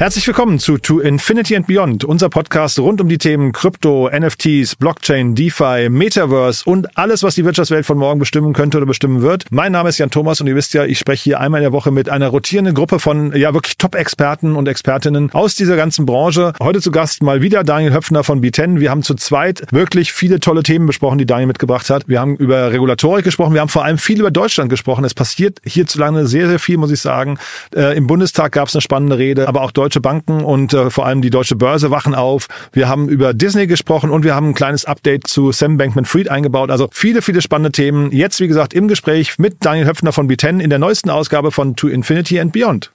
Herzlich 0.00 0.26
willkommen 0.26 0.58
zu 0.58 0.78
To 0.78 1.00
Infinity 1.00 1.54
and 1.54 1.66
Beyond, 1.66 2.04
unser 2.06 2.30
Podcast 2.30 2.78
rund 2.78 3.02
um 3.02 3.08
die 3.10 3.18
Themen 3.18 3.52
Krypto, 3.52 4.08
NFTs, 4.10 4.76
Blockchain, 4.76 5.34
DeFi, 5.34 5.90
Metaverse 5.90 6.64
und 6.64 6.96
alles, 6.96 7.22
was 7.22 7.34
die 7.34 7.44
Wirtschaftswelt 7.44 7.84
von 7.84 7.98
morgen 7.98 8.18
bestimmen 8.18 8.54
könnte 8.54 8.78
oder 8.78 8.86
bestimmen 8.86 9.20
wird. 9.20 9.44
Mein 9.50 9.72
Name 9.72 9.90
ist 9.90 9.98
Jan 9.98 10.10
Thomas 10.10 10.40
und 10.40 10.46
ihr 10.46 10.56
wisst 10.56 10.72
ja, 10.72 10.86
ich 10.86 10.98
spreche 10.98 11.24
hier 11.24 11.40
einmal 11.40 11.60
in 11.60 11.64
der 11.64 11.72
Woche 11.72 11.90
mit 11.90 12.08
einer 12.08 12.28
rotierenden 12.28 12.74
Gruppe 12.74 12.98
von 12.98 13.36
ja 13.36 13.52
wirklich 13.52 13.76
Top-Experten 13.76 14.56
und 14.56 14.68
Expertinnen 14.68 15.32
aus 15.32 15.54
dieser 15.54 15.76
ganzen 15.76 16.06
Branche. 16.06 16.54
Heute 16.62 16.80
zu 16.80 16.92
Gast 16.92 17.22
mal 17.22 17.42
wieder 17.42 17.62
Daniel 17.62 17.92
Höpfner 17.92 18.24
von 18.24 18.40
B10. 18.40 18.80
Wir 18.80 18.90
haben 18.90 19.02
zu 19.02 19.14
zweit 19.16 19.66
wirklich 19.70 20.14
viele 20.14 20.40
tolle 20.40 20.62
Themen 20.62 20.86
besprochen, 20.86 21.18
die 21.18 21.26
Daniel 21.26 21.48
mitgebracht 21.48 21.90
hat. 21.90 22.08
Wir 22.08 22.20
haben 22.20 22.36
über 22.36 22.72
Regulatorik 22.72 23.26
gesprochen, 23.26 23.52
wir 23.52 23.60
haben 23.60 23.68
vor 23.68 23.84
allem 23.84 23.98
viel 23.98 24.18
über 24.18 24.30
Deutschland 24.30 24.70
gesprochen. 24.70 25.04
Es 25.04 25.12
passiert 25.12 25.58
hierzulande 25.62 26.26
sehr, 26.26 26.48
sehr 26.48 26.58
viel, 26.58 26.78
muss 26.78 26.90
ich 26.90 27.02
sagen. 27.02 27.38
Äh, 27.76 27.98
Im 27.98 28.06
Bundestag 28.06 28.52
gab 28.52 28.68
es 28.68 28.74
eine 28.74 28.80
spannende 28.80 29.18
Rede, 29.18 29.46
aber 29.46 29.60
auch 29.60 29.72
deutsche 29.90 30.00
Banken 30.00 30.44
und 30.44 30.72
äh, 30.72 30.88
vor 30.88 31.04
allem 31.04 31.20
die 31.20 31.30
deutsche 31.30 31.56
Börse 31.56 31.90
wachen 31.90 32.14
auf. 32.14 32.46
Wir 32.70 32.88
haben 32.88 33.08
über 33.08 33.34
Disney 33.34 33.66
gesprochen 33.66 34.10
und 34.10 34.22
wir 34.22 34.36
haben 34.36 34.50
ein 34.50 34.54
kleines 34.54 34.84
Update 34.84 35.26
zu 35.26 35.50
Sam 35.50 35.78
Bankman-Fried 35.78 36.28
eingebaut. 36.28 36.70
Also 36.70 36.88
viele, 36.92 37.22
viele 37.22 37.42
spannende 37.42 37.72
Themen. 37.72 38.12
Jetzt, 38.12 38.38
wie 38.38 38.46
gesagt, 38.46 38.72
im 38.72 38.86
Gespräch 38.86 39.36
mit 39.38 39.64
Daniel 39.64 39.86
Höpfner 39.86 40.12
von 40.12 40.30
B10 40.30 40.60
in 40.60 40.70
der 40.70 40.78
neuesten 40.78 41.10
Ausgabe 41.10 41.50
von 41.50 41.74
To 41.74 41.88
Infinity 41.88 42.38
and 42.38 42.52
Beyond. 42.52 42.92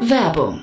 Werbung. 0.00 0.62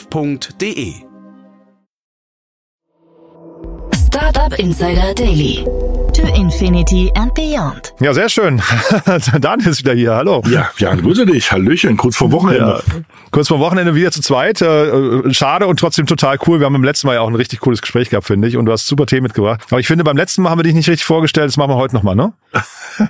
www.startup.de. 0.09 1.05
Startup 3.93 4.59
Insider 4.59 5.13
Daily. 5.13 5.80
To 6.21 6.27
Infinity 6.35 7.11
and 7.15 7.33
Beyond. 7.33 7.95
Ja, 7.99 8.13
sehr 8.13 8.29
schön. 8.29 8.61
Daniel 9.41 9.69
ist 9.69 9.79
wieder 9.79 9.93
hier. 9.93 10.13
Hallo. 10.13 10.43
Ja, 10.47 10.69
Jan, 10.77 11.01
grüße 11.01 11.25
dich. 11.25 11.51
Hallöchen, 11.51 11.97
kurz 11.97 12.15
vor 12.15 12.31
Wochenende. 12.31 12.83
Ja. 12.85 13.01
Kurz 13.31 13.47
vor 13.47 13.57
Wochenende 13.57 13.95
wieder 13.95 14.11
zu 14.11 14.21
zweit. 14.21 14.61
Äh, 14.61 15.33
schade 15.33 15.65
und 15.65 15.79
trotzdem 15.79 16.05
total 16.05 16.37
cool. 16.45 16.59
Wir 16.59 16.67
haben 16.67 16.75
im 16.75 16.83
letzten 16.83 17.07
Mal 17.07 17.15
ja 17.15 17.21
auch 17.21 17.27
ein 17.27 17.33
richtig 17.33 17.59
cooles 17.61 17.81
Gespräch 17.81 18.11
gehabt, 18.11 18.27
finde 18.27 18.47
ich. 18.47 18.55
Und 18.55 18.67
du 18.67 18.71
hast 18.71 18.85
super 18.85 19.07
Themen 19.07 19.23
mitgebracht. 19.23 19.61
Aber 19.71 19.79
ich 19.79 19.87
finde, 19.87 20.03
beim 20.03 20.15
letzten 20.15 20.43
Mal 20.43 20.51
haben 20.51 20.59
wir 20.59 20.63
dich 20.63 20.75
nicht 20.75 20.89
richtig 20.89 21.05
vorgestellt. 21.05 21.47
Das 21.47 21.57
machen 21.57 21.71
wir 21.71 21.77
heute 21.77 21.95
nochmal, 21.95 22.15
ne? 22.15 22.33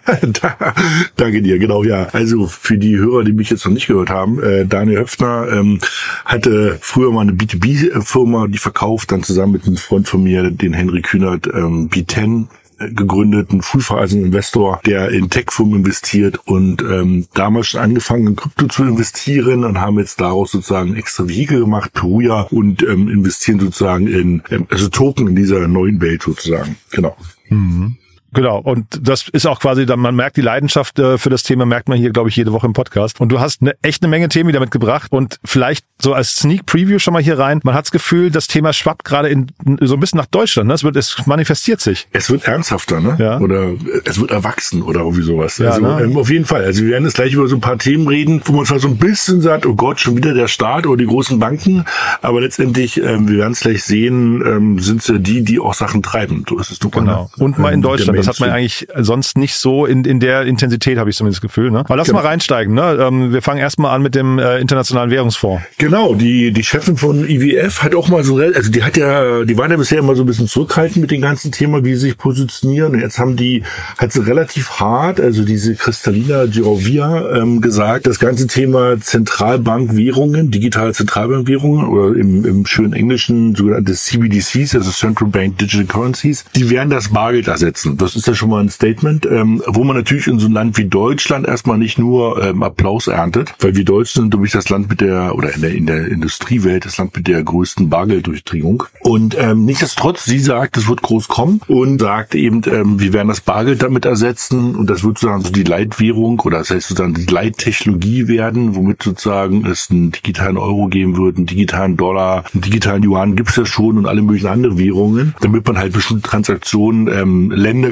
da, 0.41 0.73
danke 1.17 1.41
dir, 1.41 1.59
genau, 1.59 1.83
ja. 1.83 2.07
Also 2.13 2.47
für 2.47 2.77
die 2.77 2.97
Hörer, 2.97 3.25
die 3.25 3.33
mich 3.33 3.49
jetzt 3.49 3.65
noch 3.65 3.73
nicht 3.73 3.87
gehört 3.87 4.09
haben, 4.09 4.41
äh, 4.41 4.65
Daniel 4.65 4.99
Höpfner 4.99 5.47
ähm, 5.51 5.79
hatte 6.23 6.77
früher 6.79 7.11
mal 7.11 7.21
eine 7.21 7.33
B2B-Firma, 7.33 8.47
die 8.47 8.59
verkauft, 8.59 9.11
dann 9.11 9.23
zusammen 9.23 9.53
mit 9.53 9.65
einem 9.65 9.77
Freund 9.77 10.07
von 10.07 10.23
mir, 10.23 10.49
den 10.49 10.73
Henry 10.73 11.01
Kühnert, 11.01 11.47
ähm, 11.47 11.89
B10 11.89 12.47
gegründeten 12.89 13.61
Frühphasen-Investor, 13.61 14.81
der 14.85 15.09
in 15.09 15.29
Tech-Firmen 15.29 15.77
investiert 15.77 16.39
und 16.45 16.81
ähm, 16.81 17.27
damals 17.33 17.67
schon 17.67 17.81
angefangen 17.81 18.27
in 18.27 18.35
Krypto 18.35 18.67
zu 18.67 18.83
investieren 18.83 19.63
und 19.63 19.79
haben 19.79 19.99
jetzt 19.99 20.19
daraus 20.21 20.51
sozusagen 20.51 20.95
extra 20.95 21.27
Vehikel 21.27 21.61
gemacht, 21.61 21.93
Peruja 21.93 22.41
und 22.51 22.83
ähm, 22.83 23.09
investieren 23.09 23.59
sozusagen 23.59 24.07
in 24.07 24.43
ähm, 24.49 24.67
also 24.69 24.89
Token 24.89 25.27
in 25.27 25.35
dieser 25.35 25.67
neuen 25.67 26.01
Welt 26.01 26.23
sozusagen. 26.23 26.77
Genau. 26.91 27.15
Mhm. 27.49 27.97
Genau, 28.33 28.59
und 28.59 28.85
das 29.01 29.27
ist 29.29 29.45
auch 29.45 29.59
quasi, 29.59 29.85
man 29.85 30.15
merkt 30.15 30.37
die 30.37 30.41
Leidenschaft 30.41 30.97
äh, 30.99 31.17
für 31.17 31.29
das 31.29 31.43
Thema, 31.43 31.65
merkt 31.65 31.89
man 31.89 31.97
hier, 31.97 32.11
glaube 32.11 32.29
ich, 32.29 32.35
jede 32.35 32.53
Woche 32.53 32.65
im 32.65 32.73
Podcast. 32.73 33.19
Und 33.19 33.29
du 33.29 33.39
hast 33.39 33.61
eine, 33.61 33.73
echt 33.81 34.03
eine 34.03 34.09
Menge 34.09 34.29
Themen 34.29 34.47
wieder 34.47 34.59
mitgebracht 34.59 35.11
und 35.11 35.39
vielleicht 35.43 35.85
so 36.01 36.13
als 36.13 36.35
Sneak 36.35 36.65
Preview 36.65 36.97
schon 36.99 37.13
mal 37.13 37.21
hier 37.21 37.37
rein. 37.37 37.59
Man 37.63 37.75
hat 37.75 37.85
das 37.85 37.91
Gefühl, 37.91 38.31
das 38.31 38.47
Thema 38.47 38.73
schwappt 38.73 39.03
gerade 39.03 39.29
in, 39.29 39.47
so 39.81 39.95
ein 39.95 39.99
bisschen 39.99 40.17
nach 40.17 40.25
Deutschland. 40.27 40.67
Ne? 40.67 40.73
Es, 40.73 40.83
wird, 40.83 40.95
es 40.95 41.15
manifestiert 41.25 41.81
sich. 41.81 42.07
Es 42.13 42.29
wird 42.29 42.45
ernsthafter, 42.45 43.01
ne? 43.01 43.17
Ja. 43.19 43.39
Oder 43.39 43.71
es 44.05 44.19
wird 44.19 44.31
erwachsen 44.31 44.81
oder 44.81 45.01
irgendwie 45.01 45.23
sowas. 45.23 45.57
Ja, 45.57 45.71
also 45.71 45.81
ne? 45.81 46.19
auf 46.19 46.29
jeden 46.29 46.45
Fall. 46.45 46.63
Also 46.63 46.83
wir 46.83 46.91
werden 46.91 47.03
jetzt 47.05 47.15
gleich 47.15 47.33
über 47.33 47.47
so 47.47 47.55
ein 47.55 47.61
paar 47.61 47.77
Themen 47.77 48.07
reden, 48.07 48.41
wo 48.45 48.53
man 48.53 48.65
zwar 48.65 48.79
so 48.79 48.87
ein 48.87 48.97
bisschen 48.97 49.41
sagt, 49.41 49.65
oh 49.65 49.75
Gott, 49.75 49.99
schon 49.99 50.15
wieder 50.15 50.33
der 50.33 50.47
Staat 50.47 50.87
oder 50.87 50.97
die 50.97 51.05
großen 51.05 51.37
Banken, 51.37 51.85
aber 52.21 52.41
letztendlich, 52.41 52.97
ähm, 53.01 53.27
wir 53.27 53.39
werden 53.39 53.53
es 53.53 53.59
gleich 53.59 53.83
sehen, 53.83 54.41
ähm, 54.45 54.79
sind 54.79 55.01
es 55.01 55.07
ja 55.07 55.17
die, 55.17 55.43
die 55.43 55.59
auch 55.59 55.73
Sachen 55.73 56.01
treiben. 56.01 56.45
So 56.49 56.57
ist 56.57 56.71
es 56.71 56.79
doch. 56.79 56.91
Genau. 56.91 57.29
Und 57.37 57.59
mal 57.59 57.69
in 57.69 57.75
Ähm, 57.75 57.81
Deutschland. 57.83 58.20
Das 58.27 58.35
hat 58.35 58.39
man 58.39 58.49
eigentlich 58.51 58.87
sonst 58.97 59.37
nicht 59.37 59.55
so 59.55 59.85
in, 59.85 60.03
in 60.05 60.19
der 60.19 60.43
Intensität, 60.43 60.97
habe 60.97 61.09
ich 61.09 61.15
zumindest 61.15 61.43
das 61.43 61.49
Gefühl. 61.49 61.71
Ne? 61.71 61.79
Aber 61.79 61.95
lass 61.95 62.07
Genau. 62.07 62.21
mal 62.21 62.27
reinsteigen. 62.27 62.73
Ne? 62.73 62.97
Ähm, 62.99 63.31
wir 63.33 63.41
fangen 63.41 63.59
erstmal 63.59 63.95
an 63.95 64.01
mit 64.01 64.15
dem 64.15 64.39
äh, 64.39 64.59
Internationalen 64.59 65.09
Währungsfonds. 65.11 65.63
Genau, 65.77 66.13
die, 66.15 66.51
die 66.51 66.63
Chefin 66.63 66.97
von 66.97 67.27
IWF 67.27 67.83
hat 67.83 67.95
auch 67.95 68.09
mal 68.09 68.23
so, 68.23 68.37
also 68.37 68.71
die 68.71 68.83
hat 68.83 68.97
ja, 68.97 69.43
die 69.45 69.57
waren 69.57 69.71
ja 69.71 69.77
bisher 69.77 69.99
immer 69.99 70.15
so 70.15 70.23
ein 70.23 70.25
bisschen 70.25 70.47
zurückhaltend 70.47 70.97
mit 70.97 71.11
dem 71.11 71.21
ganzen 71.21 71.51
Thema, 71.51 71.83
wie 71.85 71.93
sie 71.95 72.07
sich 72.09 72.17
positionieren. 72.17 72.93
Und 72.93 72.99
jetzt 73.01 73.17
haben 73.19 73.35
die, 73.35 73.63
hat 73.97 74.11
sie 74.11 74.25
relativ 74.25 74.71
hart, 74.79 75.19
also 75.19 75.43
diese 75.43 75.75
Kristalina 75.75 76.45
Girovia, 76.45 77.37
ähm, 77.37 77.61
gesagt, 77.61 78.07
das 78.07 78.19
ganze 78.19 78.47
Thema 78.47 78.99
Zentralbankwährungen, 78.99 80.51
digitale 80.51 80.93
Zentralbankwährungen 80.93 81.87
oder 81.87 82.17
im, 82.17 82.45
im 82.45 82.65
schönen 82.65 82.93
Englischen 82.93 83.55
sogenannte 83.55 83.93
CBDCs, 83.93 84.75
also 84.75 84.91
Central 84.91 85.29
Bank 85.29 85.57
Digital 85.57 85.85
Currencies, 85.85 86.45
die 86.55 86.69
werden 86.69 86.89
das 86.89 87.09
Bargeld 87.09 87.47
ersetzen. 87.47 87.97
Das 87.97 88.10
ist 88.15 88.27
ja 88.27 88.33
schon 88.33 88.49
mal 88.49 88.61
ein 88.61 88.69
Statement, 88.69 89.25
ähm, 89.25 89.61
wo 89.67 89.83
man 89.83 89.95
natürlich 89.95 90.27
in 90.27 90.39
so 90.39 90.45
einem 90.45 90.55
Land 90.55 90.77
wie 90.77 90.85
Deutschland 90.85 91.47
erstmal 91.47 91.77
nicht 91.77 91.97
nur 91.97 92.43
ähm, 92.43 92.63
Applaus 92.63 93.07
erntet, 93.07 93.53
weil 93.59 93.75
wir 93.75 93.85
Deutschen 93.85 94.23
sind 94.23 94.33
nämlich 94.33 94.51
das 94.51 94.69
Land 94.69 94.89
mit 94.89 95.01
der, 95.01 95.35
oder 95.35 95.53
in 95.53 95.61
der, 95.61 95.71
in 95.71 95.85
der 95.85 96.07
Industriewelt, 96.07 96.85
das 96.85 96.97
Land 96.97 97.15
mit 97.15 97.27
der 97.27 97.43
größten 97.43 97.89
Bargelddurchdringung. 97.89 98.83
Und 99.01 99.37
ähm, 99.39 99.65
nichtsdestotrotz, 99.65 100.25
sie 100.25 100.39
sagt, 100.39 100.77
es 100.77 100.87
wird 100.87 101.01
groß 101.01 101.27
kommen 101.27 101.61
und 101.67 101.99
sagt 101.99 102.35
eben, 102.35 102.61
ähm, 102.67 102.99
wir 102.99 103.13
werden 103.13 103.27
das 103.27 103.41
Bargeld 103.41 103.83
damit 103.83 104.05
ersetzen 104.05 104.75
und 104.75 104.89
das 104.89 105.03
wird 105.03 105.17
sozusagen 105.17 105.43
so 105.43 105.51
die 105.51 105.63
Leitwährung 105.63 106.39
oder 106.39 106.59
das 106.59 106.69
heißt 106.69 106.89
sozusagen 106.89 107.13
die 107.13 107.25
Leittechnologie 107.25 108.27
werden, 108.27 108.75
womit 108.75 109.03
sozusagen 109.03 109.65
es 109.65 109.89
einen 109.91 110.11
digitalen 110.11 110.57
Euro 110.57 110.87
geben 110.87 111.17
wird, 111.17 111.37
einen 111.37 111.45
digitalen 111.45 111.97
Dollar, 111.97 112.45
einen 112.53 112.61
digitalen 112.61 113.03
Yuan 113.03 113.35
gibt's 113.35 113.55
ja 113.55 113.65
schon 113.65 113.97
und 113.97 114.05
alle 114.05 114.21
möglichen 114.21 114.47
andere 114.47 114.77
Währungen, 114.77 115.35
damit 115.41 115.65
man 115.67 115.77
halt 115.77 115.93
bestimmte 115.93 116.27
Transaktionen 116.27 117.07
ähm, 117.07 117.51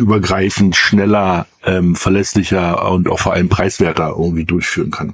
länderübergreifend 0.09 0.75
schneller, 0.75 1.45
ähm, 1.63 1.95
verlässlicher 1.95 2.89
und 2.91 3.07
auch 3.07 3.19
vor 3.19 3.33
allem 3.33 3.49
preiswerter 3.49 4.15
irgendwie 4.17 4.45
durchführen 4.45 4.91
kann. 4.91 5.13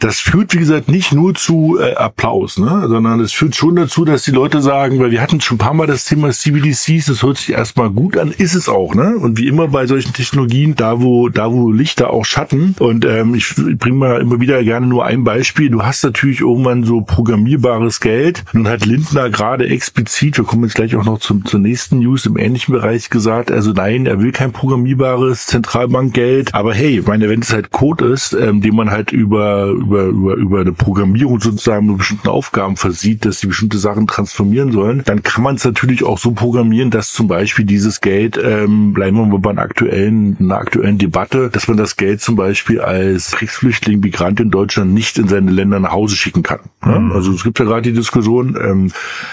Das 0.00 0.18
führt, 0.18 0.54
wie 0.54 0.58
gesagt, 0.58 0.88
nicht 0.88 1.12
nur 1.12 1.34
zu 1.34 1.78
äh, 1.78 1.94
Applaus, 1.94 2.58
ne? 2.58 2.86
sondern 2.88 3.20
es 3.20 3.32
führt 3.32 3.54
schon 3.54 3.76
dazu, 3.76 4.04
dass 4.04 4.24
die 4.24 4.30
Leute 4.30 4.62
sagen, 4.62 4.98
weil 4.98 5.10
wir 5.10 5.20
hatten 5.20 5.40
schon 5.40 5.56
ein 5.56 5.58
paar 5.58 5.74
Mal 5.74 5.86
das 5.86 6.04
Thema 6.04 6.30
CBDCs, 6.30 7.06
das 7.06 7.22
hört 7.22 7.36
sich 7.36 7.52
erstmal 7.52 7.90
gut 7.90 8.16
an, 8.16 8.32
ist 8.32 8.54
es 8.54 8.68
auch, 8.68 8.94
ne? 8.94 9.16
Und 9.16 9.38
wie 9.38 9.46
immer 9.46 9.68
bei 9.68 9.86
solchen 9.86 10.12
Technologien, 10.12 10.74
da 10.74 11.00
wo, 11.00 11.28
da 11.28 11.52
wo 11.52 11.70
Licht, 11.70 12.00
da 12.00 12.06
auch 12.06 12.24
Schatten. 12.24 12.74
Und 12.78 13.04
ähm, 13.04 13.34
ich 13.34 13.54
bringe 13.54 13.96
mal 13.96 14.20
immer 14.20 14.40
wieder 14.40 14.62
gerne 14.64 14.86
nur 14.86 15.04
ein 15.04 15.24
Beispiel. 15.24 15.68
Du 15.68 15.82
hast 15.82 16.02
natürlich 16.02 16.40
irgendwann 16.40 16.84
so 16.84 17.02
programmierbares 17.02 18.00
Geld. 18.00 18.44
Nun 18.52 18.68
hat 18.68 18.86
Lindner 18.86 19.28
gerade 19.28 19.68
explizit, 19.68 20.38
wir 20.38 20.44
kommen 20.44 20.64
jetzt 20.64 20.74
gleich 20.74 20.96
auch 20.96 21.04
noch 21.04 21.18
zum, 21.18 21.44
zur 21.44 21.60
nächsten 21.60 21.98
News 21.98 22.24
im 22.24 22.38
ähnlichen 22.38 22.72
Bereich 22.72 23.10
gesagt, 23.10 23.50
also 23.50 23.72
nein, 23.72 24.06
er 24.06 24.20
will 24.20 24.32
kein 24.32 24.52
programmierbares 24.52 25.46
Zentralbankgeld. 25.46 26.54
Aber 26.54 26.72
hey, 26.72 27.02
meine, 27.10 27.28
wenn 27.28 27.40
es 27.40 27.52
halt 27.52 27.70
Code 27.70 28.06
ist, 28.06 28.32
ähm, 28.32 28.60
den 28.60 28.74
man 28.74 28.90
halt 28.90 29.12
über, 29.12 29.66
über, 29.98 30.34
über 30.34 30.60
eine 30.60 30.72
Programmierung 30.72 31.40
sozusagen 31.40 31.86
mit 31.86 31.98
bestimmten 31.98 32.28
Aufgaben 32.28 32.76
versieht, 32.76 33.24
dass 33.24 33.40
die 33.40 33.46
bestimmte 33.46 33.78
Sachen 33.78 34.06
transformieren 34.06 34.72
sollen, 34.72 35.02
dann 35.04 35.22
kann 35.22 35.42
man 35.42 35.56
es 35.56 35.64
natürlich 35.64 36.04
auch 36.04 36.18
so 36.18 36.32
programmieren, 36.32 36.90
dass 36.90 37.12
zum 37.12 37.28
Beispiel 37.28 37.64
dieses 37.64 38.00
Geld, 38.00 38.38
ähm, 38.42 38.92
bleiben 38.92 39.16
wir 39.16 39.26
mal 39.26 39.38
bei 39.38 39.50
einer 39.50 39.62
aktuellen, 39.62 40.36
einer 40.38 40.58
aktuellen 40.58 40.98
Debatte, 40.98 41.50
dass 41.50 41.68
man 41.68 41.76
das 41.76 41.96
Geld 41.96 42.20
zum 42.20 42.36
Beispiel 42.36 42.80
als 42.80 43.32
Kriegsflüchtling, 43.32 44.00
Migrant 44.00 44.40
in 44.40 44.50
Deutschland 44.50 44.92
nicht 44.92 45.18
in 45.18 45.28
seine 45.28 45.50
Länder 45.50 45.80
nach 45.80 45.92
Hause 45.92 46.16
schicken 46.16 46.42
kann. 46.42 46.60
Mhm. 46.84 47.12
Also 47.12 47.32
es 47.32 47.44
gibt 47.44 47.58
ja 47.58 47.64
gerade 47.64 47.82
die 47.82 47.92
Diskussion, 47.92 48.56
ähm, 48.60 48.92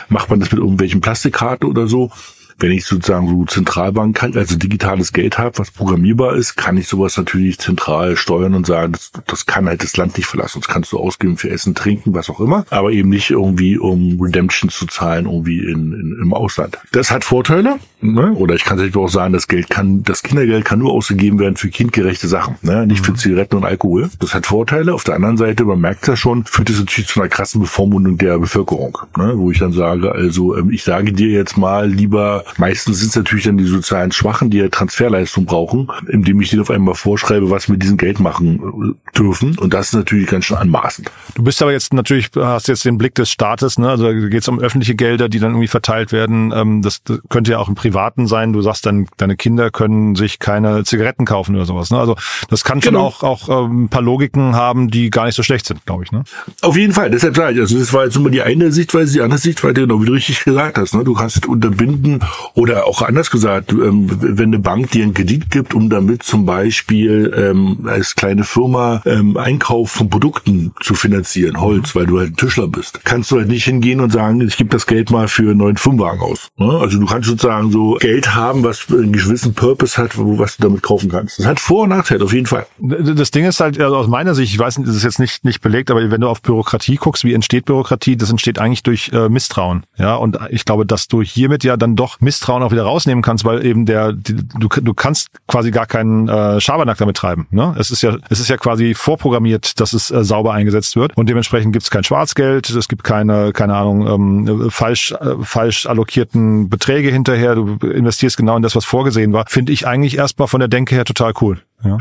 macht 0.09 0.29
man 0.29 0.39
das 0.39 0.51
mit 0.51 0.59
irgendwelchen 0.59 1.01
Plastikkarten 1.01 1.67
oder 1.67 1.87
so? 1.87 2.11
Wenn 2.59 2.71
ich 2.71 2.85
sozusagen 2.85 3.27
so 3.27 3.45
Zentralbank, 3.45 4.23
also 4.23 4.57
digitales 4.57 5.13
Geld 5.13 5.37
habe, 5.37 5.57
was 5.59 5.71
programmierbar 5.71 6.35
ist, 6.35 6.55
kann 6.55 6.77
ich 6.77 6.87
sowas 6.87 7.17
natürlich 7.17 7.59
zentral 7.59 8.17
steuern 8.17 8.55
und 8.55 8.65
sagen, 8.65 8.93
das, 8.93 9.11
das 9.25 9.45
kann 9.45 9.67
halt 9.67 9.83
das 9.83 9.95
Land 9.97 10.17
nicht 10.17 10.25
verlassen. 10.25 10.61
Das 10.61 10.67
kannst 10.67 10.91
du 10.91 10.97
ausgeben 10.97 11.37
für 11.37 11.49
Essen, 11.49 11.75
Trinken, 11.75 12.13
was 12.13 12.29
auch 12.29 12.39
immer, 12.39 12.65
aber 12.69 12.91
eben 12.91 13.09
nicht 13.09 13.29
irgendwie, 13.29 13.77
um 13.77 14.19
Redemption 14.19 14.69
zu 14.69 14.87
zahlen, 14.87 15.25
irgendwie 15.25 15.59
in, 15.59 15.93
in, 15.93 16.17
im 16.21 16.33
Ausland. 16.33 16.79
Das 16.91 17.11
hat 17.11 17.23
Vorteile, 17.23 17.79
ne? 18.01 18.33
oder 18.33 18.55
ich 18.55 18.63
kann 18.63 18.77
natürlich 18.77 18.95
auch 18.95 19.09
sagen, 19.09 19.33
das 19.33 19.47
Geld 19.47 19.69
kann, 19.69 20.03
das 20.03 20.23
Kindergeld 20.23 20.65
kann 20.65 20.79
nur 20.79 20.91
ausgegeben 20.91 21.39
werden 21.39 21.55
für 21.55 21.69
kindgerechte 21.69 22.27
Sachen, 22.27 22.55
ne? 22.61 22.85
nicht 22.85 23.05
für 23.05 23.11
mhm. 23.11 23.17
Zigaretten 23.17 23.55
und 23.55 23.65
Alkohol. 23.65 24.09
Das 24.19 24.33
hat 24.33 24.45
Vorteile. 24.45 24.93
Auf 24.93 25.03
der 25.03 25.15
anderen 25.15 25.37
Seite, 25.37 25.65
man 25.65 25.79
merkt 25.79 26.07
ja 26.07 26.15
schon, 26.15 26.45
führt 26.45 26.69
es 26.69 26.79
natürlich 26.79 27.09
zu 27.09 27.19
einer 27.19 27.29
krassen 27.29 27.61
Bevormundung 27.61 28.17
der 28.17 28.39
Bevölkerung, 28.39 28.97
ne? 29.17 29.33
wo 29.35 29.51
ich 29.51 29.59
dann 29.59 29.73
sage, 29.73 30.11
also 30.11 30.57
ähm, 30.57 30.71
ich 30.71 30.83
sage 30.83 31.13
dir 31.13 31.29
jetzt 31.29 31.57
mal 31.57 31.87
lieber 31.89 32.43
Meistens 32.57 32.99
sind 32.99 33.09
es 33.09 33.15
natürlich 33.15 33.45
dann 33.45 33.57
die 33.57 33.65
sozialen 33.65 34.11
Schwachen, 34.11 34.49
die 34.49 34.57
ja 34.57 34.69
Transferleistung 34.69 35.45
brauchen, 35.45 35.87
indem 36.07 36.41
ich 36.41 36.49
denen 36.49 36.61
auf 36.61 36.71
einmal 36.71 36.95
vorschreibe, 36.95 37.49
was 37.49 37.67
wir 37.67 37.73
mit 37.73 37.83
diesem 37.83 37.97
Geld 37.97 38.19
machen 38.19 38.95
äh, 38.95 39.17
dürfen. 39.17 39.57
Und 39.57 39.73
das 39.73 39.87
ist 39.87 39.93
natürlich 39.93 40.27
ganz 40.27 40.45
schön 40.45 40.57
anmaßend. 40.57 41.11
Du 41.35 41.43
bist 41.43 41.61
aber 41.61 41.71
jetzt 41.71 41.93
natürlich, 41.93 42.29
hast 42.35 42.67
jetzt 42.67 42.85
den 42.85 42.97
Blick 42.97 43.15
des 43.15 43.29
Staates, 43.29 43.77
ne? 43.77 43.89
Also 43.89 44.07
geht 44.07 44.41
es 44.41 44.47
um 44.47 44.59
öffentliche 44.59 44.95
Gelder, 44.95 45.29
die 45.29 45.39
dann 45.39 45.51
irgendwie 45.51 45.67
verteilt 45.67 46.11
werden. 46.11 46.51
Ähm, 46.53 46.81
das, 46.81 47.03
das 47.03 47.19
könnte 47.29 47.51
ja 47.51 47.59
auch 47.59 47.69
im 47.69 47.75
Privaten 47.87 48.27
sein. 48.27 48.51
Du 48.51 48.61
sagst 48.61 48.85
dann, 48.85 49.07
deine 49.15 49.37
Kinder 49.37 49.71
können 49.71 50.15
sich 50.15 50.39
keine 50.39 50.83
Zigaretten 50.83 51.25
kaufen 51.25 51.55
oder 51.55 51.65
sowas. 51.65 51.89
Ne? 51.89 51.97
Also 51.97 52.17
das 52.49 52.65
kann 52.65 52.81
schon 52.81 52.95
genau. 52.95 53.05
auch, 53.05 53.23
auch 53.23 53.65
ähm, 53.65 53.85
ein 53.85 53.89
paar 53.89 54.01
Logiken 54.01 54.55
haben, 54.55 54.89
die 54.89 55.09
gar 55.09 55.25
nicht 55.25 55.35
so 55.35 55.43
schlecht 55.43 55.65
sind, 55.65 55.85
glaube 55.85 56.03
ich. 56.03 56.11
Ne? 56.11 56.23
Auf 56.61 56.75
jeden 56.75 56.91
Fall, 56.91 57.09
deshalb 57.09 57.37
sage 57.37 57.53
ich, 57.53 57.59
also 57.61 57.79
das 57.79 57.93
war 57.93 58.03
jetzt 58.03 58.17
immer 58.17 58.29
die 58.29 58.41
eine 58.41 58.73
Sichtweise, 58.73 59.13
die 59.13 59.21
andere 59.21 59.39
Sichtweise, 59.39 59.73
genau 59.75 60.01
wie 60.01 60.05
du 60.05 60.13
richtig 60.13 60.43
gesagt 60.43 60.77
hast. 60.77 60.95
Ne? 60.95 61.05
Du 61.05 61.13
kannst 61.13 61.37
es 61.37 61.45
unterbinden 61.45 62.23
oder 62.55 62.87
auch 62.87 63.01
anders 63.01 63.31
gesagt, 63.31 63.71
ähm, 63.71 64.09
wenn 64.09 64.49
eine 64.49 64.59
Bank 64.59 64.91
dir 64.91 65.03
einen 65.03 65.13
Kredit 65.13 65.49
gibt, 65.49 65.73
um 65.73 65.89
damit 65.89 66.23
zum 66.23 66.45
Beispiel 66.45 67.33
ähm, 67.37 67.87
als 67.87 68.15
kleine 68.15 68.43
Firma 68.43 69.01
ähm, 69.05 69.37
Einkauf 69.37 69.91
von 69.91 70.09
Produkten 70.09 70.73
zu 70.81 70.93
finanzieren, 70.93 71.61
Holz, 71.61 71.95
weil 71.95 72.05
du 72.05 72.19
halt 72.19 72.31
ein 72.31 72.35
Tischler 72.35 72.67
bist, 72.67 72.99
kannst 73.05 73.31
du 73.31 73.37
halt 73.37 73.47
nicht 73.47 73.63
hingehen 73.63 74.01
und 74.01 74.11
sagen, 74.11 74.41
ich 74.41 74.57
gebe 74.57 74.71
das 74.71 74.87
Geld 74.87 75.09
mal 75.09 75.29
für 75.29 75.51
einen 75.51 75.59
neuen 75.59 75.77
Firmenwagen 75.77 76.19
aus. 76.19 76.49
Ne? 76.57 76.69
Also 76.69 76.99
du 76.99 77.05
kannst 77.05 77.29
sozusagen 77.29 77.71
so 77.71 77.76
Geld 77.99 78.35
haben, 78.35 78.63
was 78.63 78.85
einen 78.89 79.11
gewissen 79.11 79.53
Purpose 79.53 79.97
hat, 79.97 80.11
was 80.17 80.57
du 80.57 80.63
damit 80.63 80.83
kaufen 80.83 81.09
kannst. 81.09 81.39
Das 81.39 81.45
hat 81.45 81.59
Vor- 81.59 81.83
und 81.83 81.89
Nachteile, 81.89 82.23
auf 82.23 82.33
jeden 82.33 82.45
Fall. 82.45 82.65
Das 82.79 83.31
Ding 83.31 83.45
ist 83.45 83.59
halt, 83.59 83.79
also 83.79 83.95
aus 83.97 84.07
meiner 84.07 84.35
Sicht, 84.35 84.53
ich 84.53 84.59
weiß 84.59 84.75
das 84.75 84.95
ist 84.95 85.03
jetzt 85.03 85.19
nicht, 85.19 85.43
nicht 85.43 85.61
belegt, 85.61 85.91
aber 85.91 86.11
wenn 86.11 86.21
du 86.21 86.27
auf 86.27 86.41
Bürokratie 86.41 86.95
guckst, 86.95 87.23
wie 87.23 87.33
entsteht 87.33 87.65
Bürokratie, 87.65 88.15
das 88.15 88.29
entsteht 88.29 88.59
eigentlich 88.59 88.83
durch 88.83 89.11
äh, 89.13 89.29
Misstrauen. 89.29 89.83
Ja, 89.97 90.15
und 90.15 90.37
ich 90.49 90.65
glaube, 90.65 90.85
dass 90.85 91.07
du 91.07 91.21
hiermit 91.21 91.63
ja 91.63 91.77
dann 91.77 91.95
doch 91.95 92.21
Misstrauen 92.21 92.63
auch 92.63 92.71
wieder 92.71 92.83
rausnehmen 92.83 93.23
kannst, 93.23 93.45
weil 93.45 93.65
eben 93.65 93.85
der, 93.85 94.13
die, 94.13 94.35
du, 94.35 94.67
du 94.67 94.93
kannst 94.93 95.27
quasi 95.47 95.71
gar 95.71 95.85
keinen 95.85 96.27
äh, 96.27 96.61
Schabernack 96.61 96.97
damit 96.97 97.17
treiben. 97.17 97.47
Ne? 97.51 97.75
Es 97.79 97.91
ist 97.91 98.01
ja, 98.01 98.17
es 98.29 98.39
ist 98.39 98.49
ja 98.49 98.57
quasi 98.57 98.93
vorprogrammiert, 98.93 99.79
dass 99.79 99.93
es 99.93 100.11
äh, 100.11 100.23
sauber 100.23 100.53
eingesetzt 100.53 100.95
wird 100.95 101.15
und 101.17 101.29
dementsprechend 101.29 101.73
gibt 101.73 101.83
es 101.83 101.89
kein 101.89 102.03
Schwarzgeld, 102.03 102.69
es 102.69 102.87
gibt 102.87 103.03
keine, 103.03 103.51
keine 103.53 103.75
Ahnung, 103.75 104.07
ähm, 104.07 104.71
falsch, 104.71 105.11
äh, 105.11 105.35
falsch 105.41 105.85
allokierten 105.85 106.69
Beträge 106.69 107.09
hinterher. 107.09 107.55
Du 107.55 107.66
investierst 107.81 108.37
genau 108.37 108.55
in 108.57 108.63
das, 108.63 108.75
was 108.75 108.85
vorgesehen 108.85 109.33
war. 109.33 109.45
Finde 109.47 109.71
ich 109.71 109.87
eigentlich 109.87 110.17
erstmal 110.17 110.47
von 110.47 110.59
der 110.59 110.69
Denke 110.69 110.95
her 110.95 111.05
total 111.05 111.33
cool. 111.41 111.61
Ja. 111.83 111.97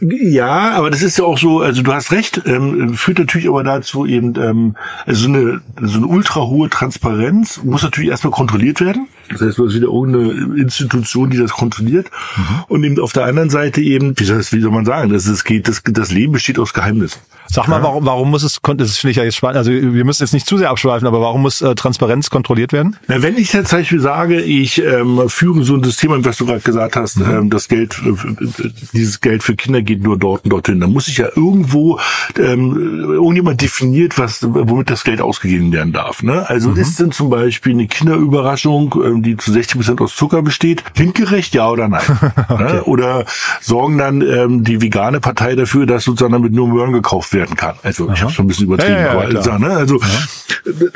ja, 0.00 0.70
aber 0.72 0.90
das 0.90 1.02
ist 1.02 1.18
ja 1.18 1.24
auch 1.24 1.36
so, 1.36 1.60
also 1.60 1.82
du 1.82 1.92
hast 1.92 2.12
recht, 2.12 2.42
ähm, 2.46 2.94
führt 2.94 3.18
natürlich 3.18 3.48
aber 3.48 3.64
dazu 3.64 4.06
eben, 4.06 4.34
ähm, 4.40 4.76
also 5.04 5.26
eine, 5.28 5.60
so 5.80 5.98
eine 5.98 6.06
ultra 6.06 6.42
hohe 6.42 6.70
Transparenz 6.70 7.60
muss 7.64 7.82
natürlich 7.82 8.10
erstmal 8.10 8.30
kontrolliert 8.30 8.80
werden. 8.80 9.08
Das 9.30 9.40
heißt, 9.40 9.58
du 9.58 9.66
hast 9.66 9.74
wieder 9.74 9.88
irgendeine 9.88 10.60
Institution, 10.60 11.30
die 11.30 11.38
das 11.38 11.52
kontrolliert. 11.52 12.10
Mhm. 12.36 12.64
Und 12.68 12.84
eben 12.84 13.00
auf 13.00 13.12
der 13.12 13.24
anderen 13.24 13.50
Seite 13.50 13.80
eben, 13.80 14.18
wie 14.18 14.24
soll, 14.24 14.38
wie 14.50 14.60
soll 14.60 14.70
man 14.70 14.84
sagen, 14.84 15.12
das, 15.12 15.24
das 15.24 15.44
geht, 15.44 15.68
das, 15.68 15.82
das 15.84 16.10
Leben 16.10 16.32
besteht 16.32 16.58
aus 16.58 16.72
Geheimnissen. 16.72 17.20
Sag 17.48 17.68
mal, 17.68 17.82
warum, 17.82 18.04
warum 18.04 18.30
muss 18.30 18.42
es, 18.42 18.58
das 18.76 18.98
finde 18.98 19.12
ich 19.12 19.16
ja 19.16 19.24
jetzt 19.24 19.36
spannend, 19.36 19.58
also 19.58 19.70
wir 19.70 20.04
müssen 20.04 20.22
jetzt 20.22 20.32
nicht 20.32 20.46
zu 20.46 20.58
sehr 20.58 20.70
abschweifen, 20.70 21.06
aber 21.06 21.20
warum 21.20 21.42
muss 21.42 21.62
äh, 21.62 21.74
Transparenz 21.74 22.30
kontrolliert 22.30 22.72
werden? 22.72 22.96
Na, 23.06 23.22
wenn 23.22 23.36
ich 23.36 23.52
jetzt 23.52 23.70
zum 23.70 23.78
Beispiel 23.78 24.00
sage, 24.00 24.40
ich 24.40 24.82
ähm, 24.82 25.22
führe 25.28 25.62
so 25.62 25.74
ein 25.74 25.84
System, 25.84 26.24
was 26.24 26.38
du 26.38 26.46
gerade 26.46 26.60
gesagt 26.60 26.96
hast, 26.96 27.18
mhm. 27.18 27.30
ähm, 27.30 27.50
das 27.50 27.68
Geld, 27.68 28.00
äh, 28.04 28.70
dieses 28.92 29.20
Geld 29.20 29.42
für 29.42 29.54
Kinder 29.54 29.82
geht 29.82 30.02
nur 30.02 30.18
dort 30.18 30.44
und 30.44 30.50
dorthin, 30.50 30.80
dann 30.80 30.92
muss 30.92 31.08
ich 31.08 31.18
ja 31.18 31.28
irgendwo, 31.34 32.00
ähm, 32.38 33.12
irgendjemand 33.12 33.60
definiert, 33.60 34.18
was, 34.18 34.40
womit 34.42 34.90
das 34.90 35.04
Geld 35.04 35.20
ausgegeben 35.20 35.72
werden 35.72 35.92
darf. 35.92 36.22
Ne? 36.22 36.48
Also 36.48 36.70
mhm. 36.70 36.78
ist 36.78 36.98
denn 36.98 37.12
zum 37.12 37.30
Beispiel 37.30 37.72
eine 37.72 37.86
Kinderüberraschung, 37.86 38.94
ähm, 39.04 39.15
die 39.22 39.36
zu 39.36 39.52
60 39.52 39.76
Prozent 39.76 40.00
aus 40.00 40.16
Zucker 40.16 40.42
besteht, 40.42 40.94
kindgerecht, 40.94 41.54
ja 41.54 41.68
oder 41.68 41.88
nein? 41.88 42.02
Ne? 42.36 42.46
okay. 42.48 42.80
Oder 42.84 43.24
sorgen 43.60 43.98
dann 43.98 44.20
ähm, 44.22 44.64
die 44.64 44.80
vegane 44.80 45.20
Partei 45.20 45.54
dafür, 45.54 45.86
dass 45.86 46.04
sozusagen 46.04 46.32
damit 46.32 46.52
nur 46.52 46.68
Möhren 46.68 46.92
gekauft 46.92 47.32
werden 47.34 47.56
kann. 47.56 47.76
Also 47.82 48.06
Aha. 48.06 48.14
ich 48.14 48.22
habe 48.22 48.32
schon 48.32 48.44
ein 48.44 48.48
bisschen 48.48 48.66
übertrieben, 48.66 48.94
ja, 48.94 49.04
ja, 49.04 49.10
aber, 49.12 49.22
also, 49.22 49.58
ne? 49.58 49.70
also, 49.70 50.00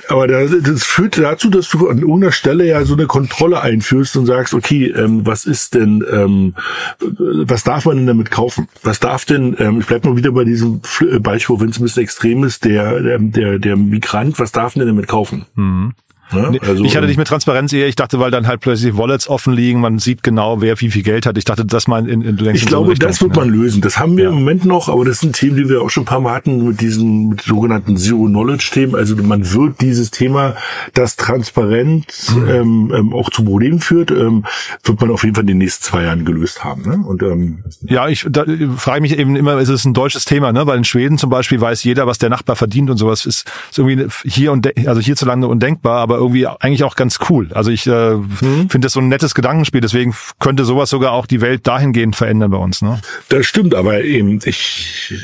aber 0.08 0.26
das, 0.26 0.50
das 0.62 0.84
führt 0.84 1.18
dazu, 1.18 1.50
dass 1.50 1.68
du 1.68 1.88
an 1.88 1.98
irgendeiner 1.98 2.32
Stelle 2.32 2.66
ja 2.66 2.84
so 2.84 2.94
eine 2.94 3.06
Kontrolle 3.06 3.60
einführst 3.60 4.16
und 4.16 4.26
sagst, 4.26 4.54
okay, 4.54 4.86
ähm, 4.86 5.26
was 5.26 5.44
ist 5.44 5.74
denn, 5.74 6.04
ähm, 6.10 6.54
was 6.98 7.64
darf 7.64 7.84
man 7.84 7.96
denn 7.96 8.06
damit 8.06 8.30
kaufen? 8.30 8.68
Was 8.82 9.00
darf 9.00 9.24
denn, 9.24 9.56
ähm, 9.58 9.80
ich 9.80 9.86
bleib 9.86 10.04
mal 10.04 10.16
wieder 10.16 10.32
bei 10.32 10.44
diesem 10.44 10.80
Beispiel, 11.20 11.60
wenn 11.60 11.70
es 11.70 11.78
ein 11.78 11.82
bisschen 11.82 12.02
extrem 12.02 12.44
ist, 12.44 12.64
der, 12.64 13.18
der, 13.18 13.58
der 13.58 13.76
Migrant, 13.76 14.38
was 14.38 14.52
darf 14.52 14.74
denn 14.74 14.86
damit 14.86 15.08
kaufen? 15.08 15.46
Mhm. 15.54 15.94
Ne? 16.32 16.58
Also, 16.66 16.84
ich 16.84 16.96
hatte 16.96 17.06
nicht 17.06 17.16
mit 17.16 17.28
Transparenz 17.28 17.72
eher, 17.72 17.88
ich 17.88 17.96
dachte, 17.96 18.18
weil 18.18 18.30
dann 18.30 18.46
halt 18.46 18.60
plötzlich 18.60 18.96
Wallets 18.96 19.28
offen 19.28 19.52
liegen, 19.52 19.80
man 19.80 19.98
sieht 19.98 20.22
genau, 20.22 20.60
wer 20.60 20.80
wie 20.80 20.90
viel 20.90 21.02
Geld 21.02 21.26
hat. 21.26 21.36
Ich 21.38 21.44
dachte, 21.44 21.64
dass 21.64 21.88
man 21.88 22.06
in, 22.06 22.22
in 22.22 22.36
denkst, 22.36 22.62
Ich 22.62 22.66
glaube, 22.66 22.88
so 22.88 22.94
das 22.94 23.20
wird 23.20 23.36
man 23.36 23.48
lösen. 23.48 23.80
Das 23.80 23.98
haben 23.98 24.16
wir 24.16 24.24
ja. 24.24 24.30
im 24.30 24.36
Moment 24.36 24.64
noch, 24.64 24.88
aber 24.88 25.04
das 25.04 25.20
sind 25.20 25.36
Themen, 25.36 25.56
die 25.56 25.68
wir 25.68 25.82
auch 25.82 25.90
schon 25.90 26.04
ein 26.04 26.06
paar 26.06 26.20
Mal 26.20 26.34
hatten 26.34 26.66
mit 26.66 26.80
diesen 26.80 27.30
mit 27.30 27.42
sogenannten 27.42 27.96
Zero-Knowledge-Themen. 27.96 28.94
Also 28.94 29.16
man 29.16 29.52
wird 29.52 29.80
dieses 29.80 30.10
Thema, 30.10 30.56
das 30.94 31.16
Transparenz 31.16 32.34
mhm. 32.34 32.48
ähm, 32.48 32.92
ähm, 32.94 33.12
auch 33.12 33.30
zu 33.30 33.44
Problemen 33.44 33.80
führt, 33.80 34.10
ähm, 34.10 34.44
wird 34.84 35.00
man 35.00 35.10
auf 35.10 35.22
jeden 35.24 35.34
Fall 35.34 35.42
in 35.42 35.48
den 35.48 35.58
nächsten 35.58 35.84
zwei 35.84 36.04
Jahren 36.04 36.24
gelöst 36.24 36.64
haben. 36.64 36.82
Ne? 36.82 37.04
Und 37.06 37.22
ähm, 37.22 37.64
Ja, 37.82 38.08
ich 38.08 38.26
da, 38.28 38.44
frage 38.76 39.00
mich 39.00 39.18
eben 39.18 39.36
immer, 39.36 39.58
ist 39.58 39.68
es 39.68 39.84
ein 39.84 39.94
deutsches 39.94 40.24
Thema, 40.24 40.52
ne? 40.52 40.66
Weil 40.66 40.78
in 40.78 40.84
Schweden 40.84 41.18
zum 41.18 41.30
Beispiel 41.30 41.60
weiß 41.60 41.84
jeder, 41.84 42.06
was 42.06 42.18
der 42.18 42.30
Nachbar 42.30 42.56
verdient 42.56 42.90
und 42.90 42.96
sowas 42.96 43.26
ist, 43.26 43.50
ist 43.70 43.78
irgendwie 43.78 44.06
hier 44.24 44.52
und 44.52 44.68
also 44.86 45.00
hierzulande 45.00 45.48
undenkbar, 45.48 45.98
aber 45.98 46.19
irgendwie 46.20 46.46
eigentlich 46.46 46.84
auch 46.84 46.96
ganz 46.96 47.18
cool. 47.28 47.48
Also 47.52 47.70
ich 47.70 47.86
äh, 47.86 48.14
mhm. 48.14 48.68
finde 48.68 48.80
das 48.80 48.92
so 48.92 49.00
ein 49.00 49.08
nettes 49.08 49.34
Gedankenspiel, 49.34 49.80
deswegen 49.80 50.14
könnte 50.38 50.64
sowas 50.64 50.90
sogar 50.90 51.12
auch 51.12 51.26
die 51.26 51.40
Welt 51.40 51.66
dahingehend 51.66 52.14
verändern 52.16 52.50
bei 52.50 52.58
uns. 52.58 52.82
Ne? 52.82 53.00
Das 53.28 53.46
stimmt, 53.46 53.74
aber 53.74 54.02
eben 54.04 54.38
ich, 54.44 55.14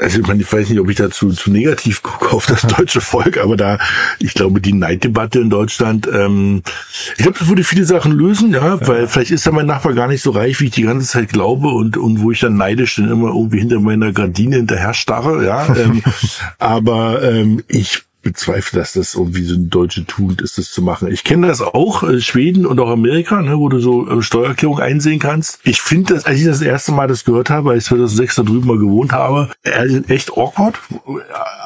also 0.00 0.20
ich, 0.20 0.26
meine, 0.26 0.42
ich 0.42 0.52
weiß 0.52 0.68
nicht, 0.68 0.80
ob 0.80 0.90
ich 0.90 0.96
dazu 0.96 1.32
zu 1.32 1.50
negativ 1.50 2.02
gucke 2.02 2.34
auf 2.34 2.46
das 2.46 2.62
deutsche 2.62 3.00
Volk, 3.00 3.38
aber 3.38 3.56
da, 3.56 3.78
ich 4.18 4.34
glaube, 4.34 4.60
die 4.60 4.72
Neiddebatte 4.72 5.40
in 5.40 5.50
Deutschland, 5.50 6.08
ähm, 6.12 6.62
ich 7.16 7.22
glaube, 7.22 7.38
das 7.38 7.48
würde 7.48 7.64
viele 7.64 7.84
Sachen 7.84 8.12
lösen, 8.12 8.52
ja, 8.52 8.66
ja, 8.66 8.88
weil 8.88 9.06
vielleicht 9.06 9.30
ist 9.30 9.46
ja 9.46 9.52
mein 9.52 9.66
Nachbar 9.66 9.94
gar 9.94 10.08
nicht 10.08 10.22
so 10.22 10.30
reich, 10.30 10.60
wie 10.60 10.66
ich 10.66 10.72
die 10.72 10.82
ganze 10.82 11.06
Zeit 11.06 11.28
glaube 11.30 11.68
und 11.68 11.96
und 11.96 12.20
wo 12.20 12.30
ich 12.30 12.40
dann 12.40 12.56
neidisch 12.56 12.96
dann 12.96 13.10
immer 13.10 13.28
irgendwie 13.28 13.60
hinter 13.60 13.80
meiner 13.80 14.12
Gardine 14.12 14.56
hinterher 14.56 14.94
starre, 14.94 15.44
ja. 15.44 15.74
Ähm, 15.74 16.02
aber 16.58 17.22
ähm, 17.22 17.62
ich 17.68 18.02
bezweifle, 18.26 18.80
dass 18.80 18.94
das 18.94 19.14
irgendwie 19.14 19.44
so 19.44 19.54
eine 19.54 19.64
deutsche 19.64 20.04
Tugend 20.04 20.42
ist, 20.42 20.58
das 20.58 20.72
zu 20.72 20.82
machen. 20.82 21.08
Ich 21.12 21.22
kenne 21.22 21.46
das 21.46 21.62
auch, 21.62 22.02
äh, 22.02 22.20
Schweden 22.20 22.66
und 22.66 22.80
auch 22.80 22.90
Amerika, 22.90 23.40
ne, 23.40 23.56
wo 23.56 23.68
du 23.68 23.78
so 23.78 24.08
äh, 24.08 24.20
Steuererklärung 24.20 24.80
einsehen 24.80 25.20
kannst. 25.20 25.60
Ich 25.62 25.80
finde 25.80 26.14
das, 26.14 26.24
als 26.24 26.40
ich 26.40 26.44
das 26.44 26.60
erste 26.60 26.90
Mal 26.90 27.06
das 27.06 27.24
gehört 27.24 27.50
habe, 27.50 27.70
als 27.70 27.84
ich 27.84 27.88
2006 27.88 28.34
da 28.36 28.42
drüben 28.42 28.66
mal 28.66 28.78
gewohnt 28.78 29.12
habe, 29.12 29.50
äh, 29.62 30.00
echt 30.08 30.32
awkward. 30.32 30.78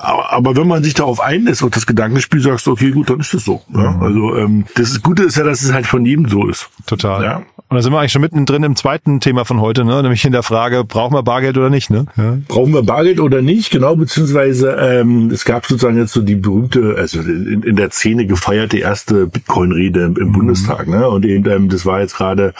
Aber 0.02 0.54
wenn 0.56 0.68
man 0.68 0.84
sich 0.84 0.94
darauf 0.94 1.20
einlässt, 1.20 1.62
auf 1.62 1.70
das 1.70 1.86
Gedankenspiel, 1.86 2.40
sagst 2.40 2.68
okay, 2.68 2.90
gut, 2.90 3.08
dann 3.08 3.20
ist 3.20 3.32
das 3.32 3.44
so. 3.44 3.62
Ja? 3.74 3.92
Mhm. 3.92 4.02
Also 4.02 4.36
ähm, 4.36 4.64
das 4.74 5.02
Gute 5.02 5.22
ist 5.22 5.36
ja, 5.36 5.44
dass 5.44 5.62
es 5.62 5.72
halt 5.72 5.86
von 5.86 6.04
jedem 6.04 6.28
so 6.28 6.46
ist. 6.46 6.68
Total. 6.86 7.24
Ja? 7.24 7.42
Und 7.70 7.76
da 7.76 7.82
sind 7.82 7.92
wir 7.92 8.00
eigentlich 8.00 8.10
schon 8.10 8.22
mittendrin 8.22 8.64
im 8.64 8.74
zweiten 8.74 9.20
Thema 9.20 9.44
von 9.44 9.60
heute, 9.60 9.84
ne? 9.84 10.02
nämlich 10.02 10.24
in 10.24 10.32
der 10.32 10.42
Frage, 10.42 10.82
brauchen 10.82 11.14
wir 11.14 11.22
Bargeld 11.22 11.56
oder 11.56 11.70
nicht? 11.70 11.88
Ne? 11.88 12.06
Ja. 12.16 12.36
Brauchen 12.48 12.74
wir 12.74 12.82
Bargeld 12.82 13.20
oder 13.20 13.42
nicht? 13.42 13.70
Genau, 13.70 13.94
beziehungsweise 13.94 14.72
ähm, 14.72 15.30
es 15.30 15.44
gab 15.44 15.64
sozusagen 15.64 15.96
jetzt 15.96 16.12
so 16.12 16.20
die 16.20 16.34
berühmte, 16.34 16.96
also 16.98 17.20
in, 17.20 17.62
in 17.62 17.76
der 17.76 17.92
Szene 17.92 18.26
gefeierte 18.26 18.78
erste 18.78 19.28
Bitcoin-Rede 19.28 20.02
im, 20.02 20.16
im 20.16 20.28
mhm. 20.28 20.32
Bundestag. 20.32 20.88
Ne? 20.88 21.08
Und 21.08 21.24
eben, 21.24 21.48
ähm, 21.48 21.68
das 21.68 21.86
war 21.86 22.00
jetzt 22.00 22.16
gerade 22.16 22.54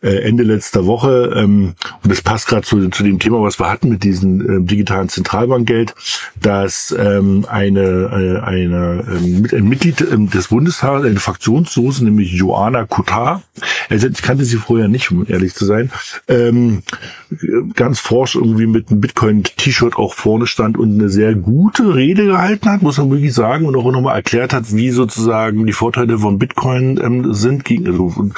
äh, 0.00 0.22
Ende 0.22 0.44
letzter 0.44 0.86
Woche 0.86 1.32
ähm, 1.34 1.74
und 2.04 2.12
das 2.12 2.22
passt 2.22 2.46
gerade 2.46 2.62
zu, 2.62 2.88
zu 2.90 3.02
dem 3.02 3.18
Thema, 3.18 3.42
was 3.42 3.58
wir 3.58 3.68
hatten 3.68 3.88
mit 3.88 4.04
diesem 4.04 4.62
äh, 4.62 4.64
digitalen 4.64 5.08
Zentralbankgeld, 5.08 5.92
dass 6.40 6.94
ähm, 6.96 7.46
eine, 7.48 7.80
äh, 7.80 8.46
eine, 8.46 9.04
ähm, 9.10 9.44
ein 9.52 9.68
Mitglied 9.68 10.00
ähm, 10.08 10.30
des 10.30 10.48
Bundestags, 10.48 11.04
eine 11.04 11.18
Fraktionssoße, 11.18 12.04
nämlich 12.04 12.32
Joanna 12.32 12.84
Kutar, 12.84 13.42
also 13.90 14.06
ich 14.06 14.22
kannte 14.22 14.44
sie 14.44 14.51
vorher 14.58 14.88
nicht, 14.88 15.10
um 15.10 15.26
ehrlich 15.28 15.54
zu 15.54 15.64
sein, 15.64 15.90
ähm, 16.28 16.82
ganz 17.74 18.00
forsch 18.00 18.34
irgendwie 18.34 18.66
mit 18.66 18.90
einem 18.90 19.00
Bitcoin-T-Shirt 19.00 19.96
auch 19.96 20.14
vorne 20.14 20.46
stand 20.46 20.78
und 20.78 20.94
eine 20.98 21.08
sehr 21.08 21.34
gute 21.34 21.94
Rede 21.94 22.26
gehalten 22.26 22.68
hat, 22.68 22.82
muss 22.82 22.98
man 22.98 23.10
wirklich 23.10 23.34
sagen, 23.34 23.66
und 23.66 23.76
auch 23.76 23.90
nochmal 23.90 24.16
erklärt 24.16 24.52
hat, 24.52 24.74
wie 24.74 24.90
sozusagen 24.90 25.66
die 25.66 25.72
Vorteile 25.72 26.18
von 26.18 26.38
Bitcoin 26.38 27.00
ähm, 27.02 27.34
sind, 27.34 27.64
gegen, 27.64 27.86
also 27.86 28.10
von, 28.10 28.34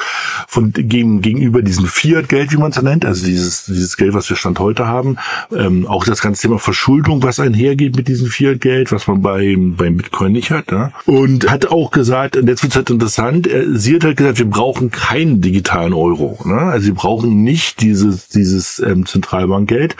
von 0.47 0.71
gegen, 0.73 1.21
gegenüber 1.21 1.61
diesem 1.61 1.85
Fiat-Geld, 1.85 2.51
wie 2.51 2.57
man 2.57 2.71
es 2.71 2.81
nennt, 2.81 3.05
also 3.05 3.25
dieses, 3.25 3.65
dieses 3.65 3.97
Geld, 3.97 4.13
was 4.13 4.29
wir 4.29 4.37
Stand 4.37 4.59
heute 4.59 4.87
haben, 4.87 5.17
ähm, 5.55 5.87
auch 5.87 6.05
das 6.05 6.21
ganze 6.21 6.43
Thema 6.43 6.59
Verschuldung, 6.59 7.23
was 7.23 7.39
einhergeht 7.39 7.95
mit 7.95 8.07
diesem 8.07 8.27
Fiat-Geld, 8.27 8.91
was 8.91 9.07
man 9.07 9.21
beim, 9.21 9.75
beim 9.75 9.97
Bitcoin 9.97 10.31
nicht 10.31 10.51
hat, 10.51 10.71
ja? 10.71 10.91
und 11.05 11.49
hat 11.49 11.67
auch 11.67 11.91
gesagt, 11.91 12.37
und 12.37 12.47
jetzt 12.47 12.63
wird 12.63 12.75
halt 12.75 12.89
interessant, 12.89 13.49
sie 13.73 13.95
hat 13.95 14.03
halt 14.03 14.17
gesagt, 14.17 14.39
wir 14.39 14.49
brauchen 14.49 14.91
keinen 14.91 15.41
digitalen 15.41 15.93
Euro, 15.93 16.04
ne? 16.09 16.61
also 16.61 16.87
wir 16.87 16.93
brauchen 16.93 17.43
nicht 17.43 17.81
dieses, 17.81 18.27
dieses 18.29 18.79
ähm, 18.79 19.05
Zentralbankgeld, 19.05 19.95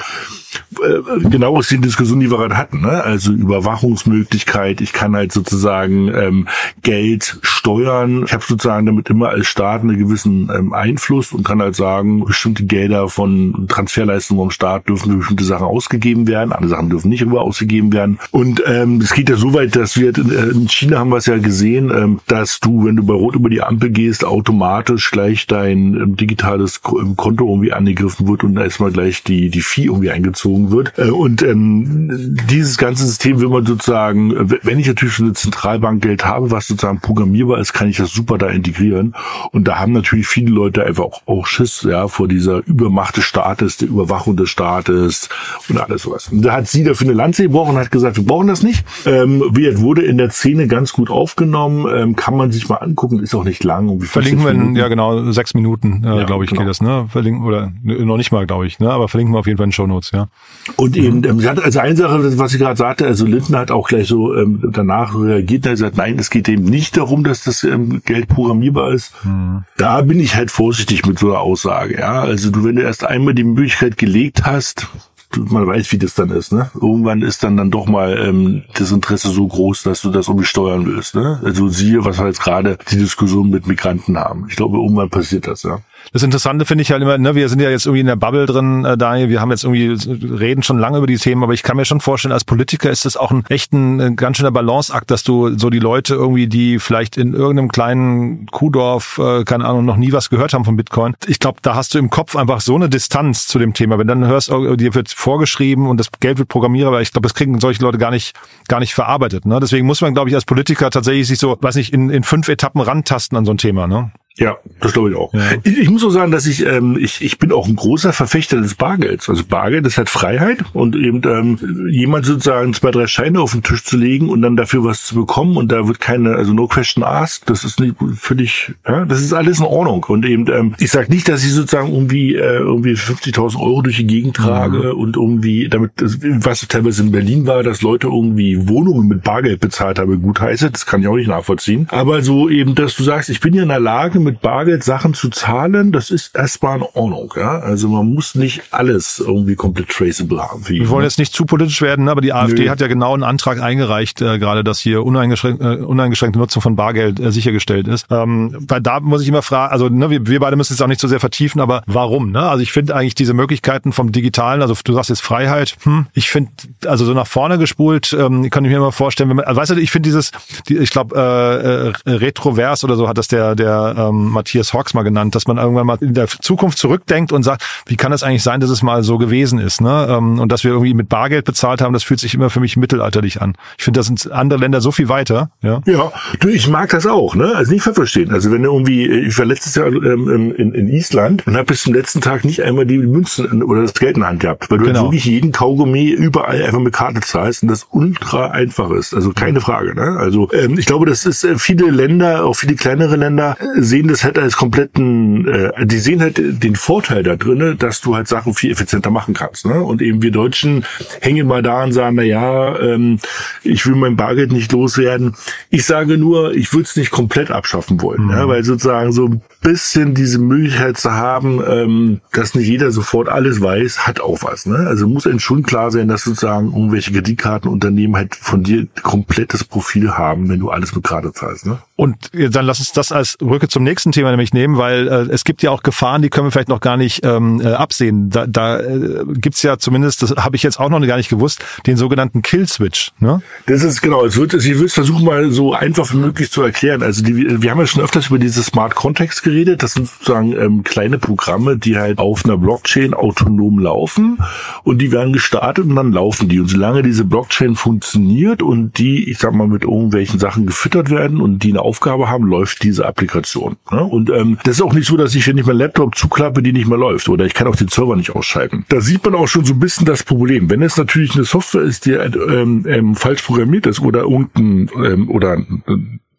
äh, 0.81 1.29
genau 1.29 1.57
aus 1.57 1.69
den 1.69 1.81
Diskussionen, 1.81 2.21
die 2.21 2.31
wir 2.31 2.38
gerade 2.38 2.57
hatten, 2.57 2.81
ne? 2.81 3.03
also 3.03 3.31
Überwachungsmöglichkeit, 3.31 4.81
ich 4.81 4.93
kann 4.93 5.15
halt 5.15 5.31
sozusagen 5.31 6.07
ähm, 6.13 6.47
Geld 6.81 7.38
steuern, 7.41 8.24
ich 8.25 8.33
habe 8.33 8.43
sozusagen 8.45 8.85
damit 8.85 9.09
immer 9.09 9.29
als 9.29 9.47
Staat 9.47 9.81
einen 9.81 9.97
gewissen 9.97 10.50
ähm, 10.55 10.74
Einfluss 10.74 11.31
und 11.31 11.45
kann 11.45 11.62
halt 11.62 11.75
sagen, 11.75 12.25
bestimmte 12.25 12.65
Gelder 12.65 13.09
von 13.09 13.67
Transferleistungen 13.67 14.41
vom 14.41 14.51
Staat 14.51 14.88
dürfen 14.89 15.12
für 15.12 15.17
bestimmte 15.17 15.45
Sachen 15.45 15.65
ausgegeben 15.65 16.27
werden, 16.27 16.51
andere 16.51 16.69
Sachen 16.69 16.89
dürfen 16.89 17.09
nicht 17.09 17.21
über 17.21 17.41
ausgegeben 17.41 17.93
werden 17.93 18.19
und 18.31 18.63
ähm, 18.65 19.01
es 19.01 19.13
geht 19.13 19.29
ja 19.29 19.35
so 19.35 19.53
weit, 19.53 19.75
dass 19.75 19.97
wir 19.97 20.09
äh, 20.17 20.51
in 20.51 20.69
China 20.69 21.00
haben 21.00 21.09
wir 21.09 21.17
es 21.17 21.25
ja 21.25 21.38
gesehen, 21.38 21.91
ähm, 21.95 22.19
dass 22.27 22.59
du, 22.59 22.85
wenn 22.85 22.95
du 22.95 23.03
bei 23.03 23.13
Rot 23.13 23.35
über 23.35 23.50
die 23.50 23.62
Ampel 23.62 23.89
gehst, 23.89 24.25
automatisch 24.25 25.12
gleich 25.12 25.47
dein 25.47 25.95
ähm, 26.02 26.16
digitales 26.16 26.82
Konto 26.82 27.48
irgendwie 27.50 27.74
angegriffen 27.74 28.28
wird 28.28 28.44
und 28.44 28.56
da 28.56 28.64
ist 28.64 28.80
mal 28.80 28.92
gleich 28.92 29.24
die 29.24 29.50
die 29.50 29.62
Vieh 29.62 29.86
irgendwie 29.86 30.12
eingezogen 30.12 30.36
gezogen 30.36 30.72
wird. 30.72 30.94
Äh, 30.98 31.10
und 31.10 31.42
ähm, 31.42 32.38
dieses 32.50 32.78
ganze 32.78 33.06
System 33.06 33.40
will 33.40 33.50
man 33.50 33.66
sozusagen, 33.66 34.34
wenn 34.64 34.80
ich 34.80 34.88
natürlich 34.88 35.16
schon 35.16 35.25
eine 35.25 35.34
Zentralbankgeld 35.34 36.25
habe, 36.25 36.52
was 36.52 36.68
sozusagen 36.68 37.00
programmierbar 37.00 37.60
ist, 37.60 37.74
kann 37.74 37.90
ich 37.90 37.98
das 37.98 38.12
super 38.12 38.38
da 38.38 38.48
integrieren. 38.48 39.16
Und 39.52 39.68
da 39.68 39.80
haben 39.80 39.94
natürlich 39.94 40.28
viele 40.28 40.52
Leute 40.52 40.86
einfach 40.86 41.04
auch, 41.04 41.22
auch 41.25 41.48
Schiss, 41.48 41.84
ja, 41.84 42.08
vor 42.08 42.28
dieser 42.28 42.66
Übermacht 42.68 43.18
des 43.18 43.24
Staates, 43.24 43.78
der 43.78 43.88
Überwachung 43.88 44.36
des 44.36 44.50
Staates 44.50 45.30
und 45.70 45.78
alles 45.78 46.04
sowas. 46.04 46.30
Und 46.32 46.42
da 46.42 46.54
hat 46.54 46.68
sie 46.68 46.84
dafür 46.84 47.08
eine 47.08 47.16
Lanze 47.16 47.44
gebrochen 47.44 47.75
und 47.75 47.82
hat 47.82 47.92
gesagt, 47.92 48.18
wir 48.18 48.25
brauchen 48.25 48.48
das 48.48 48.64
nicht. 48.64 48.86
Ähm, 49.06 49.44
wie 49.54 49.80
wurde 49.80 50.04
in 50.04 50.18
der 50.18 50.30
Szene 50.30 50.68
ganz 50.68 50.94
gut 50.94 51.10
aufgenommen, 51.10 51.86
ähm, 51.94 52.16
kann 52.16 52.38
man 52.38 52.52
sich 52.52 52.70
mal 52.70 52.78
angucken, 52.78 53.20
ist 53.20 53.36
auch 53.36 53.44
nicht 53.44 53.64
lang. 53.64 54.00
verlinken 54.02 54.44
wir 54.44 54.52
in, 54.52 54.75
ja 54.75 54.88
genau, 54.88 55.32
sechs 55.32 55.54
Minuten, 55.54 55.75
äh, 55.84 56.20
ja, 56.20 56.24
glaube 56.24 56.44
ich, 56.44 56.50
genau. 56.50 56.62
geht 56.62 56.70
das, 56.70 56.82
ne? 56.82 57.08
Verlinken, 57.10 57.44
oder 57.44 57.72
noch 57.84 58.17
nicht 58.17 58.32
mal, 58.32 58.46
glaube 58.46 58.67
ich, 58.67 58.79
ne? 58.79 58.89
Aber 58.89 59.08
verlinken 59.08 59.34
wir 59.34 59.39
auf 59.39 59.48
jeden 59.48 59.58
Fall 59.58 59.65
in 59.65 59.72
Show 59.72 59.88
Notes, 59.88 60.12
ja. 60.12 60.27
Und 60.75 60.96
eben, 60.96 61.24
ähm, 61.24 61.41
also 61.63 61.79
eine 61.79 61.96
Sache, 61.96 62.38
was 62.38 62.53
ich 62.53 62.60
gerade 62.60 62.77
sagte, 62.77 63.05
also 63.05 63.25
Linden 63.25 63.55
hat 63.55 63.72
auch 63.72 63.88
gleich 63.88 64.08
so 64.08 64.36
ähm, 64.36 64.70
danach 64.72 65.15
reagiert, 65.15 65.65
er 65.65 65.72
hat 65.72 65.77
gesagt, 65.77 65.98
nein, 65.98 66.17
es 66.20 66.29
geht 66.29 66.48
eben 66.50 66.63
nicht 66.63 66.98
darum, 66.98 67.24
dass 67.24 67.44
das 67.44 67.63
ähm, 67.63 68.01
Geld 68.05 68.27
programmierbar 68.27 68.91
ist. 68.91 69.13
Mhm. 69.24 69.63
Da 69.77 70.01
bin 70.01 70.20
ich 70.20 70.36
halt 70.36 70.51
vorsichtig 70.51 71.05
mit 71.05 71.20
so 71.20 71.27
einer 71.27 71.41
Aussage, 71.41 72.00
ja. 72.00 72.22
Also 72.22 72.51
du, 72.51 72.63
wenn 72.63 72.75
du 72.75 72.82
erst 72.82 73.05
einmal 73.05 73.34
die 73.34 73.44
Möglichkeit 73.44 73.98
gelegt 73.98 74.46
hast, 74.46 74.88
man 75.36 75.67
weiß, 75.67 75.91
wie 75.91 75.98
das 75.98 76.15
dann 76.15 76.29
ist, 76.29 76.51
ne? 76.51 76.70
Irgendwann 76.74 77.22
ist 77.22 77.44
dann 77.44 77.58
dann 77.58 77.72
doch 77.72 77.88
mal 77.88 78.17
ähm, 78.17 78.63
das 78.74 78.91
Interesse 78.91 79.29
so 79.29 79.48
groß, 79.48 79.84
dass 79.84 80.01
du 80.01 80.12
das 80.12 80.27
irgendwie 80.27 80.46
steuern 80.46 80.86
willst, 80.86 81.15
ne? 81.15 81.39
Also 81.44 81.67
siehe, 81.67 82.05
was 82.05 82.20
wir 82.20 82.27
jetzt 82.27 82.41
gerade 82.41 82.77
die 82.89 82.98
Diskussion 82.98 83.50
mit 83.50 83.67
Migranten 83.67 84.17
haben. 84.17 84.46
Ich 84.50 84.55
glaube, 84.55 84.77
irgendwann 84.77 85.10
passiert 85.10 85.48
das, 85.48 85.63
ja. 85.63 85.79
Das 86.13 86.24
Interessante 86.24 86.65
finde 86.65 86.81
ich 86.83 86.91
halt 86.91 87.01
immer, 87.01 87.17
ne, 87.17 87.35
wir 87.35 87.50
sind 87.50 87.62
ja 87.62 87.69
jetzt 87.69 87.85
irgendwie 87.85 88.01
in 88.01 88.07
der 88.07 88.15
Bubble 88.15 88.45
drin, 88.45 88.85
äh, 88.85 88.97
Daniel, 88.97 89.29
wir 89.29 89.41
haben 89.41 89.51
jetzt 89.51 89.63
irgendwie, 89.63 89.95
reden 90.25 90.63
schon 90.63 90.79
lange 90.79 90.97
über 90.97 91.07
die 91.07 91.17
Themen, 91.17 91.43
aber 91.43 91.53
ich 91.53 91.63
kann 91.63 91.77
mir 91.77 91.85
schon 91.85 92.01
vorstellen, 92.01 92.31
als 92.31 92.43
Politiker 92.43 92.89
ist 92.89 93.05
das 93.05 93.17
auch 93.17 93.31
ein 93.31 93.43
echt 93.50 93.74
ein, 93.74 94.15
ganz 94.15 94.38
schöner 94.38 94.51
Balanceakt, 94.51 95.12
dass 95.12 95.24
du 95.24 95.57
so 95.57 95.69
die 95.69 95.79
Leute 95.79 96.15
irgendwie, 96.15 96.47
die 96.47 96.79
vielleicht 96.79 97.17
in 97.17 97.33
irgendeinem 97.33 97.69
kleinen 97.69 98.45
Kuhdorf, 98.47 99.19
äh, 99.19 99.43
keine 99.43 99.65
Ahnung, 99.65 99.85
noch 99.85 99.97
nie 99.97 100.12
was 100.12 100.29
gehört 100.29 100.53
haben 100.53 100.65
von 100.65 100.77
Bitcoin, 100.77 101.15
ich 101.27 101.39
glaube, 101.39 101.59
da 101.62 101.75
hast 101.75 101.93
du 101.93 102.00
im 102.00 102.09
Kopf 102.09 102.35
einfach 102.35 102.62
so 102.62 102.75
eine 102.75 102.89
Distanz 102.89 103.47
zu 103.47 103.59
dem 103.59 103.74
Thema. 103.74 103.97
Wenn 104.00 104.07
dann 104.07 104.25
hörst, 104.25 104.51
oh, 104.51 104.75
dir 104.75 104.93
wird 104.95 105.09
vorgeschrieben 105.09 105.88
und 105.88 106.00
das 106.00 106.09
Geld 106.19 106.38
wird 106.38 106.50
programmierbar, 106.50 107.01
ich 107.01 107.12
glaube, 107.12 107.27
das 107.27 107.33
kriegen 107.33 107.59
solche 107.59 107.81
Leute 107.81 107.97
gar 107.97 108.12
nicht, 108.12 108.35
gar 108.67 108.79
nicht 108.79 108.93
verarbeitet. 108.93 109.45
Ne? 109.45 109.59
Deswegen 109.59 109.85
muss 109.85 110.01
man, 110.01 110.13
glaube 110.13 110.29
ich, 110.29 110.35
als 110.35 110.45
Politiker 110.45 110.89
tatsächlich 110.89 111.27
sich 111.27 111.39
so, 111.39 111.57
weiß 111.59 111.75
nicht, 111.75 111.93
in, 111.93 112.09
in 112.09 112.24
fünf 112.24 112.47
Etappen 112.47 112.81
rantasten 112.81 113.38
an 113.38 113.45
so 113.45 113.51
ein 113.51 113.57
Thema. 113.57 113.88
Ne? 113.88 114.12
Ja, 114.38 114.58
das 114.82 114.92
glaube 114.92 115.12
ich 115.12 115.15
auch. 115.15 115.34
Ja. 115.34 115.39
Ich, 115.63 115.77
ich, 115.77 115.89
muss 115.89 116.04
auch 116.04 116.10
sagen, 116.10 116.32
dass 116.32 116.46
ich, 116.46 116.65
ähm, 116.65 116.98
ich, 117.00 117.22
ich 117.22 117.39
bin 117.39 117.54
auch 117.54 117.68
ein 117.68 117.75
großer 117.77 118.12
Verfechter 118.12 118.60
des 118.60 118.75
Bargelds. 118.75 119.30
Also 119.30 119.46
Bargeld 119.46 119.88
ist 119.88 119.98
halt 119.98 120.10
Freiheit 120.10 120.60
und 120.74 120.96
eben 120.98 121.22
ähm, 121.24 121.88
jemand 121.89 122.25
sozusagen 122.25 122.74
zwei, 122.74 122.92
drei 122.92 123.08
Scheine 123.08 123.39
auf 123.39 123.54
den 123.54 123.63
Tisch 123.63 123.86
zu 123.86 123.96
legen 123.96 124.27
und 124.27 124.42
dann 124.42 124.58
dafür 124.58 124.84
was 124.84 125.06
zu 125.06 125.15
bekommen 125.15 125.56
und 125.56 125.72
da 125.72 125.88
wird 125.88 126.01
keine, 126.01 126.36
also 126.36 126.51
no 126.51 126.68
question 126.68 127.01
asked, 127.01 127.50
das 127.50 127.63
ist 127.63 127.80
nicht 127.80 127.96
völlig, 128.18 128.74
ja, 128.86 129.06
das 129.06 129.22
ist 129.22 129.32
alles 129.32 129.60
in 129.60 129.65
Ordnung. 129.65 130.04
Und 130.04 130.25
eben, 130.25 130.51
ähm, 130.51 130.75
ich 130.80 130.92
sage 130.92 131.13
nicht, 131.13 131.30
dass 131.30 131.46
ich 131.46 131.54
sozusagen 131.54 131.94
irgendwie, 131.94 132.36
äh, 132.36 132.58
irgendwie 132.58 132.94
50.000 132.94 133.58
Euro 133.58 133.84
durch 133.84 133.98
die 133.98 134.08
Gegend 134.08 134.36
trage 134.36 134.94
mhm. 134.94 135.00
und 135.00 135.15
irgendwie 135.15 135.70
damit, 135.70 135.92
was 135.98 136.68
teilweise 136.68 137.04
in 137.04 137.13
Berlin 137.13 137.48
war, 137.48 137.63
dass 137.63 137.82
Leute 137.82 138.08
irgendwie 138.08 138.68
Wohnungen 138.68 139.08
mit 139.08 139.24
Bargeld 139.24 139.62
bezahlt 139.62 139.98
haben, 139.98 140.22
gut 140.22 140.42
heiße, 140.42 140.72
das 140.72 140.86
kann 140.86 141.01
ich 141.01 141.08
auch 141.08 141.15
nicht 141.15 141.30
nachvollziehen. 141.30 141.88
Aber 141.89 142.22
so 142.22 142.50
eben, 142.50 142.75
dass 142.75 142.98
du 142.98 143.04
sagst, 143.04 143.30
ich 143.30 143.39
bin 143.39 143.54
ja 143.54 143.63
in 143.63 143.70
der 143.70 143.80
Lage, 143.80 144.25
mit 144.25 144.41
Bargeld 144.41 144.84
Sachen 144.84 145.13
zu 145.13 145.29
zahlen, 145.29 145.91
das 145.91 146.12
ist 146.12 146.36
erstmal 146.36 146.77
in 146.77 146.84
Ordnung. 146.94 147.34
Ja? 147.38 147.60
Also 147.60 147.88
man 147.88 148.13
muss 148.13 148.36
nicht 148.36 148.63
alles 148.72 149.20
irgendwie 149.25 149.55
komplett 149.55 149.89
traceable 149.89 150.41
haben. 150.41 150.67
Wir 150.67 150.89
wollen 150.89 151.01
ne? 151.01 151.05
jetzt 151.05 151.20
nicht 151.20 151.34
zu 151.34 151.46
politisch 151.46 151.82
werden, 151.82 152.10
aber 152.10 152.22
die 152.22 152.34
AfD 152.34 152.63
Nö. 152.63 152.70
hat 152.70 152.82
ja 152.82 152.88
genau 152.88 153.13
einen 153.13 153.24
Antrag 153.24 153.62
eingereicht, 153.62 154.22
äh, 154.22 154.38
gerade 154.39 154.63
dass 154.63 154.79
hier 154.79 155.05
uneingeschränkte, 155.05 155.65
äh, 155.65 155.77
uneingeschränkte 155.77 156.39
Nutzung 156.39 156.62
von 156.62 156.75
Bargeld 156.75 157.20
äh, 157.20 157.32
sichergestellt 157.32 157.88
ist. 157.88 158.08
Ähm, 158.10 158.58
weil 158.67 158.82
da 158.82 159.00
muss 159.00 159.22
ich 159.22 159.27
immer 159.27 159.41
fragen, 159.41 159.72
also 159.72 159.88
ne, 159.89 160.10
wir, 160.10 160.27
wir 160.27 160.39
beide 160.39 160.55
müssen 160.55 160.74
es 160.74 160.82
auch 160.82 160.88
nicht 160.88 161.01
so 161.01 161.08
sehr 161.08 161.20
vertiefen, 161.20 161.62
aber 161.62 161.84
warum? 161.86 162.32
Ne? 162.32 162.41
Also 162.41 162.62
ich 162.62 162.72
finde 162.72 162.96
eigentlich 162.96 163.15
diese 163.15 163.34
Möglichkeiten 163.34 163.94
vom 163.94 164.12
Digitalen, 164.12 164.62
also 164.62 164.75
du 164.84 164.94
sagst 164.94 165.10
jetzt 165.10 165.22
Freiheit, 165.22 165.75
hm, 165.84 166.08
ich 166.13 166.29
finde, 166.29 166.51
also 166.86 167.05
so 167.05 167.13
nach 167.13 167.27
vorne 167.27 167.58
gespult, 167.58 168.13
ähm, 168.13 168.50
kann 168.50 168.65
ich 168.65 168.72
mir 168.72 168.77
immer 168.77 168.91
vorstellen, 168.91 169.29
wenn 169.29 169.38
man, 169.38 169.46
also 169.46 169.62
weißt 169.62 169.72
du, 169.72 169.75
ich 169.75 169.91
finde 169.91 170.08
dieses, 170.08 170.32
die, 170.67 170.77
ich 170.77 170.89
glaube, 170.89 171.15
äh, 171.15 172.10
äh, 172.10 172.15
Retrovers 172.15 172.84
oder 172.84 172.96
so 172.96 173.08
hat 173.08 173.17
das 173.17 173.27
der, 173.27 173.55
der 173.55 173.96
ähm, 173.98 174.14
Matthias 174.15 174.74
Hawks 174.74 174.93
mal 174.93 175.03
genannt, 175.03 175.36
dass 175.36 175.48
man 175.48 175.57
irgendwann 175.57 175.88
mal 175.88 175.98
in 176.01 176.13
der 176.13 176.27
Zukunft 176.27 176.77
zurückdenkt 176.77 177.31
und 177.31 177.43
sagt, 177.43 177.63
wie 177.86 177.95
kann 177.95 178.12
es 178.12 178.24
eigentlich 178.24 178.43
sein, 178.43 178.60
dass 178.60 178.69
es 178.69 178.81
mal 178.81 179.03
so 179.03 179.17
gewesen 179.17 179.60
ist, 179.60 179.81
ne? 179.81 180.07
Ähm, 180.10 180.39
und 180.39 180.51
dass 180.51 180.63
wir 180.63 180.72
irgendwie 180.72 180.93
mit 180.93 181.10
Bargeld 181.10 181.45
bezahlt 181.45 181.81
haben, 181.81 181.93
das 181.93 182.03
fühlt 182.03 182.19
sich 182.19 182.34
immer 182.34 182.50
für 182.50 182.60
mich 182.60 182.77
mittelalterlich 182.77 183.41
an. 183.41 183.55
Ich 183.77 183.84
finde, 183.84 184.00
das 184.00 184.07
sind 184.07 184.31
andere 184.31 184.60
Länder 184.60 184.81
so 184.81 184.91
viel 184.91 185.10
weiter, 185.10 185.50
ja. 185.62 185.81
Ja, 185.86 186.12
du, 186.39 186.50
ich 186.50 186.67
mag 186.67 186.89
das 186.89 187.05
auch, 187.05 187.36
ne? 187.36 187.53
Also 187.55 187.72
nicht 187.72 187.84
verstehen. 187.84 188.31
Also 188.31 188.51
wenn 188.51 188.63
du 188.63 188.72
irgendwie, 188.72 189.07
ich 189.07 189.38
war 189.38 189.45
letztes 189.45 189.75
Jahr 189.75 189.88
ähm, 189.88 190.53
in, 190.55 190.74
in 190.74 190.88
Island 190.88 191.45
und 191.48 191.55
habe 191.55 191.65
bis 191.65 191.84
zum 191.84 191.93
letzten 191.93 192.22
Tag 192.22 192.45
nicht 192.45 192.63
einmal 192.63 192.86
die 192.86 192.98
Münzen 192.98 193.63
oder 193.63 193.81
das 193.81 193.93
Geld 193.93 194.15
in 194.15 194.22
der 194.22 194.29
Hand 194.29 194.39
gehabt, 194.41 194.69
weil 194.69 194.77
du 194.77 194.86
genau. 194.86 195.03
wirklich 195.03 195.25
jeden 195.25 195.51
Kaugummi 195.51 196.10
überall 196.10 196.63
einfach 196.63 196.79
mit 196.79 196.93
Karte 196.93 197.22
zahlst 197.22 197.63
und 197.63 197.69
das 197.69 197.88
ultra 197.91 198.51
einfach 198.51 198.91
ist. 198.91 199.13
Also 199.13 199.31
keine 199.31 199.62
Frage, 199.62 199.95
ne? 199.95 200.17
Also 200.17 200.50
ähm, 200.51 200.77
ich 200.77 200.86
glaube, 200.86 201.05
das 201.05 201.25
ist 201.25 201.43
äh, 201.43 201.57
viele 201.57 201.89
Länder, 201.89 202.45
auch 202.45 202.55
viele 202.55 202.75
kleinere 202.75 203.15
Länder, 203.15 203.57
äh, 203.60 203.81
sehen 203.81 204.04
sehen 204.05 204.07
das 204.07 204.24
halt 204.24 204.38
als 204.38 204.55
kompletten, 204.55 205.47
äh, 205.47 205.85
die 205.85 205.97
sehen 205.97 206.21
halt 206.21 206.38
den 206.38 206.75
Vorteil 206.75 207.24
da 207.24 207.35
drinne, 207.35 207.75
dass 207.75 208.01
du 208.01 208.15
halt 208.15 208.27
Sachen 208.27 208.53
viel 208.53 208.71
effizienter 208.71 209.09
machen 209.09 209.33
kannst. 209.33 209.65
Ne? 209.65 209.81
Und 209.81 210.01
eben 210.01 210.21
wir 210.21 210.31
Deutschen 210.31 210.85
hängen 211.21 211.47
mal 211.47 211.63
da 211.63 211.83
und 211.83 211.91
sagen, 211.91 212.15
na 212.15 212.24
ja, 212.24 212.77
ähm, 212.79 213.19
ich 213.63 213.85
will 213.85 213.95
mein 213.95 214.15
Bargeld 214.15 214.51
nicht 214.51 214.71
loswerden. 214.71 215.35
Ich 215.69 215.85
sage 215.85 216.17
nur, 216.17 216.53
ich 216.53 216.71
würde 216.74 216.83
es 216.83 216.95
nicht 216.95 217.12
komplett 217.12 217.51
abschaffen 217.51 218.01
wollen, 218.01 218.25
mhm. 218.25 218.31
ja, 218.31 218.47
weil 218.47 218.63
sozusagen 218.63 219.12
so 219.12 219.25
ein 219.25 219.41
bisschen 219.65 220.13
diese 220.13 220.38
Möglichkeit 220.38 220.95
zu 220.95 221.12
haben, 221.12 221.60
ähm, 221.67 222.22
dass 222.31 222.53
nicht 222.53 222.67
jeder 222.67 222.91
sofort 222.91 223.29
alles 223.29 223.62
weiß, 223.62 224.05
hat 224.05 224.22
auch 224.22 224.43
was. 224.43 224.67
Ne? 224.67 224.77
Also 224.88 225.07
muss 225.07 225.25
einem 225.25 225.39
schon 225.39 225.63
klar 225.63 225.89
sein, 225.89 226.07
dass 226.07 226.24
sozusagen 226.24 226.67
irgendwelche 226.67 227.12
Kreditkartenunternehmen 227.12 228.15
halt 228.15 228.36
von 228.36 228.62
dir 228.62 228.86
komplettes 229.01 229.63
Profil 229.63 230.12
haben, 230.12 230.50
wenn 230.50 230.60
du 230.60 230.69
alles 230.69 230.93
mit 230.93 231.03
Karte 231.03 231.34
zahlst. 231.34 231.65
Ne? 231.65 231.79
Und 231.95 232.29
dann 232.34 232.65
lass 232.65 232.77
uns 232.77 232.91
das 232.91 233.12
als 233.12 233.38
Rücke 233.41 233.67
zum 233.67 233.84
nächsten 233.84 234.12
Thema 234.12 234.29
nämlich 234.29 234.53
nehmen, 234.53 234.77
weil 234.77 235.07
äh, 235.07 235.34
es 235.34 235.43
gibt 235.45 235.63
ja 235.63 235.72
auch 235.72 235.81
Gefahren, 235.81 236.22
die 236.22 236.29
können 236.29 236.45
wir 236.45 236.51
vielleicht 236.51 236.69
noch 236.69 236.81
gar 236.81 236.98
nicht 236.98 237.25
ähm, 237.25 237.60
äh, 237.60 237.69
absehen. 237.69 238.29
Da, 238.29 238.45
da 238.45 238.79
äh, 238.79 239.24
gibt's 239.34 239.63
ja 239.63 239.79
zumindest, 239.79 240.22
das 240.22 240.31
habe 240.36 240.55
ich 240.57 240.62
jetzt 240.62 240.79
auch 240.79 240.89
noch 240.89 241.01
gar 241.07 241.17
nicht 241.17 241.29
gewusst, 241.29 241.65
den 241.88 241.98
sogenannten 241.98 242.43
Kill-Switch. 242.43 243.13
Ne? 243.19 243.41
Das 243.65 243.81
ist 243.81 244.01
genau, 244.01 244.25
es 244.25 244.38
wird, 244.38 244.53
ich 244.53 244.77
will 244.77 244.86
es 244.86 244.93
versuchen 244.93 245.25
mal 245.25 245.50
so 245.50 245.74
einfach 245.74 246.13
wie 246.13 246.17
möglich 246.17 246.51
zu 246.51 246.62
erklären. 246.62 247.01
Also 247.01 247.24
die, 247.24 247.63
wir 247.63 247.72
haben 247.72 247.79
ja 247.79 247.88
schon 247.88 248.03
öfters 248.03 248.27
über 248.27 248.38
diese 248.38 248.62
Smart 248.62 248.93
Context 248.93 249.41
geredet. 249.41 249.54
Das 249.63 249.93
sind 249.93 250.07
sozusagen 250.07 250.53
ähm, 250.53 250.83
kleine 250.83 251.17
Programme, 251.17 251.77
die 251.77 251.97
halt 251.97 252.17
auf 252.17 252.43
einer 252.43 252.57
Blockchain 252.57 253.13
autonom 253.13 253.79
laufen 253.79 254.39
und 254.83 255.01
die 255.01 255.12
werden 255.12 255.31
gestartet 255.31 255.85
und 255.85 255.95
dann 255.95 256.12
laufen 256.12 256.50
die. 256.50 256.59
Und 256.59 256.67
solange 256.67 257.03
diese 257.03 257.24
Blockchain 257.24 257.75
funktioniert 257.75 258.62
und 258.62 258.97
die, 258.97 259.29
ich 259.29 259.38
sag 259.38 259.53
mal, 259.53 259.67
mit 259.67 259.83
irgendwelchen 259.83 260.39
Sachen 260.39 260.65
gefüttert 260.65 261.09
werden 261.09 261.39
und 261.39 261.59
die 261.59 261.69
eine 261.69 261.81
Aufgabe 261.81 262.29
haben, 262.29 262.47
läuft 262.47 262.83
diese 262.83 263.05
Applikation. 263.05 263.77
Ne? 263.91 264.03
Und 264.03 264.29
ähm, 264.29 264.57
das 264.63 264.75
ist 264.75 264.81
auch 264.81 264.93
nicht 264.93 265.07
so, 265.07 265.15
dass 265.15 265.35
ich, 265.35 265.47
wenn 265.47 265.57
ich 265.57 265.65
mein 265.65 265.77
Laptop 265.77 266.15
zuklappe, 266.15 266.62
die 266.62 266.74
nicht 266.74 266.88
mehr 266.88 266.97
läuft. 266.97 267.29
Oder 267.29 267.45
ich 267.45 267.53
kann 267.53 267.67
auch 267.67 267.75
den 267.75 267.88
Server 267.88 268.15
nicht 268.15 268.35
ausschalten. 268.35 268.85
Da 268.89 269.00
sieht 269.00 269.24
man 269.24 269.35
auch 269.35 269.47
schon 269.47 269.65
so 269.65 269.74
ein 269.74 269.79
bisschen 269.79 270.05
das 270.05 270.24
Problem. 270.24 270.69
Wenn 270.69 270.81
es 270.81 270.97
natürlich 270.97 271.35
eine 271.35 271.45
Software 271.45 271.83
ist, 271.83 272.05
die 272.05 272.12
ähm, 272.12 272.85
ähm, 272.88 273.15
falsch 273.15 273.43
programmiert 273.43 273.88
ist 273.88 274.01
oder 274.01 274.21
irgendein 274.21 274.89
ähm, 275.03 275.29
oder 275.29 275.57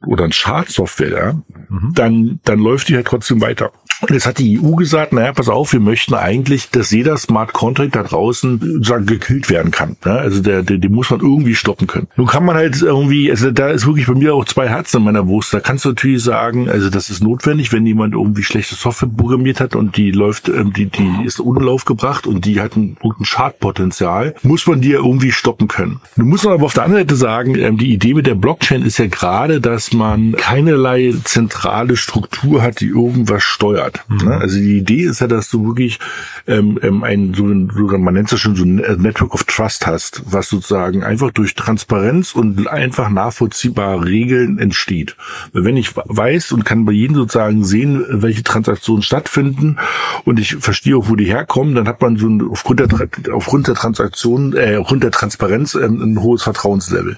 oder 0.06 0.24
ein 0.24 0.32
Schadsoftware, 0.32 1.10
ja, 1.10 1.34
mhm. 1.68 1.92
dann, 1.94 2.40
dann 2.44 2.58
läuft 2.58 2.88
die 2.88 2.96
halt 2.96 3.06
trotzdem 3.06 3.40
weiter. 3.40 3.72
Und 4.02 4.10
jetzt 4.10 4.26
hat 4.26 4.38
die 4.38 4.60
EU 4.60 4.74
gesagt, 4.74 5.14
naja, 5.14 5.32
pass 5.32 5.48
auf, 5.48 5.72
wir 5.72 5.80
möchten 5.80 6.14
eigentlich, 6.14 6.68
dass 6.70 6.90
jeder 6.90 7.16
Smart 7.16 7.54
Contract 7.54 7.96
da 7.96 8.02
draußen 8.02 8.60
sozusagen 8.60 9.06
gekillt 9.06 9.48
werden 9.48 9.70
kann. 9.70 9.96
Ja, 10.04 10.16
also 10.16 10.42
der, 10.42 10.62
der, 10.62 10.76
den 10.76 10.92
muss 10.92 11.10
man 11.10 11.20
irgendwie 11.20 11.54
stoppen 11.54 11.86
können. 11.86 12.08
Nun 12.16 12.26
kann 12.26 12.44
man 12.44 12.56
halt 12.56 12.82
irgendwie, 12.82 13.30
also 13.30 13.50
da 13.50 13.68
ist 13.68 13.86
wirklich 13.86 14.06
bei 14.06 14.14
mir 14.14 14.34
auch 14.34 14.44
zwei 14.44 14.68
Herzen 14.68 14.98
in 14.98 15.04
meiner 15.04 15.26
Wurst. 15.26 15.54
Da 15.54 15.60
kannst 15.60 15.86
du 15.86 15.90
natürlich 15.90 16.22
sagen, 16.22 16.68
also 16.68 16.90
das 16.90 17.08
ist 17.08 17.22
notwendig, 17.22 17.72
wenn 17.72 17.86
jemand 17.86 18.12
irgendwie 18.12 18.42
schlechte 18.42 18.74
Software 18.74 19.08
programmiert 19.08 19.60
hat 19.60 19.74
und 19.74 19.96
die 19.96 20.10
läuft, 20.10 20.48
ähm, 20.48 20.74
die, 20.74 20.86
die 20.86 21.24
ist 21.24 21.40
Unlauf 21.40 21.86
gebracht 21.86 22.26
und 22.26 22.44
die 22.44 22.60
hat 22.60 22.76
ein, 22.76 22.98
ein 23.02 23.24
Schadpotenzial, 23.24 24.34
muss 24.42 24.66
man 24.66 24.82
die 24.82 24.90
ja 24.90 24.98
irgendwie 24.98 25.32
stoppen 25.32 25.68
können. 25.68 26.00
Nun 26.16 26.28
muss 26.28 26.44
man 26.44 26.52
aber 26.52 26.66
auf 26.66 26.74
der 26.74 26.84
anderen 26.84 27.04
Seite 27.04 27.16
sagen, 27.16 27.54
ähm, 27.54 27.78
die 27.78 27.92
Idee 27.92 28.12
mit 28.12 28.26
der 28.26 28.34
Blockchain 28.34 28.82
ist 28.82 28.98
ja 28.98 29.06
gerade, 29.06 29.60
dass 29.62 29.94
man 29.94 30.32
keinerlei 30.32 31.14
zentrale 31.56 31.96
Struktur 31.96 32.62
hat, 32.62 32.80
die 32.80 32.88
irgendwas 32.88 33.42
steuert. 33.42 34.00
Mhm. 34.08 34.28
Also 34.28 34.56
die 34.56 34.78
Idee 34.78 35.04
ist 35.04 35.20
ja, 35.20 35.26
dass 35.26 35.48
du 35.50 35.66
wirklich 35.66 35.98
ähm, 36.46 36.78
ähm, 36.82 37.02
ein, 37.02 37.34
so, 37.34 37.46
so, 37.46 37.98
man 37.98 38.14
nennt 38.14 38.30
es 38.30 38.40
schon 38.40 38.56
so 38.56 38.64
ein 38.64 38.76
Network 38.76 39.34
of 39.34 39.44
Trust 39.44 39.86
hast, 39.86 40.22
was 40.26 40.48
sozusagen 40.48 41.02
einfach 41.02 41.30
durch 41.30 41.54
Transparenz 41.54 42.34
und 42.34 42.68
einfach 42.68 43.08
nachvollziehbare 43.08 44.04
Regeln 44.04 44.58
entsteht. 44.58 45.16
Wenn 45.52 45.76
ich 45.76 45.96
weiß 45.96 46.52
und 46.52 46.64
kann 46.64 46.84
bei 46.84 46.92
jedem 46.92 47.16
sozusagen 47.16 47.64
sehen, 47.64 48.04
welche 48.08 48.42
Transaktionen 48.42 49.02
stattfinden 49.02 49.78
und 50.24 50.38
ich 50.38 50.56
verstehe 50.56 50.96
auch, 50.96 51.08
wo 51.08 51.16
die 51.16 51.26
herkommen, 51.26 51.74
dann 51.74 51.88
hat 51.88 52.02
man 52.02 52.16
so 52.16 52.28
ein, 52.28 52.46
aufgrund 52.50 52.80
der, 52.80 52.88
aufgrund 53.32 53.66
der 53.66 53.74
Transaktion, 53.74 54.54
äh, 54.54 54.76
aufgrund 54.76 55.02
der 55.02 55.10
Transparenz 55.10 55.74
ähm, 55.74 56.02
ein 56.02 56.20
hohes 56.20 56.42
Vertrauenslevel. 56.42 57.16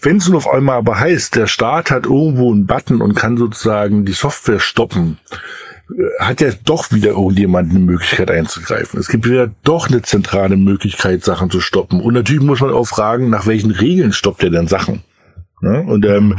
Wenn 0.00 0.18
es 0.18 0.28
nun 0.28 0.36
auf 0.36 0.48
einmal 0.48 0.78
aber 0.78 0.98
heißt, 0.98 1.36
der 1.36 1.46
Staat 1.46 1.90
hat 1.90 2.06
irgendwo 2.06 2.52
einen 2.52 2.66
Button 2.66 3.00
und 3.00 3.14
kann 3.14 3.36
sozusagen 3.36 4.04
die 4.04 4.12
Software 4.12 4.60
stoppen, 4.60 5.18
äh, 5.90 6.22
hat 6.22 6.40
ja 6.40 6.50
doch 6.64 6.90
wieder 6.92 7.10
irgendjemand 7.10 7.70
eine 7.70 7.80
Möglichkeit 7.80 8.30
einzugreifen. 8.30 9.00
Es 9.00 9.08
gibt 9.08 9.26
wieder 9.26 9.50
doch 9.64 9.88
eine 9.88 10.02
zentrale 10.02 10.56
Möglichkeit, 10.56 11.24
Sachen 11.24 11.50
zu 11.50 11.60
stoppen. 11.60 12.00
Und 12.00 12.14
natürlich 12.14 12.42
muss 12.42 12.60
man 12.60 12.72
auch 12.72 12.86
fragen, 12.86 13.30
nach 13.30 13.46
welchen 13.46 13.70
Regeln 13.70 14.12
stoppt 14.12 14.42
er 14.42 14.50
denn 14.50 14.68
Sachen? 14.68 15.02
Ne? 15.60 15.82
Und 15.86 16.06
ähm, 16.06 16.36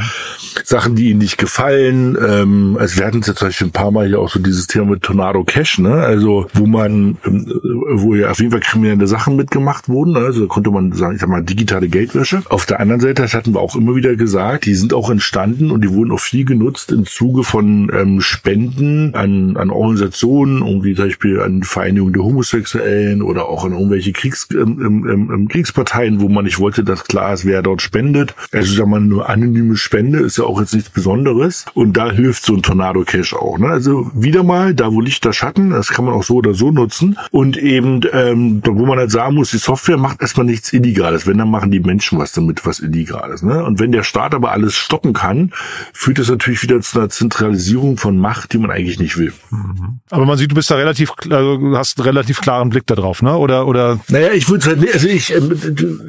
Sachen, 0.64 0.94
die 0.94 1.10
ihnen 1.10 1.18
nicht 1.18 1.36
gefallen, 1.36 2.16
ähm, 2.26 2.76
also 2.78 2.98
wir 2.98 3.06
hatten 3.06 3.20
es 3.20 3.26
ja 3.26 3.34
zum 3.34 3.48
Beispiel 3.48 3.66
ein 3.68 3.72
paar 3.72 3.90
Mal 3.90 4.06
hier 4.06 4.18
auch 4.18 4.30
so 4.30 4.40
dieses 4.40 4.66
Thema 4.66 4.86
mit 4.86 5.02
Tornado 5.02 5.44
Cash, 5.44 5.78
ne? 5.78 5.92
Also 5.92 6.46
wo 6.54 6.66
man, 6.66 7.18
ähm, 7.26 7.46
wo 7.94 8.14
ja 8.14 8.30
auf 8.30 8.38
jeden 8.38 8.50
Fall 8.50 8.60
kriminelle 8.60 9.06
Sachen 9.06 9.36
mitgemacht 9.36 9.88
wurden, 9.88 10.14
ne? 10.14 10.20
also 10.20 10.42
da 10.42 10.46
konnte 10.46 10.70
man 10.70 10.92
sagen, 10.92 11.14
ich 11.14 11.20
sag 11.20 11.28
mal, 11.28 11.42
digitale 11.42 11.88
Geldwäsche. 11.88 12.42
Auf 12.48 12.66
der 12.66 12.80
anderen 12.80 13.00
Seite, 13.00 13.22
das 13.22 13.34
hatten 13.34 13.52
wir 13.54 13.60
auch 13.60 13.76
immer 13.76 13.94
wieder 13.94 14.16
gesagt, 14.16 14.64
die 14.66 14.74
sind 14.74 14.94
auch 14.94 15.10
entstanden 15.10 15.70
und 15.70 15.82
die 15.82 15.92
wurden 15.92 16.12
auch 16.12 16.20
viel 16.20 16.44
genutzt 16.44 16.90
im 16.92 17.04
Zuge 17.04 17.42
von 17.44 17.90
ähm, 17.94 18.20
Spenden 18.20 19.14
an, 19.14 19.56
an 19.56 19.70
Organisationen, 19.70 20.62
irgendwie 20.62 20.94
zum 20.94 21.06
Beispiel 21.06 21.40
an 21.40 21.62
Vereinigung 21.62 22.12
der 22.12 22.22
Homosexuellen 22.22 23.22
oder 23.22 23.48
auch 23.48 23.64
an 23.64 23.72
irgendwelche 23.72 24.12
Kriegs, 24.12 24.48
ähm, 24.52 24.80
ähm, 24.80 25.30
ähm, 25.32 25.48
Kriegsparteien, 25.48 26.20
wo 26.20 26.28
man 26.28 26.44
nicht 26.44 26.58
wollte, 26.58 26.84
dass 26.84 27.04
klar 27.04 27.34
ist, 27.34 27.44
wer 27.44 27.62
dort 27.62 27.82
spendet. 27.82 28.34
Also 28.52 28.74
sag 28.74 28.86
mal, 28.86 29.09
nur 29.10 29.28
anonyme 29.28 29.76
Spende 29.76 30.20
ist 30.20 30.38
ja 30.38 30.44
auch 30.44 30.60
jetzt 30.60 30.72
nichts 30.72 30.88
Besonderes. 30.88 31.66
Und 31.74 31.96
da 31.96 32.10
hilft 32.10 32.44
so 32.44 32.54
ein 32.54 32.62
Tornado 32.62 33.02
Cash 33.02 33.34
auch. 33.34 33.58
Ne? 33.58 33.68
Also 33.68 34.10
wieder 34.14 34.42
mal, 34.42 34.74
da 34.74 34.92
wo 34.92 35.00
Licht, 35.00 35.24
da 35.24 35.32
Schatten, 35.32 35.70
das 35.70 35.88
kann 35.88 36.04
man 36.04 36.14
auch 36.14 36.22
so 36.22 36.36
oder 36.36 36.54
so 36.54 36.70
nutzen. 36.70 37.18
Und 37.30 37.56
eben, 37.56 38.00
ähm, 38.12 38.62
wo 38.64 38.86
man 38.86 38.98
halt 38.98 39.10
sagen 39.10 39.34
muss, 39.34 39.50
die 39.50 39.58
Software 39.58 39.98
macht 39.98 40.22
erstmal 40.22 40.46
nichts 40.46 40.72
Illegales. 40.72 41.26
Wenn, 41.26 41.38
dann 41.38 41.50
machen 41.50 41.70
die 41.70 41.80
Menschen 41.80 42.18
was 42.18 42.32
damit, 42.32 42.64
was 42.64 42.80
Illegales. 42.80 43.42
Ne? 43.42 43.64
Und 43.64 43.80
wenn 43.80 43.92
der 43.92 44.04
Staat 44.04 44.34
aber 44.34 44.52
alles 44.52 44.76
stoppen 44.76 45.12
kann, 45.12 45.52
führt 45.92 46.18
das 46.18 46.30
natürlich 46.30 46.62
wieder 46.62 46.80
zu 46.80 46.98
einer 46.98 47.08
Zentralisierung 47.08 47.96
von 47.96 48.16
Macht, 48.16 48.52
die 48.52 48.58
man 48.58 48.70
eigentlich 48.70 49.00
nicht 49.00 49.18
will. 49.18 49.32
Mhm. 49.50 50.00
Aber 50.10 50.24
man 50.24 50.38
sieht, 50.38 50.52
du 50.52 50.54
bist 50.54 50.70
da 50.70 50.76
relativ, 50.76 51.12
also 51.28 51.58
hast 51.74 51.98
einen 51.98 52.06
relativ 52.06 52.40
klaren 52.40 52.70
Blick 52.70 52.86
darauf, 52.86 53.22
ne? 53.22 53.36
Oder, 53.36 53.66
oder? 53.66 53.98
Naja, 54.08 54.30
ich 54.32 54.48
würde 54.48 54.66
halt, 54.66 54.94
also 54.94 55.08
ich, 55.08 55.34
ähm, 55.34 55.52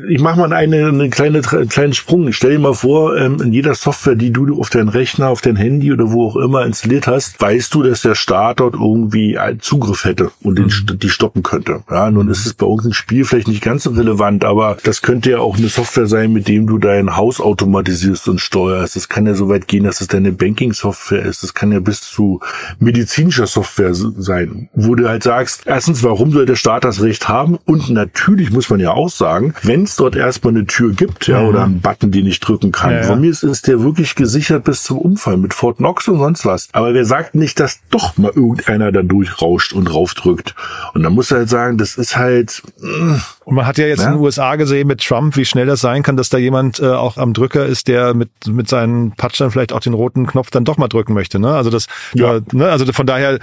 ich 0.10 0.22
mache 0.22 0.40
mal 0.40 0.54
eine, 0.54 0.88
eine 0.88 1.10
kleine, 1.10 1.42
kleinen 1.42 1.94
Sprung. 1.94 2.28
Ich 2.28 2.38
stell 2.38 2.52
dir 2.52 2.60
mal 2.60 2.74
vor, 2.74 2.91
vor, 2.92 3.16
ähm, 3.16 3.40
in 3.42 3.54
jeder 3.54 3.74
Software, 3.74 4.16
die 4.16 4.32
du 4.32 4.60
auf 4.60 4.70
deinen 4.70 4.90
Rechner, 4.90 5.30
auf 5.30 5.40
dein 5.40 5.56
Handy 5.56 5.94
oder 5.94 6.12
wo 6.12 6.28
auch 6.28 6.36
immer 6.36 6.66
installiert 6.66 7.08
hast, 7.08 7.40
weißt 7.40 7.74
du, 7.74 7.84
dass 7.84 8.02
der 8.02 8.16
Staat 8.16 8.60
dort 8.60 8.74
irgendwie 8.74 9.38
einen 9.38 9.62
Zugriff 9.62 10.04
hätte 10.04 10.32
und 10.44 10.58
den, 10.58 10.66
mhm. 10.66 11.00
die 11.00 11.10
stoppen 11.10 11.42
könnte. 11.42 11.84
Ja, 11.90 12.12
nun 12.12 12.28
ist 12.28 12.46
es 12.46 12.54
bei 12.54 12.66
uns 12.66 12.86
ein 12.86 12.94
Spiel 12.94 13.24
vielleicht 13.24 13.48
nicht 13.48 13.64
ganz 13.64 13.84
so 13.84 13.92
relevant, 13.92 14.44
aber 14.44 14.76
das 14.84 15.02
könnte 15.02 15.32
ja 15.32 15.40
auch 15.40 15.58
eine 15.58 15.70
Software 15.70 16.06
sein, 16.06 16.34
mit 16.34 16.50
dem 16.50 16.68
du 16.68 16.80
dein 16.80 17.16
Haus 17.16 17.40
automatisierst 17.40 18.28
und 18.28 18.42
steuerst. 18.42 18.98
Das 18.98 19.08
kann 19.08 19.26
ja 19.26 19.36
so 19.36 19.48
weit 19.48 19.70
gehen, 19.70 19.86
dass 19.86 20.02
es 20.02 20.08
deine 20.08 20.34
Banking-Software 20.34 21.24
ist. 21.24 21.44
Das 21.44 21.54
kann 21.54 21.72
ja 21.72 21.80
bis 21.80 22.02
zu 22.02 22.42
medizinischer 22.80 23.48
Software 23.48 23.94
sein, 23.94 24.68
wo 24.74 24.96
du 24.96 25.08
halt 25.08 25.24
sagst, 25.24 25.62
erstens, 25.66 26.04
warum 26.04 26.34
soll 26.34 26.46
der 26.46 26.56
Staat 26.56 26.84
das 26.84 27.02
Recht 27.02 27.30
haben? 27.30 27.58
Und 27.64 27.90
natürlich 27.90 28.52
muss 28.52 28.70
man 28.70 28.82
ja 28.82 28.92
auch 28.92 29.10
sagen, 29.10 29.54
wenn 29.64 29.84
es 29.84 29.96
dort 29.96 30.18
erstmal 30.18 30.54
eine 30.54 30.66
Tür 30.66 30.92
gibt, 30.92 31.28
ja, 31.28 31.42
mhm. 31.42 31.48
oder 31.48 31.64
einen 31.64 31.80
Button, 31.80 32.12
den 32.12 32.28
ich 32.28 32.42
drücken 32.42 32.74
kann, 32.74 32.81
kann. 32.82 32.92
Ja, 32.92 33.02
ja. 33.02 33.04
Von 33.04 33.22
mir 33.22 33.32
ist, 33.32 33.68
der 33.68 33.84
wirklich 33.84 34.16
gesichert 34.16 34.64
bis 34.64 34.84
zum 34.84 34.98
Unfall 34.98 35.38
mit 35.38 35.54
Fort 35.54 35.78
Knox 35.78 36.08
und 36.08 36.18
sonst 36.18 36.46
was. 36.46 36.68
Aber 36.74 36.94
wer 36.94 37.06
sagt 37.06 37.36
nicht, 37.36 37.60
dass 37.60 37.80
doch 37.90 38.18
mal 38.18 38.32
irgendeiner 38.36 38.92
da 38.92 39.02
durchrauscht 39.02 39.74
und 39.74 39.94
raufdrückt? 39.94 40.56
Und 40.94 41.04
dann 41.04 41.14
muss 41.14 41.32
er 41.32 41.40
halt 41.40 41.50
sagen, 41.50 41.78
das 41.78 41.96
ist 41.96 42.18
halt. 42.18 42.62
Mh, 42.80 43.16
mm, 43.16 43.22
und 43.46 43.56
man 43.56 43.66
hat 43.66 43.78
ja 43.78 43.86
jetzt 43.86 44.02
ja. 44.02 44.08
in 44.08 44.14
den 44.14 44.22
USA 44.22 44.56
gesehen 44.56 44.88
mit 44.88 45.04
Trump, 45.04 45.36
wie 45.36 45.46
schnell 45.46 45.66
das 45.66 45.82
sein 45.82 46.04
kann, 46.04 46.16
dass 46.16 46.30
da 46.30 46.38
jemand 46.38 46.80
äh, 46.80 46.88
auch 46.88 47.18
am 47.18 47.34
Drücker 47.34 47.66
ist, 47.66 47.88
der 47.88 48.14
mit 48.14 48.30
mit 48.48 48.70
seinen 48.70 49.12
Patschern 49.12 49.52
vielleicht 49.52 49.74
auch 49.74 49.80
den 49.80 49.94
roten 49.94 50.26
Knopf 50.26 50.52
dann 50.52 50.66
doch 50.66 50.78
mal 50.78 50.88
drücken 50.88 51.14
möchte. 51.14 51.40
Ne? 51.40 51.54
Also 51.54 51.70
das, 51.70 51.88
ja. 52.14 52.38
äh, 52.38 52.42
ne? 52.52 52.70
also 52.70 52.86
von 52.92 53.06
daher, 53.06 53.40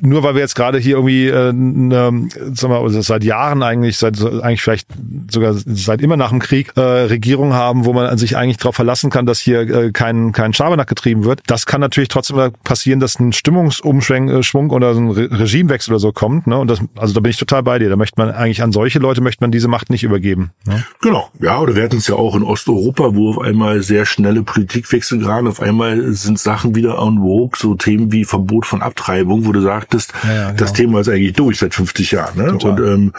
nur 0.00 0.22
weil 0.22 0.34
wir 0.34 0.40
jetzt 0.40 0.54
gerade 0.54 0.78
hier 0.78 0.96
irgendwie, 0.96 1.28
äh, 1.28 1.52
ne, 1.52 2.28
sagen 2.52 2.72
wir, 2.72 2.80
also 2.80 3.00
seit 3.00 3.24
Jahren 3.24 3.62
eigentlich, 3.62 3.98
seit 3.98 4.20
eigentlich 4.20 4.62
vielleicht 4.62 4.88
sogar 5.30 5.54
seit 5.54 6.00
immer 6.02 6.16
nach 6.16 6.30
dem 6.30 6.40
Krieg 6.40 6.72
äh, 6.76 6.80
Regierung 6.80 7.54
haben, 7.54 7.84
wo 7.84 7.92
man 7.92 8.16
sich 8.18 8.36
eigentlich 8.36 8.58
darauf 8.58 8.76
verlassen 8.80 9.10
kann, 9.10 9.26
dass 9.26 9.38
hier 9.38 9.60
äh, 9.60 9.92
kein 9.92 10.32
kein 10.32 10.54
Schabernack 10.54 10.88
getrieben 10.88 11.24
wird. 11.24 11.42
Das 11.46 11.66
kann 11.66 11.82
natürlich 11.82 12.08
trotzdem 12.08 12.50
passieren, 12.64 12.98
dass 12.98 13.20
ein 13.20 13.34
Stimmungsumschwung 13.34 14.70
äh, 14.70 14.72
oder 14.72 14.94
so 14.94 15.00
ein 15.00 15.10
Re 15.10 15.28
Regimewechsel 15.30 15.92
oder 15.92 16.00
so 16.00 16.12
kommt. 16.12 16.46
Ne? 16.46 16.56
Und 16.56 16.70
das, 16.70 16.80
also 16.96 17.12
da 17.12 17.20
bin 17.20 17.28
ich 17.28 17.36
total 17.36 17.62
bei 17.62 17.78
dir. 17.78 17.90
Da 17.90 17.96
möchte 17.96 18.18
man 18.18 18.30
eigentlich 18.30 18.62
an 18.62 18.72
solche 18.72 18.98
Leute 18.98 19.20
möchte 19.20 19.44
man 19.44 19.50
diese 19.50 19.68
Macht 19.68 19.90
nicht 19.90 20.02
übergeben. 20.02 20.52
Ne? 20.64 20.82
Genau, 21.02 21.28
ja, 21.40 21.58
oder 21.58 21.76
wir 21.76 21.82
hatten 21.82 21.98
es 21.98 22.06
ja 22.06 22.14
auch 22.14 22.34
in 22.34 22.42
Osteuropa, 22.42 23.14
wo 23.14 23.28
auf 23.28 23.38
einmal 23.38 23.82
sehr 23.82 24.06
schnelle 24.06 24.42
Politikwechsel 24.42 25.18
gerade, 25.18 25.50
auf 25.50 25.60
einmal 25.60 26.14
sind 26.14 26.38
Sachen 26.38 26.74
wieder 26.74 27.02
on 27.02 27.18
vogue, 27.18 27.58
so 27.58 27.74
Themen 27.74 28.12
wie 28.12 28.24
Verbot 28.24 28.64
von 28.64 28.80
Abtreibung, 28.80 29.44
wo 29.44 29.52
du 29.52 29.60
sagtest, 29.60 30.14
ja, 30.24 30.32
ja, 30.32 30.46
genau. 30.46 30.56
das 30.56 30.72
Thema 30.72 31.00
ist 31.00 31.08
eigentlich 31.10 31.34
durch 31.34 31.58
seit 31.58 31.74
50 31.74 32.12
Jahren. 32.12 32.38
Ne? 32.38 32.52
Und 32.52 32.80
ähm, 32.80 33.12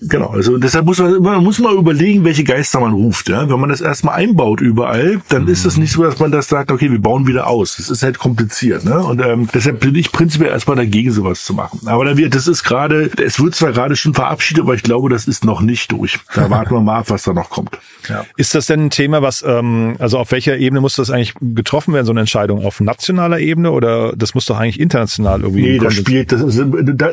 genau, 0.00 0.28
also 0.28 0.56
deshalb 0.56 0.86
muss 0.86 1.00
man, 1.00 1.20
man 1.20 1.44
muss 1.44 1.58
mal 1.58 1.74
überlegen, 1.74 2.24
welche 2.24 2.44
Geister 2.44 2.80
man 2.80 2.94
ruft. 2.94 3.28
Ja? 3.28 3.50
Wenn 3.50 3.60
man 3.60 3.68
das 3.68 3.82
erstmal 3.82 4.14
einbaut 4.14 4.62
überall, 4.62 5.01
Fall, 5.02 5.22
dann 5.28 5.48
ist 5.48 5.64
es 5.64 5.76
nicht 5.76 5.92
so, 5.92 6.02
dass 6.02 6.18
man 6.18 6.30
das 6.30 6.48
sagt, 6.48 6.70
okay, 6.70 6.90
wir 6.90 7.00
bauen 7.00 7.26
wieder 7.26 7.46
aus. 7.46 7.76
Das 7.76 7.90
ist 7.90 8.02
halt 8.02 8.18
kompliziert, 8.18 8.84
ne? 8.84 8.98
Und 8.98 9.20
ähm, 9.20 9.48
deshalb 9.52 9.80
bin 9.80 9.94
ich 9.94 10.12
prinzipiell 10.12 10.50
erstmal 10.50 10.76
dagegen, 10.76 11.10
sowas 11.10 11.44
zu 11.44 11.54
machen. 11.54 11.80
Aber 11.86 12.04
da 12.04 12.16
wird, 12.16 12.34
das 12.34 12.48
ist 12.48 12.62
gerade, 12.62 13.10
es 13.22 13.40
wird 13.40 13.54
zwar 13.54 13.72
gerade 13.72 13.96
schon 13.96 14.14
verabschiedet, 14.14 14.62
aber 14.62 14.74
ich 14.74 14.82
glaube, 14.82 15.08
das 15.10 15.26
ist 15.26 15.44
noch 15.44 15.60
nicht 15.60 15.92
durch. 15.92 16.18
Da 16.34 16.50
warten 16.50 16.74
wir 16.74 16.80
mal 16.80 16.98
ab, 16.98 17.10
was 17.10 17.22
da 17.22 17.32
noch 17.32 17.50
kommt. 17.50 17.78
Ja. 18.08 18.24
Ist 18.36 18.54
das 18.54 18.66
denn 18.66 18.86
ein 18.86 18.90
Thema, 18.90 19.22
was, 19.22 19.44
ähm, 19.46 19.96
also 19.98 20.18
auf 20.18 20.32
welcher 20.32 20.56
Ebene 20.56 20.80
muss 20.80 20.96
das 20.96 21.10
eigentlich 21.10 21.34
getroffen 21.40 21.94
werden, 21.94 22.06
so 22.06 22.12
eine 22.12 22.20
Entscheidung? 22.20 22.64
Auf 22.64 22.80
nationaler 22.80 23.38
Ebene 23.38 23.70
oder 23.70 24.14
das 24.16 24.34
muss 24.34 24.46
doch 24.46 24.58
eigentlich 24.58 24.80
international 24.80 25.42
irgendwie? 25.42 25.62
Nee, 25.62 25.78
das 25.78 25.94
spielt, 25.94 26.32
das, 26.32 26.60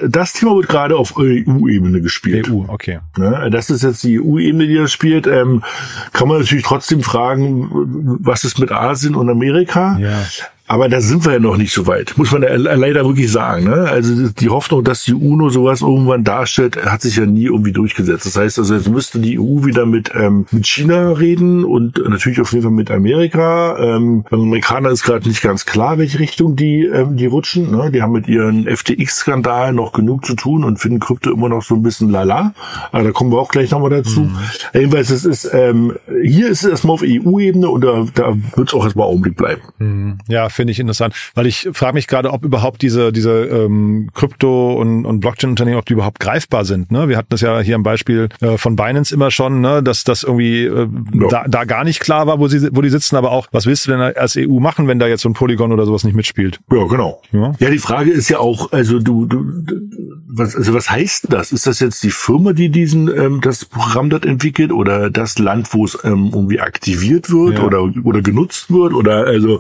das 0.08 0.34
Thema 0.34 0.56
wird 0.56 0.68
gerade 0.68 0.96
auf 0.96 1.18
EU-Ebene 1.18 2.02
gespielt. 2.02 2.50
EU, 2.50 2.64
okay. 2.68 3.00
Ne? 3.18 3.50
Das 3.52 3.70
ist 3.70 3.84
jetzt 3.84 4.04
die 4.04 4.20
EU-Ebene, 4.20 4.68
die 4.68 4.76
das 4.76 4.92
spielt. 4.92 5.28
Ähm, 5.28 5.64
kann 6.14 6.28
man 6.28 6.40
natürlich 6.40 6.64
trotzdem 6.64 7.04
fragen, 7.04 7.70
was 8.22 8.44
ist 8.44 8.60
mit 8.60 8.72
Asien 8.72 9.16
und 9.16 9.30
Amerika? 9.30 9.98
Ja. 10.00 10.26
Aber 10.70 10.88
da 10.88 11.02
sind 11.02 11.26
wir 11.26 11.34
ja 11.34 11.40
noch 11.40 11.58
nicht 11.58 11.74
so 11.74 11.88
weit, 11.88 12.14
muss 12.16 12.32
man 12.32 12.44
ja 12.44 12.54
leider 12.54 13.04
wirklich 13.04 13.32
sagen. 13.32 13.64
Ne? 13.64 13.90
Also 13.90 14.30
die 14.30 14.50
Hoffnung, 14.50 14.84
dass 14.84 15.04
die 15.04 15.16
UNO 15.16 15.50
sowas 15.50 15.82
irgendwann 15.82 16.24
darstellt, 16.24 16.86
hat 16.86 17.02
sich 17.02 17.16
ja 17.16 17.26
nie 17.26 17.46
irgendwie 17.46 17.72
durchgesetzt. 17.72 18.28
Das 18.28 18.36
heißt 18.36 18.60
also, 18.60 18.76
jetzt 18.76 18.88
müsste 18.88 19.18
die 19.18 19.40
EU 19.40 19.66
wieder 19.66 19.88
mit, 19.88 20.12
ähm, 20.14 20.46
mit 20.52 20.68
China 20.68 21.14
reden 21.14 21.66
und 21.66 21.98
natürlich 22.08 22.40
auf 22.40 22.52
jeden 22.52 22.62
Fall 22.62 22.72
mit 22.72 22.92
Amerika. 22.92 23.78
Ähm, 23.80 24.24
beim 24.30 24.42
Amerikaner 24.42 24.92
ist 24.92 25.02
gerade 25.02 25.28
nicht 25.28 25.42
ganz 25.42 25.66
klar, 25.66 25.98
welche 25.98 26.20
Richtung 26.20 26.56
die, 26.56 26.86
ähm, 26.86 27.18
die 27.18 27.26
rutschen. 27.26 27.72
Ne? 27.72 27.90
Die 27.90 28.04
haben 28.04 28.12
mit 28.12 28.28
ihren 28.28 28.68
FTX-Skandalen 28.68 29.76
noch 29.76 29.92
genug 29.92 30.24
zu 30.24 30.36
tun 30.36 30.64
und 30.64 30.78
finden 30.78 31.00
Krypto 31.00 31.32
immer 31.32 31.50
noch 31.50 31.64
so 31.64 31.74
ein 31.74 31.82
bisschen 31.82 32.12
lala. 32.12 32.54
Aber 32.92 33.06
da 33.06 33.12
kommen 33.12 33.32
wir 33.32 33.40
auch 33.40 33.50
gleich 33.50 33.72
nochmal 33.72 33.90
dazu. 33.90 34.20
Mhm. 34.20 34.38
Jedenfalls, 34.76 35.10
es 35.10 35.26
ist, 35.26 35.50
ähm, 35.52 35.94
hier 36.22 36.48
ist 36.48 36.64
es 36.64 36.70
erstmal 36.70 36.94
auf 36.94 37.04
EU-Ebene 37.04 37.68
und 37.68 37.84
da, 37.84 38.06
da 38.14 38.36
wird 38.56 38.68
es 38.68 38.76
auch 38.76 38.84
erstmal 38.84 39.08
Augenblick 39.08 39.36
bleiben. 39.36 39.62
Mhm. 39.80 40.18
Ja, 40.28 40.48
finde 40.60 40.74
ich 40.74 40.80
interessant, 40.82 41.16
weil 41.36 41.48
ich 41.48 41.70
frage 41.72 41.94
mich 41.94 42.08
gerade, 42.08 42.34
ob 42.34 42.44
überhaupt 42.44 42.82
diese 42.82 43.14
diese 43.14 43.46
ähm, 43.46 44.10
Krypto- 44.14 44.74
und, 44.74 45.06
und 45.06 45.22
Blockchain-Unternehmen, 45.22 45.78
ob 45.78 45.86
die 45.86 45.94
überhaupt 45.94 46.20
greifbar 46.20 46.66
sind. 46.66 46.92
Ne? 46.92 47.08
Wir 47.08 47.16
hatten 47.16 47.30
das 47.30 47.40
ja 47.40 47.62
hier 47.62 47.76
am 47.76 47.84
Beispiel 47.84 48.28
äh, 48.42 48.58
von 48.58 48.76
Binance 48.76 49.16
immer 49.16 49.32
schon, 49.32 49.62
ne? 49.62 49.82
dass 49.82 50.04
das 50.04 50.24
irgendwie 50.24 50.66
äh, 50.66 50.90
ja. 51.14 51.28
da, 51.30 51.46
da 51.48 51.64
gar 51.64 51.86
nicht 51.86 52.02
klar 52.02 52.28
war, 52.28 52.40
wo 52.40 52.50
sie 52.50 52.68
wo 52.74 52.82
die 52.82 52.90
sitzen, 52.90 53.16
aber 53.16 53.32
auch, 53.32 53.48
was 53.54 53.68
willst 53.68 53.88
du 53.88 53.92
denn 53.92 54.02
als 54.02 54.36
EU 54.38 54.60
machen, 54.60 54.90
wenn 54.90 55.00
da 55.00 55.08
jetzt 55.08 55.22
so 55.22 55.30
ein 55.30 55.34
Polygon 55.34 55.72
oder 55.72 55.86
sowas 55.86 56.04
nicht 56.04 56.16
mitspielt? 56.16 56.60
Ja, 56.70 56.86
genau. 56.88 57.22
Ja, 57.32 57.54
ja 57.58 57.70
die 57.70 57.78
Frage 57.78 58.12
ist 58.12 58.28
ja 58.28 58.40
auch, 58.40 58.74
also 58.74 59.00
du, 59.00 59.28
du 59.28 59.46
was, 60.32 60.56
also 60.56 60.76
was 60.76 60.90
heißt 60.92 61.34
das? 61.34 61.52
Ist 61.52 61.66
das 61.66 61.80
jetzt 61.80 62.04
die 62.04 62.12
Firma, 62.12 62.54
die 62.54 62.70
diesen 62.70 63.08
ähm, 63.08 63.42
das 63.42 63.66
Programm 63.66 64.12
dort 64.12 64.26
entwickelt 64.26 64.72
oder 64.72 65.10
das 65.10 65.40
Land, 65.40 65.74
wo 65.74 65.86
es 65.86 65.98
ähm, 66.04 66.30
irgendwie 66.34 66.60
aktiviert 66.60 67.32
wird 67.32 67.58
ja. 67.58 67.64
oder 67.64 67.92
oder 68.04 68.22
genutzt 68.22 68.72
wird 68.72 68.94
oder 68.94 69.26
also 69.26 69.60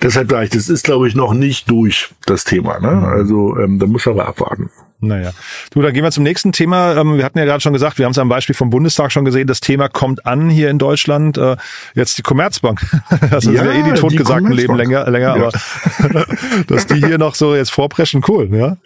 deshalb 0.00 0.30
sage 0.30 0.44
ich, 0.44 0.50
das 0.50 0.68
ist, 0.68 0.84
glaube 0.84 1.08
ich, 1.08 1.16
noch 1.16 1.34
nicht 1.34 1.68
durch 1.68 2.10
das 2.24 2.44
Thema. 2.44 2.78
Ne? 2.78 2.92
Mhm. 2.92 3.04
Also 3.04 3.58
ähm, 3.58 3.78
da 3.80 3.86
muss 3.86 4.06
aber 4.06 4.28
abwarten. 4.28 4.70
Naja. 5.00 5.32
Du, 5.70 5.82
dann 5.82 5.92
gehen 5.92 6.02
wir 6.02 6.10
zum 6.10 6.24
nächsten 6.24 6.52
Thema. 6.52 6.96
Ähm, 6.96 7.16
wir 7.18 7.24
hatten 7.24 7.38
ja 7.38 7.44
gerade 7.44 7.60
schon 7.60 7.72
gesagt, 7.72 7.98
wir 7.98 8.06
haben 8.06 8.12
es 8.12 8.18
am 8.18 8.28
Beispiel 8.28 8.54
vom 8.54 8.70
Bundestag 8.70 9.12
schon 9.12 9.24
gesehen, 9.24 9.46
das 9.46 9.60
Thema 9.60 9.88
kommt 9.88 10.26
an 10.26 10.48
hier 10.48 10.70
in 10.70 10.78
Deutschland. 10.78 11.36
Äh, 11.36 11.56
jetzt 11.94 12.18
die 12.18 12.22
Commerzbank. 12.22 12.80
Das 13.30 13.46
ist 13.46 13.54
ja, 13.54 13.64
ja 13.64 13.72
eh 13.72 13.82
die 13.82 13.98
totgesagten 13.98 14.52
Leben 14.52 14.76
länger, 14.76 15.10
länger 15.10 15.36
ja. 15.36 15.50
aber 15.98 16.26
dass 16.66 16.86
die 16.86 16.96
hier 16.96 17.18
noch 17.18 17.34
so 17.34 17.54
jetzt 17.54 17.70
vorpreschen, 17.70 18.22
cool, 18.28 18.48
ja? 18.52 18.76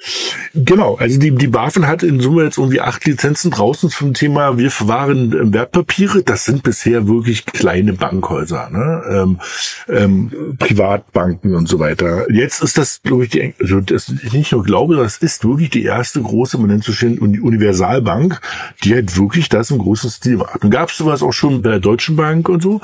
Genau, 0.55 0.97
also 0.97 1.19
die, 1.19 1.33
die 1.33 1.49
BaFin 1.49 1.87
hat 1.87 2.03
in 2.03 2.21
Summe 2.21 2.45
jetzt 2.45 2.57
irgendwie 2.57 2.81
acht 2.81 3.05
Lizenzen 3.05 3.51
draußen 3.51 3.91
zum 3.91 4.15
Thema, 4.15 4.57
wir 4.59 4.71
verwahren 4.71 5.33
ähm, 5.33 5.53
Wertpapiere. 5.53 6.23
Das 6.23 6.45
sind 6.45 6.63
bisher 6.63 7.09
wirklich 7.09 7.47
kleine 7.47 7.93
Bankhäuser, 7.93 8.71
ne? 8.71 9.03
ähm, 9.11 9.41
ähm, 9.89 10.57
Privatbanken 10.59 11.55
und 11.55 11.69
so 11.69 11.79
weiter. 11.79 12.31
Jetzt 12.31 12.63
ist 12.63 12.79
das, 12.79 13.01
glaube 13.03 13.25
ich, 13.25 13.31
die, 13.31 13.55
also 13.61 13.81
das, 13.81 14.09
ich 14.09 14.33
nicht 14.33 14.53
nur 14.53 14.63
glaube, 14.63 14.97
das 14.97 15.19
ist 15.19 15.45
wirklich 15.45 15.71
die 15.71 15.85
erste 15.85 15.98
erste 15.99 16.23
große, 16.23 16.59
man 16.59 16.69
nennt 16.69 16.85
so 16.85 16.93
schön 16.93 17.19
Universalbank, 17.19 18.41
die 18.85 18.95
halt 18.95 19.17
wirklich 19.17 19.49
das 19.49 19.71
im 19.71 19.79
großen 19.79 20.11
Stil 20.11 20.39
macht. 20.39 20.65
Und 20.65 20.71
gab 20.71 20.91
es 20.91 20.97
sowas 20.97 21.23
auch 21.23 21.33
schon 21.33 21.63
bei 21.63 21.71
der 21.71 21.81
Deutschen 21.81 22.17
Bank 22.17 22.49
und 22.49 22.63
so. 22.63 22.81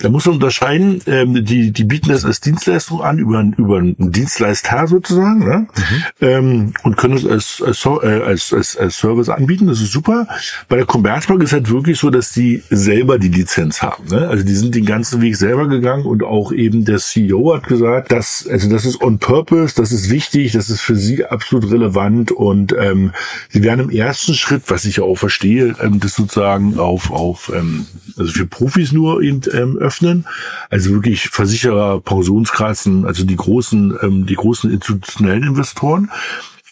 Da 0.00 0.08
muss 0.08 0.26
man 0.26 0.34
unterscheiden, 0.34 1.00
ähm, 1.06 1.44
die, 1.44 1.72
die 1.72 1.84
bieten 1.84 2.08
das 2.08 2.24
als 2.24 2.40
Dienstleistung 2.40 3.02
an, 3.02 3.18
über, 3.18 3.44
über 3.56 3.78
einen 3.78 4.12
Dienstleister 4.12 4.86
sozusagen, 4.86 5.40
ne? 5.40 5.66
Mhm. 5.76 6.02
Ähm, 6.20 6.74
und 6.82 6.96
können 6.96 7.14
es 7.14 7.26
als, 7.26 7.62
als, 7.64 7.84
äh, 8.02 8.22
als, 8.22 8.52
als, 8.52 8.76
als 8.76 8.96
Service 8.98 9.28
anbieten, 9.28 9.66
das 9.66 9.80
ist 9.80 9.92
super. 9.92 10.26
Bei 10.68 10.76
der 10.76 10.86
Commerzbank 10.86 11.42
ist 11.42 11.52
halt 11.52 11.70
wirklich 11.70 11.98
so, 11.98 12.10
dass 12.10 12.32
die 12.32 12.62
selber 12.70 13.18
die 13.18 13.28
Lizenz 13.28 13.82
haben. 13.82 14.04
Ne? 14.08 14.28
Also 14.28 14.44
die 14.44 14.54
sind 14.54 14.74
den 14.74 14.84
ganzen 14.84 15.22
Weg 15.22 15.36
selber 15.36 15.68
gegangen 15.68 16.04
und 16.04 16.22
auch 16.22 16.52
eben 16.52 16.84
der 16.84 16.98
CEO 16.98 17.54
hat 17.54 17.68
gesagt, 17.68 18.12
dass, 18.12 18.46
also 18.50 18.68
das 18.68 18.84
ist 18.84 19.00
on 19.00 19.18
purpose, 19.18 19.74
das 19.76 19.92
ist 19.92 20.10
wichtig, 20.10 20.52
das 20.52 20.70
ist 20.70 20.80
für 20.80 20.96
sie 20.96 21.24
absolut 21.24 21.70
relevant 21.70 22.32
und 22.32 22.55
und 22.56 22.74
ähm, 22.78 23.12
sie 23.50 23.62
werden 23.62 23.80
im 23.80 23.90
ersten 23.90 24.34
Schritt, 24.34 24.62
was 24.68 24.86
ich 24.86 24.96
ja 24.96 25.04
auch 25.04 25.16
verstehe, 25.16 25.74
ähm, 25.82 26.00
das 26.00 26.14
sozusagen 26.14 26.78
auf, 26.78 27.10
auf 27.10 27.52
ähm, 27.54 27.86
also 28.16 28.32
für 28.32 28.46
Profis 28.46 28.92
nur 28.92 29.20
eben 29.20 29.42
ähm, 29.52 29.76
öffnen. 29.76 30.26
Also 30.70 30.90
wirklich 30.90 31.28
Versicherer, 31.28 32.00
Pensionskassen, 32.00 33.04
also 33.04 33.24
die 33.24 33.36
großen, 33.36 33.98
ähm, 34.00 34.26
die 34.26 34.36
großen 34.36 34.70
institutionellen 34.70 35.42
Investoren. 35.42 36.10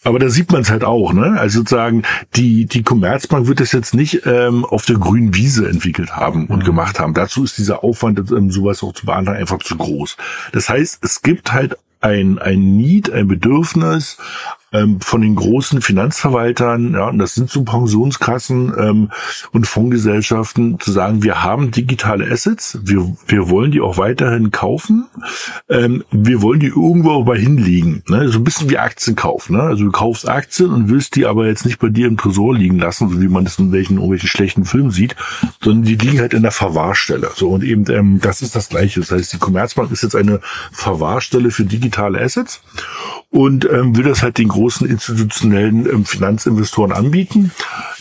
Aber 0.04 0.18
da 0.18 0.28
sieht 0.28 0.52
man 0.52 0.62
es 0.62 0.70
halt 0.70 0.84
auch, 0.84 1.14
ne? 1.14 1.38
Also 1.38 1.60
sozusagen, 1.60 2.02
die, 2.36 2.66
die 2.66 2.82
Commerzbank 2.82 3.46
wird 3.46 3.60
das 3.60 3.72
jetzt 3.72 3.94
nicht 3.94 4.26
ähm, 4.26 4.64
auf 4.66 4.84
der 4.84 4.96
grünen 4.96 5.34
Wiese 5.34 5.66
entwickelt 5.66 6.14
haben 6.14 6.46
und 6.46 6.60
mhm. 6.60 6.64
gemacht 6.64 7.00
haben. 7.00 7.14
Dazu 7.14 7.42
ist 7.42 7.56
dieser 7.56 7.84
Aufwand, 7.84 8.18
ähm, 8.30 8.50
sowas 8.50 8.82
auch 8.82 8.92
zu 8.92 9.06
beantragen, 9.06 9.38
einfach 9.38 9.60
zu 9.60 9.76
groß. 9.76 10.16
Das 10.52 10.68
heißt, 10.68 11.02
es 11.02 11.22
gibt 11.22 11.52
halt 11.52 11.76
ein, 12.04 12.38
ein 12.38 12.76
Need, 12.76 13.10
ein 13.10 13.28
Bedürfnis 13.28 14.18
ähm, 14.74 15.00
von 15.00 15.20
den 15.22 15.36
großen 15.36 15.80
Finanzverwaltern, 15.80 16.94
ja, 16.94 17.08
und 17.08 17.18
das 17.18 17.34
sind 17.34 17.48
so 17.48 17.62
Pensionskassen 17.62 18.74
ähm, 18.78 19.10
und 19.52 19.66
Fondsgesellschaften, 19.66 20.80
zu 20.80 20.90
sagen, 20.90 21.22
wir 21.22 21.42
haben 21.44 21.70
digitale 21.70 22.30
Assets, 22.30 22.78
wir, 22.82 23.16
wir 23.26 23.48
wollen 23.48 23.70
die 23.70 23.80
auch 23.80 23.96
weiterhin 23.96 24.50
kaufen, 24.50 25.06
ähm, 25.68 26.04
wir 26.10 26.42
wollen 26.42 26.60
die 26.60 26.66
irgendwo 26.66 27.20
aber 27.20 27.36
hinlegen. 27.36 28.02
Ne? 28.08 28.28
So 28.28 28.38
ein 28.38 28.44
bisschen 28.44 28.68
wie 28.68 28.78
Aktienkauf. 28.78 29.48
Ne? 29.48 29.62
Also 29.62 29.84
du 29.84 29.92
kaufst 29.92 30.28
Aktien 30.28 30.70
und 30.70 30.88
willst 30.88 31.14
die 31.14 31.26
aber 31.26 31.46
jetzt 31.46 31.64
nicht 31.64 31.78
bei 31.78 31.88
dir 31.88 32.08
im 32.08 32.16
Tresor 32.16 32.54
liegen 32.54 32.78
lassen, 32.78 33.08
so 33.08 33.20
wie 33.20 33.28
man 33.28 33.44
das 33.44 33.58
in 33.58 33.70
welchen 33.72 33.94
irgendwelchen 33.94 34.28
schlechten 34.28 34.64
Filmen 34.64 34.90
sieht, 34.90 35.14
sondern 35.62 35.84
die 35.84 35.94
liegen 35.94 36.18
halt 36.18 36.34
in 36.34 36.42
der 36.42 36.50
Verwahrstelle. 36.50 37.30
So 37.36 37.50
und 37.50 37.62
eben 37.62 37.84
ähm, 37.90 38.18
das 38.20 38.42
ist 38.42 38.56
das 38.56 38.68
Gleiche. 38.68 39.00
Das 39.00 39.12
heißt, 39.12 39.32
die 39.32 39.38
Commerzbank 39.38 39.92
ist 39.92 40.02
jetzt 40.02 40.16
eine 40.16 40.40
Verwahrstelle 40.72 41.50
für 41.50 41.64
digitale 41.64 42.20
Assets 42.20 42.60
und 43.30 43.68
ähm, 43.70 43.96
will 43.96 44.04
das 44.04 44.22
halt 44.22 44.38
den 44.38 44.48
großen 44.48 44.63
institutionellen 44.68 45.88
ähm, 45.88 46.04
Finanzinvestoren 46.04 46.92
anbieten. 46.92 47.50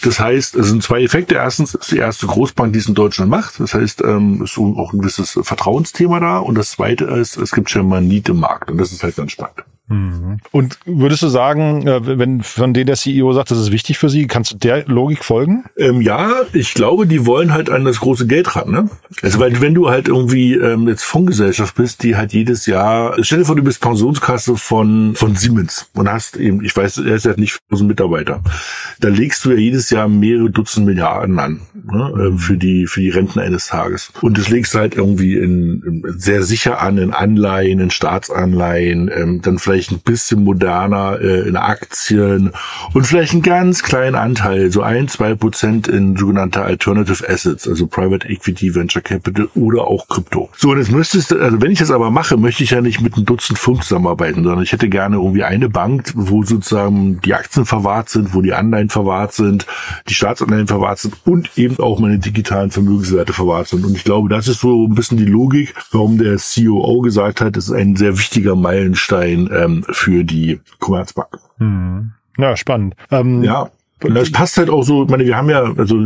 Das 0.02 0.20
heißt, 0.20 0.56
es 0.56 0.68
sind 0.68 0.84
zwei 0.84 1.02
Effekte. 1.04 1.36
Erstens 1.36 1.74
ist 1.76 1.92
die 1.92 1.98
erste 1.98 2.28
Großbank, 2.28 2.74
die 2.74 2.80
es 2.80 2.88
in 2.88 2.96
Deutschland 2.96 3.30
macht. 3.30 3.60
Das 3.60 3.74
heißt, 3.74 4.02
ähm, 4.02 4.44
ist 4.44 4.54
so 4.54 4.78
auch 4.78 4.94
ein 4.94 5.00
gewisses 5.00 5.40
Vertrauensthema 5.42 6.20
da. 6.20 6.38
Und 6.40 6.56
das 6.56 6.72
zweite 6.72 7.06
ist, 7.06 7.38
es 7.38 7.52
gibt 7.52 7.70
schon 7.70 7.88
mal 7.88 8.02
Need 8.02 8.30
im 8.30 8.40
Markt. 8.40 8.70
Und 8.70 8.78
das 8.78 8.92
ist 8.92 9.04
halt 9.04 9.16
ganz 9.16 9.32
spannend. 9.32 9.64
Mhm. 9.94 10.40
Und 10.52 10.80
würdest 10.86 11.22
du 11.22 11.28
sagen, 11.28 11.88
äh, 11.88 12.18
wenn 12.20 12.42
von 12.42 12.74
denen 12.74 12.88
der 12.88 12.96
CEO 12.96 13.32
sagt, 13.34 13.52
das 13.52 13.60
ist 13.60 13.72
wichtig 13.72 13.98
für 13.98 14.10
Sie, 14.10 14.28
kannst 14.28 14.52
du 14.52 14.58
der 14.58 14.86
Logik 14.88 15.24
folgen? 15.24 15.66
Ähm, 15.78 16.02
ja, 16.02 16.42
ich 16.54 16.74
glaube, 16.74 17.06
die 17.06 17.26
wollen 17.26 17.54
halt 17.54 17.70
an 17.70 17.86
das 17.86 18.00
große 18.00 18.28
Geld 18.28 18.56
ran. 18.56 18.72
Ne? 18.72 18.90
Also 19.22 19.40
weil 19.40 19.62
wenn 19.62 19.74
du 19.74 19.90
halt 19.90 20.08
irgendwie 20.08 20.56
ähm, 20.56 20.88
jetzt 20.88 21.04
Fondsgesellschaft 21.04 21.76
bist, 21.76 22.04
die 22.04 22.16
halt 22.16 22.34
jedes 22.34 22.66
Jahr, 22.66 23.16
stell 23.22 23.40
dir 23.40 23.46
vor, 23.46 23.56
du 23.56 23.64
bist 23.64 23.82
Pensionskasse 23.82 24.56
von 24.58 25.16
von 25.16 25.36
Siemens 25.36 25.90
und 25.94 26.10
hast 26.10 26.38
eben, 26.38 26.64
ich 26.64 26.76
weiß, 26.76 26.98
er 26.98 27.16
ist 27.16 27.26
ja 27.26 27.34
nicht 27.36 27.60
1000 27.70 27.90
Mitarbeiter, 27.90 28.42
da 29.00 29.10
legst 29.10 29.46
du 29.46 29.52
ja 29.52 29.58
jedes 29.58 29.90
Jahr 29.90 30.08
mehrere 30.08 30.50
Dutzend 30.50 30.86
Milliarden 30.86 31.38
an 31.40 31.62
ne, 31.74 32.34
äh, 32.34 32.38
für 32.38 32.58
die 32.58 32.88
für 32.88 33.02
die 33.02 33.10
Renten 33.10 33.40
eines 33.40 33.68
Tages 33.68 34.12
und 34.22 34.38
das 34.38 34.50
legst 34.50 34.74
du 34.74 34.80
halt 34.80 34.96
irgendwie 34.96 35.38
in 35.38 36.04
sehr 36.18 36.44
sicher 36.44 36.82
an 36.82 36.98
in 36.98 37.14
Anleihen, 37.14 37.80
in 37.80 37.92
Staatsanleihen, 37.92 39.12
ähm, 39.14 39.42
dann 39.42 39.60
vielleicht 39.60 39.83
vielleicht 39.84 39.92
ein 39.92 40.12
bisschen 40.12 40.44
moderner 40.44 41.20
äh, 41.20 41.48
in 41.48 41.56
Aktien 41.56 42.52
und 42.94 43.06
vielleicht 43.06 43.34
einen 43.34 43.42
ganz 43.42 43.84
kleinen 43.84 44.16
Anteil, 44.16 44.72
so 44.72 44.82
ein, 44.82 45.08
zwei 45.08 45.36
Prozent 45.36 45.88
in 45.88 46.16
sogenannte 46.16 46.62
Alternative 46.62 47.28
Assets, 47.28 47.68
also 47.68 47.88
Private 47.88 48.28
Equity, 48.28 48.74
Venture 48.76 49.02
Capital 49.02 49.50
oder 49.56 49.86
auch 49.88 50.08
Krypto. 50.08 50.50
So, 50.56 50.72
und 50.72 50.78
jetzt 50.78 50.92
müsstest 50.92 51.32
du, 51.32 51.40
also 51.40 51.62
wenn 51.62 51.72
ich 51.72 51.80
das 51.80 51.92
aber 51.92 52.12
mache, 52.12 52.38
möchte 52.38 52.64
ich 52.64 52.72
ja 52.72 52.82
nicht 52.82 53.02
mit 53.02 53.16
einem 53.16 53.26
Dutzend 53.26 53.60
Firmen 53.60 53.82
zusammenarbeiten, 53.82 54.44
sondern 54.44 54.64
ich 54.64 54.72
hätte 54.72 54.90
gerne 54.90 55.18
irgendwie 55.18 55.44
eine 55.44 55.70
Bank, 55.70 56.12
wo 56.16 56.44
sozusagen 56.44 57.20
die 57.22 57.34
Aktien 57.34 57.66
verwahrt 57.66 58.10
sind, 58.10 58.34
wo 58.34 58.42
die 58.42 58.54
Anleihen 58.54 58.90
verwahrt 58.90 59.34
sind, 59.34 59.66
die 60.08 60.14
Staatsanleihen 60.14 60.68
verwahrt 60.68 61.00
sind 61.00 61.16
und 61.26 61.50
eben 61.58 61.80
auch 61.80 62.00
meine 62.00 62.20
digitalen 62.20 62.72
Vermögenswerte 62.72 63.34
verwahrt 63.34 63.68
sind. 63.68 63.86
Und 63.86 63.96
ich 63.96 64.04
glaube, 64.04 64.30
das 64.30 64.48
ist 64.48 64.62
so 64.62 64.88
ein 64.88 64.96
bisschen 64.96 65.18
die 65.18 65.26
Logik, 65.26 65.74
warum 65.92 66.18
der 66.18 66.38
COO 66.38 67.02
gesagt 67.02 67.42
hat, 67.42 67.58
es 67.58 67.66
ist 67.66 67.74
ein 67.74 67.96
sehr 67.96 68.18
wichtiger 68.18 68.56
Meilenstein 68.56 69.48
äh, 69.48 69.63
ähm, 69.64 69.84
für 69.90 70.24
die 70.24 70.60
Commerzbank. 70.80 71.40
Hm. 71.58 72.12
Ja, 72.38 72.58
spannend. 72.58 72.96
Ähm, 73.12 73.44
ja. 73.44 73.70
Und 74.04 74.16
das 74.16 74.32
passt 74.32 74.58
halt 74.58 74.70
auch 74.70 74.84
so, 74.84 75.04
ich 75.04 75.10
meine, 75.10 75.26
wir 75.26 75.36
haben 75.36 75.50
ja, 75.50 75.64
also 75.78 75.98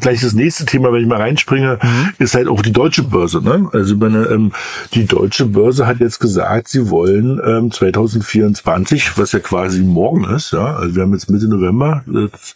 gleich 0.00 0.20
das 0.20 0.34
nächste 0.34 0.64
Thema, 0.64 0.92
wenn 0.92 1.02
ich 1.02 1.08
mal 1.08 1.20
reinspringe, 1.20 1.78
mhm. 1.82 2.12
ist 2.18 2.34
halt 2.34 2.48
auch 2.48 2.62
die 2.62 2.72
deutsche 2.72 3.02
Börse. 3.02 3.42
Ne? 3.42 3.68
Also 3.72 3.96
meine, 3.96 4.24
ähm, 4.26 4.52
die 4.94 5.06
deutsche 5.06 5.46
Börse 5.46 5.86
hat 5.86 6.00
jetzt 6.00 6.20
gesagt, 6.20 6.68
sie 6.68 6.90
wollen 6.90 7.40
ähm, 7.44 7.70
2024, 7.70 9.18
was 9.18 9.32
ja 9.32 9.40
quasi 9.40 9.80
morgen 9.82 10.24
ist, 10.24 10.52
ja, 10.52 10.76
also 10.76 10.94
wir 10.94 11.02
haben 11.02 11.12
jetzt 11.12 11.30
Mitte 11.30 11.48
November, 11.48 12.02
das, 12.06 12.54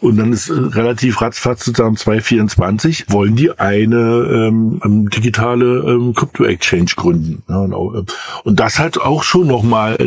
und 0.00 0.16
dann 0.16 0.32
ist 0.32 0.48
äh, 0.48 0.54
relativ 0.54 1.20
ratzfatz 1.20 1.64
sozusagen 1.64 1.96
2024, 1.96 3.06
wollen 3.08 3.36
die 3.36 3.58
eine 3.58 4.48
ähm, 4.48 4.80
ähm, 4.84 5.10
digitale 5.10 5.80
ähm, 5.86 6.14
Crypto-Exchange 6.14 6.92
gründen. 6.96 7.42
Ja, 7.48 7.58
und, 7.58 7.74
auch, 7.74 7.94
äh, 7.94 8.04
und 8.44 8.60
das 8.60 8.78
hat 8.78 8.98
auch 8.98 9.22
schon 9.22 9.46
nochmal, 9.46 9.98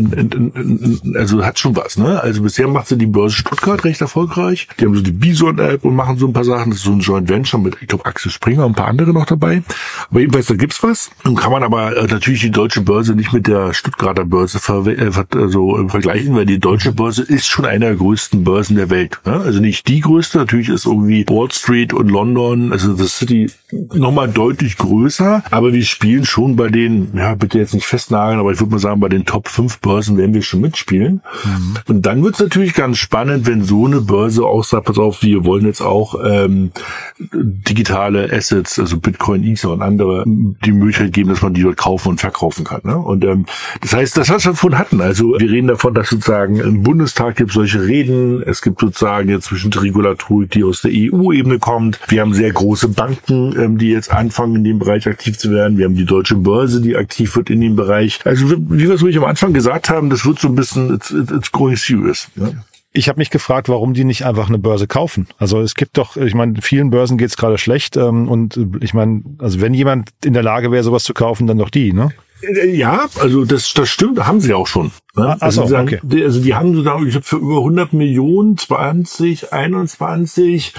also 1.13 1.45
hat 1.45 1.59
schon 1.59 1.75
was. 1.75 1.97
Ne? 1.97 2.21
Also 2.21 2.41
bisher 2.41 2.67
macht 2.67 2.87
sie 2.87 2.97
die 2.97 3.05
Börse 3.05 3.35
Stuttgart 3.35 3.83
recht 3.83 4.01
erfolgreich. 4.13 4.67
Die 4.79 4.85
haben 4.85 4.95
so 4.95 5.01
die 5.01 5.11
Bison-App 5.11 5.83
und 5.83 5.95
machen 5.95 6.17
so 6.17 6.27
ein 6.27 6.33
paar 6.33 6.43
Sachen. 6.43 6.69
Das 6.69 6.79
ist 6.79 6.85
so 6.85 6.91
ein 6.91 6.99
Joint 6.99 7.29
Venture 7.29 7.59
mit, 7.59 7.77
ich 7.81 7.87
glaube, 7.87 8.05
Axel 8.05 8.31
Springer 8.31 8.65
und 8.65 8.73
ein 8.73 8.75
paar 8.75 8.87
andere 8.87 9.11
noch 9.11 9.25
dabei. 9.25 9.63
Aber 10.09 10.19
jedenfalls, 10.19 10.47
da 10.47 10.55
gibt's 10.55 10.83
was. 10.83 11.09
Nun 11.23 11.35
kann 11.35 11.51
man 11.51 11.63
aber 11.63 11.97
äh, 11.97 12.07
natürlich 12.07 12.41
die 12.41 12.51
deutsche 12.51 12.81
Börse 12.81 13.15
nicht 13.15 13.33
mit 13.33 13.47
der 13.47 13.73
Stuttgarter 13.73 14.25
Börse 14.25 14.59
ver 14.59 14.85
äh, 14.85 15.11
so, 15.47 15.79
äh, 15.79 15.89
vergleichen, 15.89 16.35
weil 16.35 16.45
die 16.45 16.59
deutsche 16.59 16.91
Börse 16.91 17.23
ist 17.23 17.47
schon 17.47 17.65
einer 17.65 17.87
der 17.87 17.95
größten 17.95 18.43
Börsen 18.43 18.75
der 18.75 18.89
Welt. 18.89 19.19
Ne? 19.25 19.33
Also 19.33 19.59
nicht 19.59 19.87
die 19.87 20.01
größte. 20.01 20.37
Natürlich 20.37 20.69
ist 20.69 20.85
irgendwie 20.85 21.25
Wall 21.27 21.51
Street 21.51 21.93
und 21.93 22.09
London, 22.09 22.71
also 22.71 22.93
das 22.93 23.17
City 23.17 23.49
nochmal 23.93 24.29
deutlich 24.29 24.77
größer, 24.77 25.43
aber 25.49 25.73
wir 25.73 25.83
spielen 25.83 26.25
schon 26.25 26.55
bei 26.55 26.69
den, 26.69 27.09
ja, 27.15 27.33
bitte 27.35 27.57
jetzt 27.57 27.73
nicht 27.73 27.85
festnageln, 27.85 28.39
aber 28.39 28.51
ich 28.51 28.59
würde 28.59 28.71
mal 28.71 28.79
sagen, 28.79 28.99
bei 28.99 29.09
den 29.09 29.25
Top 29.25 29.47
5 29.47 29.79
Börsen 29.79 30.17
werden 30.17 30.33
wir 30.33 30.43
schon 30.43 30.61
mitspielen. 30.61 31.21
Mhm. 31.43 31.75
Und 31.87 32.05
dann 32.05 32.23
wird 32.23 32.35
es 32.35 32.39
natürlich 32.39 32.73
ganz 32.73 32.97
spannend, 32.97 33.47
wenn 33.47 33.63
so 33.63 33.85
eine 33.93 34.01
Börse 34.01 34.45
auch 34.45 34.63
sagt, 34.63 34.85
pass 34.85 34.97
auf, 34.97 35.23
wir 35.23 35.45
wollen 35.45 35.65
jetzt 35.65 35.81
auch 35.81 36.15
ähm, 36.23 36.71
digitale 37.19 38.31
Assets, 38.31 38.79
also 38.79 38.97
Bitcoin, 38.97 39.43
Ether 39.43 39.71
und 39.71 39.81
andere, 39.81 40.23
die 40.25 40.71
Möglichkeit 40.71 41.13
geben, 41.13 41.29
dass 41.29 41.41
man 41.41 41.53
die 41.53 41.63
dort 41.63 41.77
kaufen 41.77 42.09
und 42.09 42.21
verkaufen 42.21 42.65
kann. 42.65 42.81
Ne? 42.83 42.97
Und 42.97 43.23
ähm, 43.23 43.45
das 43.81 43.93
heißt, 43.93 44.17
das, 44.17 44.29
was 44.29 44.45
wir 44.45 44.51
davon 44.51 44.77
hatten, 44.77 45.01
also 45.01 45.39
wir 45.39 45.49
reden 45.49 45.67
davon, 45.67 45.93
dass 45.93 46.09
sozusagen 46.09 46.57
im 46.57 46.83
Bundestag 46.83 47.35
gibt 47.35 47.51
solche 47.51 47.85
Reden, 47.85 48.43
es 48.43 48.61
gibt 48.61 48.79
sozusagen 48.79 49.29
jetzt 49.29 49.45
zwischen 49.45 49.71
Regulatorik, 49.71 50.51
die 50.51 50.63
aus 50.63 50.81
der 50.81 50.91
EU-Ebene 50.93 51.59
kommt. 51.59 51.99
Wir 52.07 52.21
haben 52.21 52.33
sehr 52.33 52.51
große 52.51 52.89
Banken, 52.89 53.55
ähm, 53.59 53.77
die 53.77 53.89
jetzt 53.89 54.11
anfangen, 54.11 54.57
in 54.57 54.63
dem 54.63 54.79
Bereich 54.79 55.07
aktiv 55.07 55.37
zu 55.37 55.51
werden. 55.51 55.77
Wir 55.77 55.85
haben 55.85 55.95
die 55.95 56.05
deutsche 56.05 56.35
Börse, 56.35 56.81
die 56.81 56.95
aktiv 56.95 57.35
wird 57.35 57.49
in 57.49 57.61
dem 57.61 57.75
Bereich. 57.75 58.19
Also 58.25 58.49
wie 58.49 58.79
wir 58.87 58.91
es 58.91 59.03
ruhig 59.03 59.17
am 59.17 59.25
Anfang 59.25 59.53
gesagt 59.53 59.89
haben, 59.89 60.09
das 60.09 60.25
wird 60.25 60.39
so 60.39 60.47
ein 60.47 60.55
bisschen, 60.55 60.93
it's, 60.93 61.11
it's 61.11 61.51
growing 61.51 61.75
serious. 61.75 62.27
Ja? 62.35 62.49
Ich 62.93 63.09
habe 63.09 63.19
mich 63.19 63.31
gefragt, 63.31 63.69
warum 63.69 63.93
die 63.93 64.03
nicht 64.03 64.23
einfach 64.23 64.49
eine 64.49 64.59
Börse 64.59 64.87
kaufen. 64.87 65.27
Also 65.37 65.61
es 65.61 65.73
gibt 65.73 65.97
doch, 65.97 66.15
ich 66.15 66.35
meine, 66.35 66.61
vielen 66.61 66.91
Börsen 66.91 67.17
geht's 67.17 67.37
gerade 67.37 67.57
schlecht 67.57 67.97
ähm, 67.97 68.29
und 68.29 68.59
ich 68.81 68.93
meine, 68.93 69.23
also 69.39 69.61
wenn 69.61 69.73
jemand 69.73 70.09
in 70.23 70.33
der 70.33 70.43
Lage 70.43 70.71
wäre, 70.71 70.83
sowas 70.83 71.03
zu 71.03 71.13
kaufen, 71.13 71.47
dann 71.47 71.57
doch 71.57 71.71
die, 71.71 71.91
ne? 71.91 72.11
Äh, 72.43 72.75
ja, 72.75 73.05
also 73.19 73.45
das, 73.45 73.73
das 73.73 73.89
stimmt, 73.89 74.25
haben 74.25 74.41
sie 74.41 74.53
auch 74.53 74.67
schon. 74.67 74.91
Ne? 75.15 75.29
Ah, 75.29 75.37
also, 75.39 75.65
sagen, 75.65 75.87
okay. 75.87 75.99
die, 76.03 76.23
also 76.23 76.41
die 76.41 76.55
haben 76.55 76.73
sozusagen, 76.73 77.05
ich 77.05 77.11
glaube, 77.11 77.25
für 77.25 77.37
über 77.37 77.57
100 77.57 77.93
Millionen 77.93 78.57
2021 78.57 80.73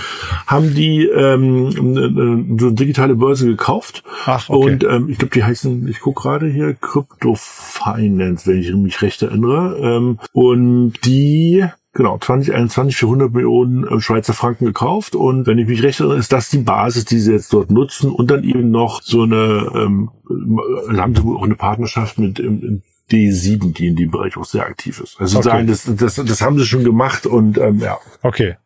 haben 0.47 0.75
die 0.75 1.07
ähm, 1.07 2.59
so 2.59 2.67
eine 2.67 2.75
digitale 2.75 3.15
Börse 3.15 3.47
gekauft. 3.47 4.03
Ach, 4.27 4.49
okay. 4.49 4.73
Und 4.73 4.85
ähm, 4.85 5.09
ich 5.09 5.19
glaube, 5.19 5.35
die 5.35 5.45
heißen, 5.45 5.89
ich 5.89 6.01
gucke 6.01 6.23
gerade 6.23 6.49
hier, 6.49 6.75
Crypto 6.75 7.35
Finance, 7.37 8.47
wenn 8.47 8.61
ich 8.61 8.75
mich 8.75 9.01
recht 9.03 9.23
erinnere. 9.23 9.79
Ähm, 9.81 10.19
und 10.33 10.95
die 11.05 11.65
Genau, 11.95 12.19
2021 12.19 12.97
für 12.97 13.07
100 13.07 13.33
Millionen 13.33 13.85
äh, 13.85 14.01
Schweizer 14.01 14.35
Franken 14.35 14.67
gekauft 14.67 15.15
und 15.15 15.47
wenn 15.47 15.59
ich 15.59 15.69
mich 15.69 15.83
recht 15.85 16.01
erinnere, 16.01 16.19
ist 16.19 16.33
das 16.33 16.51
die 16.51 16.59
Basis, 16.59 17.05
die 17.05 17.21
sie 17.21 17.33
jetzt 17.33 17.53
dort 17.53 17.71
nutzen 17.71 18.11
und 18.11 18.33
dann 18.33 18.43
eben 18.43 18.73
noch 18.73 19.01
so 19.01 19.23
eine, 19.23 19.71
ähm, 19.75 20.11
haben 20.99 21.15
sie 21.15 21.23
auch 21.23 21.45
eine 21.45 21.55
Partnerschaft 21.55 22.19
mit 22.19 22.41
ähm, 22.41 22.83
D7, 23.13 23.75
die 23.75 23.87
in 23.87 23.97
dem 23.97 24.11
Bereich 24.11 24.37
auch 24.37 24.45
sehr 24.45 24.67
aktiv 24.67 25.01
ist. 25.01 25.21
Also 25.21 25.39
okay. 25.39 25.49
sagen, 25.49 25.67
das, 25.69 25.85
das, 25.85 26.17
das 26.17 26.41
haben 26.41 26.59
sie 26.59 26.67
schon 26.67 26.83
gemacht 26.83 27.27
und 27.27 27.59
ähm, 27.59 27.79
ja. 27.79 27.99
Okay. 28.23 28.57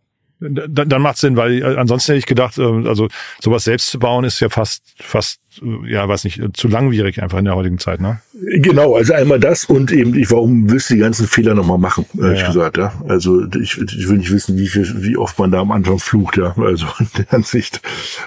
Dann, 0.40 0.88
dann 0.88 1.02
macht 1.02 1.18
Sinn, 1.18 1.36
weil 1.36 1.60
äh, 1.60 1.76
ansonsten 1.76 2.12
hätte 2.12 2.20
ich 2.20 2.26
gedacht, 2.26 2.56
äh, 2.58 2.62
also 2.62 3.08
sowas 3.40 3.64
selbst 3.64 3.88
zu 3.88 3.98
bauen 3.98 4.24
ist 4.24 4.40
ja 4.40 4.48
fast, 4.48 4.94
fast, 5.02 5.40
äh, 5.47 5.47
ja, 5.86 6.08
weiß 6.08 6.24
nicht, 6.24 6.40
zu 6.54 6.68
langwierig 6.68 7.22
einfach 7.22 7.38
in 7.38 7.44
der 7.44 7.54
heutigen 7.54 7.78
Zeit, 7.78 8.00
ne? 8.00 8.20
Genau, 8.32 8.94
also 8.94 9.14
einmal 9.14 9.40
das 9.40 9.64
und 9.64 9.90
eben, 9.92 10.14
ich, 10.14 10.30
warum 10.30 10.70
willst 10.70 10.90
du 10.90 10.94
die 10.94 11.00
ganzen 11.00 11.26
Fehler 11.26 11.54
nochmal 11.54 11.78
machen, 11.78 12.06
ehrlich 12.20 12.40
ja. 12.40 12.46
gesagt, 12.46 12.76
ja. 12.76 12.92
Also 13.08 13.44
ich, 13.60 13.78
ich 13.78 14.08
will 14.08 14.18
nicht 14.18 14.32
wissen, 14.32 14.58
wie 14.58 14.68
viel, 14.68 14.86
wie 15.02 15.16
oft 15.16 15.38
man 15.38 15.50
da 15.50 15.60
am 15.60 15.72
Anfang 15.72 15.98
flucht, 15.98 16.36
ja. 16.36 16.54
Also 16.56 16.86
in 16.98 17.08
der 17.16 17.34
Ansicht. 17.34 17.80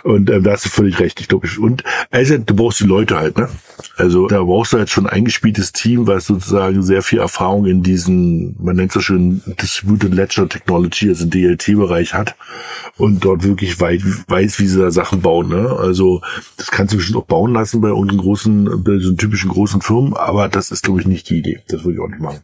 Und 0.04 0.30
ähm, 0.30 0.44
da 0.44 0.52
hast 0.52 0.66
du 0.66 0.70
völlig 0.70 1.00
recht, 1.00 1.20
ich 1.22 1.28
glaube. 1.28 1.48
Und 1.60 1.84
also 2.10 2.38
du 2.38 2.56
brauchst 2.56 2.80
die 2.80 2.86
Leute 2.86 3.18
halt, 3.18 3.38
ne? 3.38 3.50
Also 3.98 4.28
da 4.28 4.44
brauchst 4.44 4.74
du 4.74 4.78
halt 4.78 4.90
schon 4.90 5.08
ein 5.08 5.14
eingespieltes 5.14 5.74
Team, 5.74 6.08
was 6.08 6.28
sozusagen 6.28 6.84
sehr 6.84 7.02
viel 7.02 7.20
Erfahrung 7.20 7.66
in 7.66 7.84
diesen, 7.84 8.56
man 8.60 8.76
nennt 8.76 8.90
es 8.90 8.96
so 8.96 9.00
schön 9.00 9.42
Distributed 9.62 10.14
Ledger 10.14 10.48
Technology, 10.48 11.10
also 11.10 11.26
DLT-Bereich 11.26 12.14
hat 12.14 12.36
und 12.98 13.24
dort 13.24 13.44
wirklich 13.44 13.80
weit, 13.80 14.02
weiß, 14.28 14.60
wie 14.60 14.68
sie 14.68 14.80
da 14.80 14.92
Sachen 14.92 15.22
bauen. 15.22 15.50
Ne? 15.50 15.70
Also 15.70 16.22
das 16.58 16.72
kannst 16.72 16.94
du 16.94 16.98
bestimmt 16.98 17.18
auch 17.22 17.26
bauen 17.26 17.54
lassen 17.54 17.82
bei 17.82 17.90
irgendeinen 17.90 18.20
großen, 18.20 18.84
bei 18.84 18.98
so 19.00 19.14
typischen 19.14 19.50
großen 19.50 19.82
Firmen, 19.82 20.14
aber 20.14 20.50
das 20.50 20.72
ist, 20.72 20.84
glaube 20.84 21.02
ich, 21.02 21.08
nicht 21.08 21.30
die 21.30 21.40
Idee. 21.40 21.60
Das 21.68 21.84
würde 21.84 21.96
ich 21.96 22.00
auch 22.02 22.10
nicht 22.10 22.22
machen. 22.22 22.42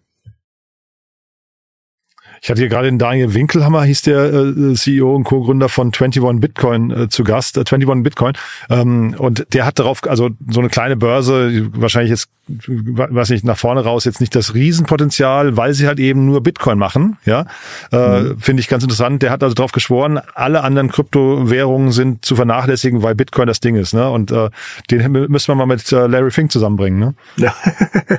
Ich 2.42 2.50
hatte 2.50 2.62
hier 2.62 2.70
gerade 2.70 2.88
den 2.88 3.00
Daniel 3.00 3.34
Winkelhammer, 3.34 3.84
hieß 3.84 4.04
der 4.04 4.34
äh, 4.34 4.74
CEO 4.74 5.16
und 5.16 5.24
Co-Gründer 5.24 5.70
von 5.70 5.88
21 5.88 6.22
Bitcoin 6.40 6.92
äh, 6.92 7.10
zu 7.10 7.24
Gast, 7.24 7.58
äh, 7.58 7.62
21 7.62 8.04
Bitcoin. 8.04 8.34
Ähm, 8.70 9.16
und 9.18 9.46
der 9.54 9.66
hat 9.66 9.80
darauf, 9.80 10.02
also 10.08 10.30
so 10.50 10.60
eine 10.60 10.70
kleine 10.70 10.96
Börse, 10.96 11.70
wahrscheinlich 11.74 12.12
jetzt, 12.12 12.30
weiß 12.48 13.30
nicht, 13.30 13.44
nach 13.44 13.58
vorne 13.58 13.84
raus 13.84 14.06
jetzt 14.06 14.22
nicht 14.22 14.36
das 14.36 14.54
Riesenpotenzial, 14.54 15.58
weil 15.58 15.74
sie 15.74 15.88
halt 15.88 16.00
eben 16.00 16.26
nur 16.26 16.42
Bitcoin 16.42 16.78
machen. 16.78 17.18
Ja, 17.26 17.46
äh, 17.92 18.22
mhm. 18.22 18.40
finde 18.40 18.62
ich 18.62 18.68
ganz 18.68 18.84
interessant. 18.84 19.22
Der 19.22 19.32
hat 19.32 19.44
also 19.44 19.56
darauf 19.56 19.72
geschworen, 19.72 20.20
alle 20.34 20.64
anderen 20.64 20.90
Kryptowährungen 20.90 21.92
sind 21.92 22.24
zu 22.24 22.36
vernachlässigen, 22.36 23.04
weil 23.04 23.16
Bitcoin 23.16 23.48
das 23.48 23.60
Ding 23.60 23.76
ist. 23.76 23.94
Ne? 23.94 24.10
Und 24.10 24.32
äh, 24.32 24.50
den 24.92 25.12
müssen 25.12 25.48
wir 25.48 25.56
mal 25.56 25.66
mit 25.66 25.92
äh, 25.92 26.08
Larry 26.08 26.32
Fink 26.32 26.52
zusammenbringen. 26.52 27.00
Ne? 27.00 27.16
Ja. 27.38 27.56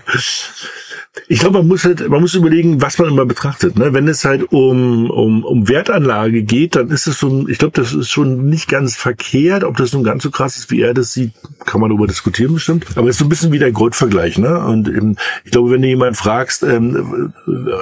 Ich 1.27 1.41
glaube, 1.41 1.59
man 1.59 1.69
muss 1.69 1.85
halt, 1.85 2.09
man 2.09 2.21
muss 2.21 2.35
überlegen, 2.35 2.81
was 2.81 2.99
man 2.99 3.09
immer 3.09 3.27
betrachtet. 3.27 3.79
Ne? 3.79 3.93
Wenn 3.93 4.09
es 4.09 4.25
halt 4.25 4.53
um, 4.53 5.11
um, 5.11 5.45
um 5.45 5.69
Wertanlage 5.69 6.43
geht, 6.43 6.77
dann 6.77 6.91
ist 6.91 7.07
es 7.07 7.19
so, 7.19 7.49
ich 7.49 7.59
glaube, 7.59 7.81
das 7.81 7.93
ist 7.93 8.11
schon 8.11 8.49
nicht 8.49 8.69
ganz 8.69 8.97
verkehrt. 8.97 9.65
Ob 9.65 9.77
das 9.77 9.93
nun 9.93 10.05
ganz 10.05 10.23
so 10.23 10.31
krass 10.31 10.57
ist, 10.57 10.71
wie 10.71 10.81
er 10.81 10.95
das 10.95 11.13
sieht, 11.13 11.33
kann 11.65 11.81
man 11.81 11.91
darüber 11.91 12.07
diskutieren 12.07 12.55
bestimmt. 12.55 12.87
Aber 12.97 13.09
es 13.09 13.17
ist 13.17 13.19
so 13.21 13.25
ein 13.25 13.29
bisschen 13.29 13.53
wie 13.53 13.59
der 13.59 13.73
Goldvergleich. 13.73 14.39
Ne? 14.39 14.59
Und 14.59 14.89
eben, 14.89 15.17
ich 15.45 15.51
glaube, 15.51 15.71
wenn 15.71 15.83
du 15.83 15.89
jemanden 15.89 16.15
fragst, 16.15 16.63
ähm, 16.63 17.33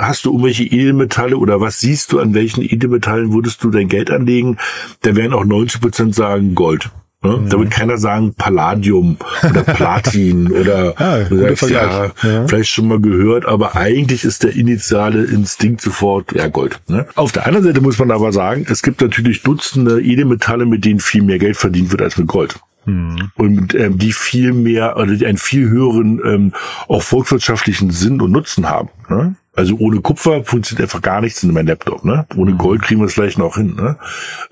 hast 0.01 0.25
du 0.25 0.31
irgendwelche 0.31 0.65
Edelmetalle 0.65 1.37
oder 1.37 1.61
was 1.61 1.81
siehst 1.81 2.13
du, 2.13 2.21
an 2.21 2.35
welchen 2.35 2.63
Edelmetallen 2.63 3.33
würdest 3.33 3.63
du 3.63 3.71
dein 3.71 3.89
Geld 3.89 4.11
anlegen, 4.11 4.59
da 5.03 5.17
werden 5.17 5.33
auch 5.33 5.45
90 5.45 5.81
Prozent 5.81 6.15
sagen 6.15 6.55
Gold. 6.55 6.91
Ne? 7.27 7.37
Mhm. 7.39 7.49
Da 7.49 7.59
wird 7.59 7.71
keiner 7.71 7.99
sagen 7.99 8.35
Palladium 8.35 9.17
oder 9.49 9.63
Platin 9.65 10.51
oder, 10.53 10.95
ah, 10.97 11.19
oder 11.31 11.57
sagst, 11.57 11.71
ja, 11.71 12.05
ja, 12.23 12.47
vielleicht 12.47 12.71
schon 12.71 12.89
mal 12.89 13.01
gehört, 13.01 13.47
aber 13.47 13.77
eigentlich 13.77 14.25
ist 14.25 14.45
der 14.45 14.55
initiale 14.55 15.25
Instinkt 15.25 15.81
sofort 15.81 16.33
ja 16.33 16.49
Gold. 16.49 16.81
Ne? 16.89 17.07
Auf 17.17 17.33
der 17.33 17.47
anderen 17.47 17.65
Seite 17.67 17.81
muss 17.81 17.99
man 17.99 18.11
aber 18.11 18.33
sagen, 18.33 18.67
es 18.71 18.83
gibt 18.83 19.01
natürlich 19.01 19.43
Dutzende 19.43 20.01
Edelmetalle, 20.01 20.67
mit 20.67 20.85
denen 20.85 21.01
viel 21.01 21.23
mehr 21.23 21.39
Geld 21.39 21.57
verdient 21.57 21.91
wird 21.91 22.03
als 22.03 22.17
mit 22.17 22.29
Gold. 22.29 22.57
Mhm. 22.85 23.31
Und 23.35 23.75
ähm, 23.75 23.99
die 23.99 24.13
viel 24.13 24.53
mehr 24.53 24.97
oder 24.97 25.15
die 25.15 25.27
einen 25.27 25.39
viel 25.39 25.69
höheren 25.69 26.21
ähm, 26.25 26.53
auch 26.89 27.03
volkswirtschaftlichen 27.03 27.91
Sinn 27.91 28.21
und 28.21 28.31
Nutzen 28.31 28.69
haben. 28.69 28.89
Ne? 29.09 29.35
Also 29.57 29.77
ohne 29.79 30.01
Kupfer 30.01 30.45
funktioniert 30.45 30.83
einfach 30.83 31.03
gar 31.03 31.23
nichts 31.23 31.43
in 31.43 31.53
meinem 31.53 31.67
Laptop, 31.69 32.05
ne? 32.05 32.27
Ohne 32.37 32.53
mhm. 32.53 32.59
Gold 32.59 32.83
kriegen 32.83 33.01
wir 33.01 33.07
es 33.07 33.15
vielleicht 33.15 33.39
noch 33.39 33.57
hin, 33.57 33.75
ne? 33.75 33.97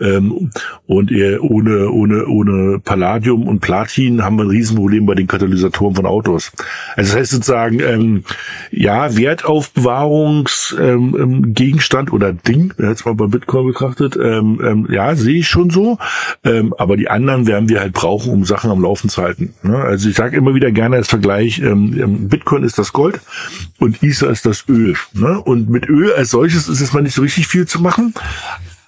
Ähm, 0.00 0.50
und 0.86 1.12
ohne, 1.40 1.90
ohne, 1.90 2.26
ohne 2.26 2.78
Palladium 2.80 3.46
und 3.46 3.60
Platin 3.60 4.24
haben 4.24 4.36
wir 4.36 4.44
ein 4.44 4.50
Riesenproblem 4.50 5.04
bei 5.06 5.14
den 5.14 5.26
Katalysatoren 5.26 5.94
von 5.94 6.04
Autos. 6.06 6.52
Also 6.96 7.12
das 7.12 7.20
heißt 7.20 7.32
sozusagen, 7.32 7.80
ähm, 7.80 8.24
ja, 8.70 9.14
Wertaufbewahrungsgegenstand 9.16 12.08
ähm, 12.08 12.14
oder 12.14 12.32
Ding, 12.32 12.72
jetzt 12.78 13.04
mal 13.04 13.14
bei 13.14 13.26
Bitcoin 13.26 13.66
betrachtet, 13.66 14.16
ähm, 14.16 14.58
ähm, 14.64 14.88
ja, 14.90 15.14
sehe 15.16 15.40
ich 15.40 15.48
schon 15.48 15.68
so. 15.70 15.98
Ähm, 16.44 16.72
aber 16.78 16.96
die 16.96 17.10
anderen 17.10 17.46
werden 17.46 17.68
wir 17.68 17.80
halt 17.80 17.92
brauchen, 17.92 18.32
um 18.32 18.44
Sachen 18.44 18.70
am 18.70 18.80
Laufen 18.80 19.10
zu 19.10 19.22
halten. 19.22 19.52
Ne? 19.62 19.76
Also 19.76 20.08
ich 20.08 20.16
sage 20.16 20.36
immer 20.36 20.54
wieder 20.54 20.72
gerne 20.72 20.96
als 20.96 21.08
Vergleich, 21.08 21.60
ähm, 21.60 21.94
ähm 22.00 22.28
Bitcoin 22.28 22.64
ist 22.64 22.78
das 22.78 22.92
Gold 22.92 23.20
und 23.78 24.02
Ether 24.02 24.30
ist 24.30 24.46
das 24.46 24.64
Öl. 24.68 24.93
Ne? 25.12 25.40
Und 25.40 25.68
mit 25.68 25.88
Öl 25.88 26.12
als 26.12 26.30
solches 26.30 26.68
ist 26.68 26.80
es 26.80 26.92
mal 26.92 27.02
nicht 27.02 27.14
so 27.14 27.22
richtig 27.22 27.46
viel 27.46 27.66
zu 27.66 27.80
machen. 27.80 28.14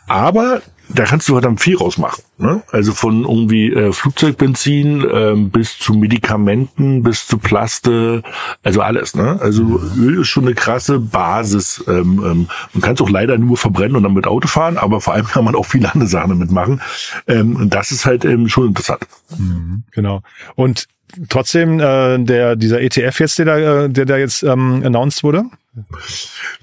Aber 0.06 0.62
da 0.88 1.04
kannst 1.04 1.28
du 1.28 1.32
verdammt 1.32 1.60
viel 1.60 1.76
rausmachen. 1.76 2.22
Ne? 2.38 2.62
Also 2.70 2.92
von 2.92 3.22
irgendwie 3.22 3.72
äh, 3.72 3.92
Flugzeugbenzin 3.92 5.04
ähm, 5.12 5.50
bis 5.50 5.78
zu 5.78 5.94
Medikamenten, 5.94 7.02
bis 7.02 7.26
zu 7.26 7.38
Plaste, 7.38 8.22
also 8.62 8.82
alles. 8.82 9.16
Ne? 9.16 9.38
Also 9.40 9.80
Öl 9.98 10.20
ist 10.20 10.28
schon 10.28 10.44
eine 10.44 10.54
krasse 10.54 11.00
Basis. 11.00 11.82
Ähm, 11.88 12.22
ähm, 12.24 12.48
man 12.72 12.82
kann 12.82 12.94
es 12.94 13.00
auch 13.00 13.10
leider 13.10 13.36
nur 13.38 13.56
verbrennen 13.56 13.96
und 13.96 14.04
dann 14.04 14.14
mit 14.14 14.26
Auto 14.26 14.46
fahren, 14.46 14.78
aber 14.78 15.00
vor 15.00 15.14
allem 15.14 15.26
kann 15.26 15.44
man 15.44 15.56
auch 15.56 15.66
viele 15.66 15.92
andere 15.92 16.08
Sachen 16.08 16.30
damit 16.30 16.52
machen. 16.52 16.80
Ähm, 17.26 17.56
und 17.56 17.74
das 17.74 17.90
ist 17.90 18.06
halt 18.06 18.24
ähm, 18.24 18.48
schon 18.48 18.68
interessant. 18.68 19.02
Mhm, 19.36 19.82
genau. 19.90 20.22
Und 20.54 20.86
trotzdem 21.28 21.80
äh, 21.80 22.18
der 22.18 22.54
dieser 22.54 22.80
ETF 22.80 23.20
jetzt, 23.20 23.38
der 23.38 23.46
da, 23.46 23.58
äh, 23.58 23.90
der 23.90 24.04
da 24.04 24.16
jetzt 24.16 24.42
ähm, 24.44 24.82
announced 24.84 25.24
wurde? 25.24 25.44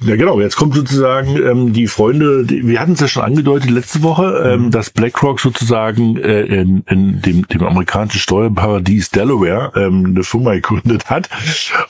Ja, 0.01 0.15
genau. 0.15 0.41
Jetzt 0.41 0.55
kommt 0.55 0.73
sozusagen 0.73 1.37
ähm, 1.37 1.73
die 1.73 1.87
Freunde, 1.87 2.45
die, 2.45 2.67
wir 2.67 2.79
hatten 2.79 2.93
es 2.93 2.99
ja 2.99 3.07
schon 3.07 3.23
angedeutet 3.23 3.69
letzte 3.69 4.01
Woche, 4.01 4.43
ähm, 4.45 4.65
mhm. 4.65 4.71
dass 4.71 4.89
BlackRock 4.89 5.39
sozusagen 5.39 6.17
äh, 6.17 6.41
in, 6.41 6.83
in 6.87 7.21
dem, 7.21 7.47
dem 7.47 7.63
amerikanischen 7.63 8.19
Steuerparadies 8.19 9.11
Delaware 9.11 9.71
ähm, 9.75 10.05
eine 10.07 10.23
Firma 10.23 10.53
gegründet 10.53 11.09
hat. 11.09 11.29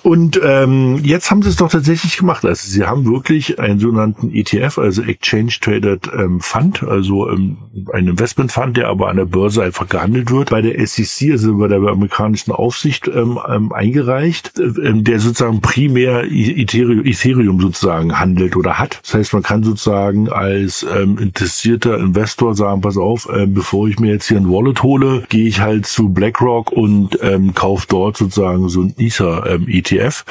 Und 0.04 0.40
ähm, 0.44 1.00
jetzt 1.04 1.32
haben 1.32 1.42
sie 1.42 1.50
es 1.50 1.56
doch 1.56 1.70
tatsächlich 1.70 2.18
gemacht. 2.18 2.46
Also 2.46 2.70
sie 2.70 2.84
haben 2.84 3.06
wirklich 3.06 3.60
einen 3.60 3.80
sogenannten 3.80 4.32
ETF, 4.34 4.78
also 4.78 5.02
Exchange 5.02 5.54
Traded 5.62 6.10
ähm, 6.14 6.42
Fund, 6.42 6.84
also 6.84 7.30
ähm, 7.30 7.58
ein 7.94 8.08
Investment 8.08 8.52
Fund, 8.52 8.78
der 8.78 8.90
aber 8.90 9.10
an 9.10 9.18
der 9.18 9.26
Börse 9.26 9.64
einfach 9.64 9.88
gehandelt 9.88 10.30
wird, 10.30 10.50
bei 10.50 10.62
der 10.62 10.86
SEC, 10.86 11.32
also 11.32 11.58
bei 11.58 11.68
der 11.68 11.80
amerikanischen 11.80 12.52
Aufsicht 12.52 13.08
ähm, 13.08 13.40
ähm, 13.48 13.72
eingereicht, 13.72 14.60
äh, 14.60 14.94
der 14.94 15.20
sozusagen 15.20 15.62
primär 15.62 16.26
Ethereum 16.30 17.13
Ethereum 17.14 17.60
sozusagen 17.60 18.20
handelt 18.20 18.56
oder 18.56 18.80
hat. 18.80 19.00
Das 19.04 19.14
heißt, 19.14 19.34
man 19.34 19.44
kann 19.44 19.64
sozusagen 19.64 20.30
als 20.30 20.84
ähm, 20.84 21.18
interessierter 21.18 21.98
Investor 21.98 22.56
sagen, 22.56 22.82
pass 22.82 22.98
auf, 22.98 23.30
äh, 23.30 23.46
bevor 23.46 23.88
ich 23.88 24.00
mir 24.00 24.12
jetzt 24.12 24.28
hier 24.28 24.38
ein 24.38 24.50
Wallet 24.50 24.84
hole, 24.84 25.24
gehe 25.30 25.48
ich 25.48 25.62
halt 25.62 25.86
zu 25.86 26.10
BlackRock 26.10 26.72
und 26.72 27.18
ähm, 27.22 27.54
kaufe 27.54 27.88
dort 27.88 28.18
sozusagen 28.18 28.70
so 28.70 28.82
ein 28.82 28.94
Ether 28.98 29.46
ähm, 29.48 29.68
ETF. 29.68 30.26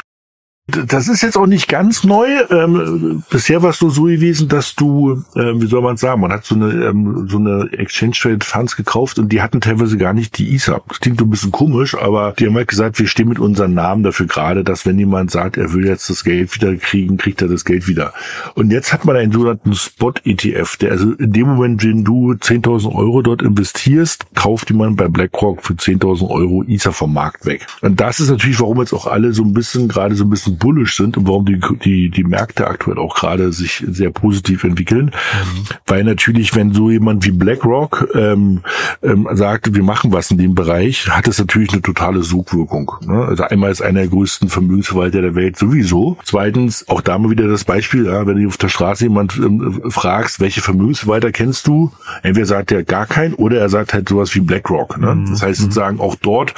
Das 0.68 1.08
ist 1.08 1.22
jetzt 1.22 1.36
auch 1.36 1.48
nicht 1.48 1.66
ganz 1.66 2.04
neu. 2.04 2.28
Ähm, 2.48 3.24
bisher 3.28 3.64
war 3.64 3.70
es 3.70 3.82
nur 3.82 3.90
so 3.90 4.04
gewesen, 4.04 4.46
dass 4.46 4.76
du, 4.76 5.24
ähm, 5.34 5.60
wie 5.60 5.66
soll 5.66 5.82
man 5.82 5.96
sagen, 5.96 6.20
man 6.20 6.32
hat 6.32 6.44
so 6.44 6.54
eine 6.54 6.86
ähm, 6.86 7.26
so 7.28 7.38
eine 7.38 7.68
Exchange 7.72 8.12
Trade 8.12 8.46
Funds 8.46 8.76
gekauft 8.76 9.18
und 9.18 9.30
die 9.32 9.42
hatten 9.42 9.60
teilweise 9.60 9.96
gar 9.98 10.12
nicht 10.12 10.38
die 10.38 10.54
ISA. 10.54 10.80
Das 10.86 11.00
klingt 11.00 11.20
ein 11.20 11.30
bisschen 11.30 11.50
komisch, 11.50 11.96
aber 11.96 12.34
die 12.38 12.46
haben 12.46 12.54
halt 12.54 12.68
gesagt, 12.68 13.00
wir 13.00 13.08
stehen 13.08 13.28
mit 13.28 13.40
unseren 13.40 13.74
Namen 13.74 14.04
dafür 14.04 14.26
gerade, 14.26 14.62
dass 14.62 14.86
wenn 14.86 15.00
jemand 15.00 15.32
sagt, 15.32 15.56
er 15.56 15.72
will 15.72 15.84
jetzt 15.84 16.08
das 16.08 16.22
Geld 16.22 16.54
wieder 16.54 16.76
kriegen, 16.76 17.16
kriegt 17.16 17.42
er 17.42 17.48
das 17.48 17.64
Geld 17.64 17.88
wieder. 17.88 18.14
Und 18.54 18.70
jetzt 18.70 18.92
hat 18.92 19.04
man 19.04 19.16
einen 19.16 19.32
sogenannten 19.32 19.74
Spot 19.74 20.14
ETF, 20.24 20.76
der 20.76 20.92
also 20.92 21.10
in 21.14 21.32
dem 21.32 21.48
Moment, 21.48 21.82
wenn 21.82 22.04
du 22.04 22.34
10.000 22.34 22.94
Euro 22.94 23.22
dort 23.22 23.42
investierst, 23.42 24.26
kauft 24.36 24.70
jemand 24.70 24.96
bei 24.96 25.08
BlackRock 25.08 25.64
für 25.64 25.72
10.000 25.72 26.30
Euro 26.30 26.62
ISA 26.62 26.92
vom 26.92 27.12
Markt 27.12 27.46
weg. 27.46 27.66
Und 27.80 28.00
das 28.00 28.20
ist 28.20 28.30
natürlich, 28.30 28.60
warum 28.60 28.78
jetzt 28.78 28.92
auch 28.92 29.08
alle 29.08 29.32
so 29.32 29.42
ein 29.42 29.52
bisschen 29.52 29.88
gerade 29.88 30.14
so 30.14 30.22
ein 30.22 30.30
bisschen 30.30 30.51
bullish 30.58 30.96
sind 30.96 31.16
und 31.16 31.26
warum 31.26 31.44
die, 31.44 31.60
die, 31.84 32.10
die 32.10 32.24
Märkte 32.24 32.66
aktuell 32.66 32.98
auch 32.98 33.14
gerade 33.14 33.52
sich 33.52 33.84
sehr 33.88 34.10
positiv 34.10 34.64
entwickeln. 34.64 35.06
Mhm. 35.06 35.64
Weil 35.86 36.04
natürlich, 36.04 36.54
wenn 36.54 36.72
so 36.72 36.90
jemand 36.90 37.24
wie 37.26 37.30
BlackRock 37.30 38.08
ähm, 38.14 38.60
ähm, 39.02 39.28
sagt, 39.32 39.74
wir 39.74 39.82
machen 39.82 40.12
was 40.12 40.30
in 40.30 40.38
dem 40.38 40.54
Bereich, 40.54 41.08
hat 41.08 41.26
das 41.26 41.38
natürlich 41.38 41.72
eine 41.72 41.82
totale 41.82 42.22
Sogwirkung. 42.22 42.92
Ne? 43.06 43.24
Also 43.24 43.44
einmal 43.44 43.70
ist 43.70 43.82
einer 43.82 44.00
der 44.00 44.08
größten 44.08 44.48
Vermögensverwalter 44.48 45.22
der 45.22 45.34
Welt 45.34 45.56
sowieso. 45.56 46.16
Zweitens, 46.24 46.88
auch 46.88 47.00
da 47.00 47.18
mal 47.18 47.30
wieder 47.30 47.48
das 47.48 47.64
Beispiel, 47.64 48.06
ja, 48.06 48.26
wenn 48.26 48.40
du 48.40 48.48
auf 48.48 48.56
der 48.56 48.68
Straße 48.68 49.04
jemand 49.04 49.36
ähm, 49.36 49.82
fragst, 49.88 50.40
welche 50.40 50.60
Vermögensverwalter 50.60 51.32
kennst 51.32 51.66
du? 51.66 51.92
Entweder 52.22 52.46
sagt 52.46 52.72
er 52.72 52.84
gar 52.84 53.06
keinen 53.06 53.34
oder 53.34 53.58
er 53.58 53.68
sagt 53.68 53.94
halt 53.94 54.08
sowas 54.08 54.34
wie 54.34 54.40
BlackRock. 54.40 54.98
Ne? 54.98 55.14
Mhm. 55.14 55.30
Das 55.30 55.42
heißt 55.42 55.60
mhm. 55.60 55.64
sozusagen 55.64 56.00
auch 56.00 56.16
dort, 56.16 56.54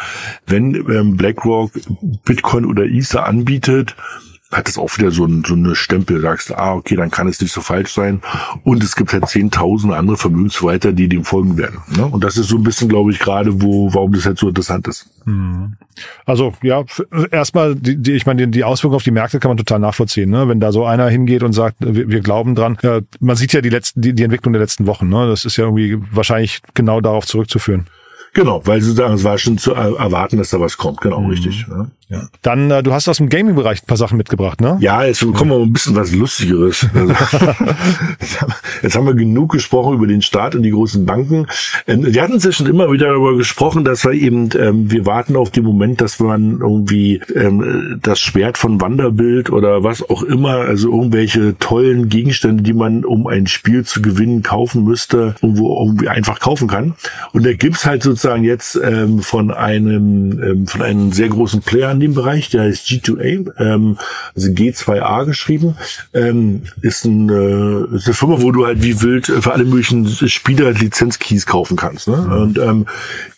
wenn 0.46 0.74
ähm, 0.74 1.16
BlackRock 1.16 1.72
Bitcoin 2.24 2.64
oder 2.64 2.84
Ether 2.84 3.26
anbietet, 3.26 3.83
hat 4.54 4.68
es 4.68 4.78
auch 4.78 4.96
wieder 4.96 5.10
so, 5.10 5.24
ein, 5.24 5.42
so 5.44 5.54
eine 5.54 5.74
Stempel, 5.74 6.20
sagst 6.20 6.54
ah, 6.56 6.74
okay, 6.74 6.96
dann 6.96 7.10
kann 7.10 7.28
es 7.28 7.40
nicht 7.40 7.52
so 7.52 7.60
falsch 7.60 7.92
sein. 7.92 8.20
Und 8.62 8.82
es 8.82 8.94
gibt 8.94 9.12
halt 9.12 9.28
zehntausende 9.28 9.96
andere 9.96 10.16
Vermögensverwalter, 10.16 10.92
die 10.92 11.08
dem 11.08 11.24
folgen 11.24 11.56
werden. 11.56 11.80
Ne? 11.96 12.06
Und 12.06 12.22
das 12.22 12.36
ist 12.36 12.48
so 12.48 12.56
ein 12.56 12.62
bisschen, 12.62 12.88
glaube 12.88 13.10
ich, 13.10 13.18
gerade, 13.18 13.60
wo, 13.60 13.92
warum 13.92 14.12
das 14.12 14.26
halt 14.26 14.38
so 14.38 14.48
interessant 14.48 14.86
ist. 14.86 15.10
Mhm. 15.24 15.74
Also 16.24 16.52
ja, 16.62 16.84
erstmal, 17.30 17.74
die, 17.74 17.96
die, 17.96 18.12
ich 18.12 18.26
meine, 18.26 18.46
die, 18.46 18.58
die 18.58 18.64
Auswirkungen 18.64 18.96
auf 18.96 19.02
die 19.02 19.10
Märkte 19.10 19.40
kann 19.40 19.50
man 19.50 19.58
total 19.58 19.80
nachvollziehen. 19.80 20.30
Ne? 20.30 20.48
Wenn 20.48 20.60
da 20.60 20.72
so 20.72 20.84
einer 20.84 21.08
hingeht 21.08 21.42
und 21.42 21.52
sagt, 21.52 21.76
wir, 21.80 22.08
wir 22.08 22.20
glauben 22.20 22.54
dran, 22.54 22.78
ja, 22.82 23.00
man 23.20 23.36
sieht 23.36 23.52
ja 23.52 23.60
die 23.60 23.70
letzten, 23.70 24.00
die, 24.00 24.14
die 24.14 24.22
Entwicklung 24.22 24.52
der 24.52 24.62
letzten 24.62 24.86
Wochen. 24.86 25.08
Ne? 25.08 25.26
Das 25.26 25.44
ist 25.44 25.56
ja 25.56 25.64
irgendwie 25.64 25.98
wahrscheinlich 26.12 26.60
genau 26.74 27.00
darauf 27.00 27.26
zurückzuführen. 27.26 27.86
Genau, 28.34 28.60
weil 28.64 28.80
sozusagen 28.80 29.14
es 29.14 29.24
war 29.24 29.38
schon 29.38 29.58
zu 29.58 29.72
erwarten, 29.72 30.38
dass 30.38 30.50
da 30.50 30.60
was 30.60 30.76
kommt. 30.76 31.00
Genau, 31.00 31.20
mhm. 31.20 31.30
richtig. 31.30 31.66
Ja. 31.68 31.86
Ja. 32.10 32.28
Dann, 32.42 32.70
äh, 32.70 32.82
du 32.82 32.92
hast 32.92 33.08
aus 33.08 33.16
dem 33.16 33.30
Gaming-Bereich 33.30 33.82
ein 33.82 33.86
paar 33.86 33.96
Sachen 33.96 34.18
mitgebracht, 34.18 34.60
ne? 34.60 34.76
Ja, 34.80 35.04
jetzt 35.04 35.20
kommen 35.20 35.50
wir 35.50 35.58
ein 35.58 35.72
bisschen 35.72 35.96
was 35.96 36.12
Lustigeres. 36.12 36.86
Also, 36.94 37.12
jetzt 38.82 38.96
haben 38.96 39.06
wir 39.06 39.14
genug 39.14 39.52
gesprochen 39.52 39.94
über 39.94 40.06
den 40.06 40.22
Staat 40.22 40.54
und 40.54 40.62
die 40.62 40.70
großen 40.70 41.04
Banken. 41.04 41.46
Ähm, 41.86 42.04
wir 42.06 42.22
hatten 42.22 42.36
es 42.36 42.44
ja 42.44 42.52
schon 42.52 42.66
immer 42.66 42.90
wieder 42.90 43.08
darüber 43.08 43.36
gesprochen, 43.36 43.84
dass 43.84 44.04
wir 44.04 44.12
eben, 44.12 44.50
ähm, 44.58 44.90
wir 44.90 45.06
warten 45.06 45.36
auf 45.36 45.50
den 45.50 45.64
Moment, 45.64 46.00
dass 46.00 46.20
man 46.20 46.60
irgendwie 46.60 47.20
ähm, 47.34 47.98
das 48.02 48.20
Schwert 48.20 48.58
von 48.58 48.80
Wanderbild 48.80 49.50
oder 49.50 49.82
was 49.82 50.08
auch 50.08 50.22
immer, 50.22 50.56
also 50.56 50.90
irgendwelche 50.90 51.58
tollen 51.58 52.08
Gegenstände, 52.08 52.62
die 52.62 52.72
man, 52.72 53.04
um 53.04 53.26
ein 53.26 53.46
Spiel 53.46 53.84
zu 53.84 54.00
gewinnen, 54.00 54.42
kaufen 54.42 54.84
müsste, 54.84 55.34
irgendwo 55.42 55.76
irgendwie 55.84 56.08
einfach 56.08 56.40
kaufen 56.40 56.68
kann. 56.68 56.94
Und 57.32 57.44
da 57.44 57.52
gibt's 57.52 57.84
halt 57.84 58.02
sozusagen 58.02 58.23
jetzt 58.24 58.78
ähm, 58.82 59.20
von 59.20 59.50
einem, 59.50 60.42
ähm, 60.42 60.66
von 60.66 60.82
einem 60.82 61.12
sehr 61.12 61.28
großen 61.28 61.62
Player 61.62 61.90
in 61.92 62.00
dem 62.00 62.14
Bereich, 62.14 62.50
der 62.50 62.62
heißt 62.62 62.86
G2A, 62.86 63.52
ähm, 63.58 63.98
also 64.34 64.48
G2A 64.48 65.24
geschrieben, 65.24 65.76
ähm, 66.12 66.62
ist, 66.80 67.04
ein, 67.04 67.28
äh, 67.28 67.96
ist 67.96 68.06
eine 68.06 68.14
Firma, 68.14 68.40
wo 68.40 68.50
du 68.50 68.66
halt 68.66 68.82
wie 68.82 69.00
wild 69.02 69.26
für 69.26 69.52
alle 69.52 69.64
möglichen 69.64 70.08
Spieler 70.08 70.72
Lizenzkeys 70.72 71.46
kaufen 71.46 71.76
kannst. 71.76 72.08
Ne? 72.08 72.16
Mhm. 72.16 72.32
Und 72.32 72.58
ähm, 72.58 72.86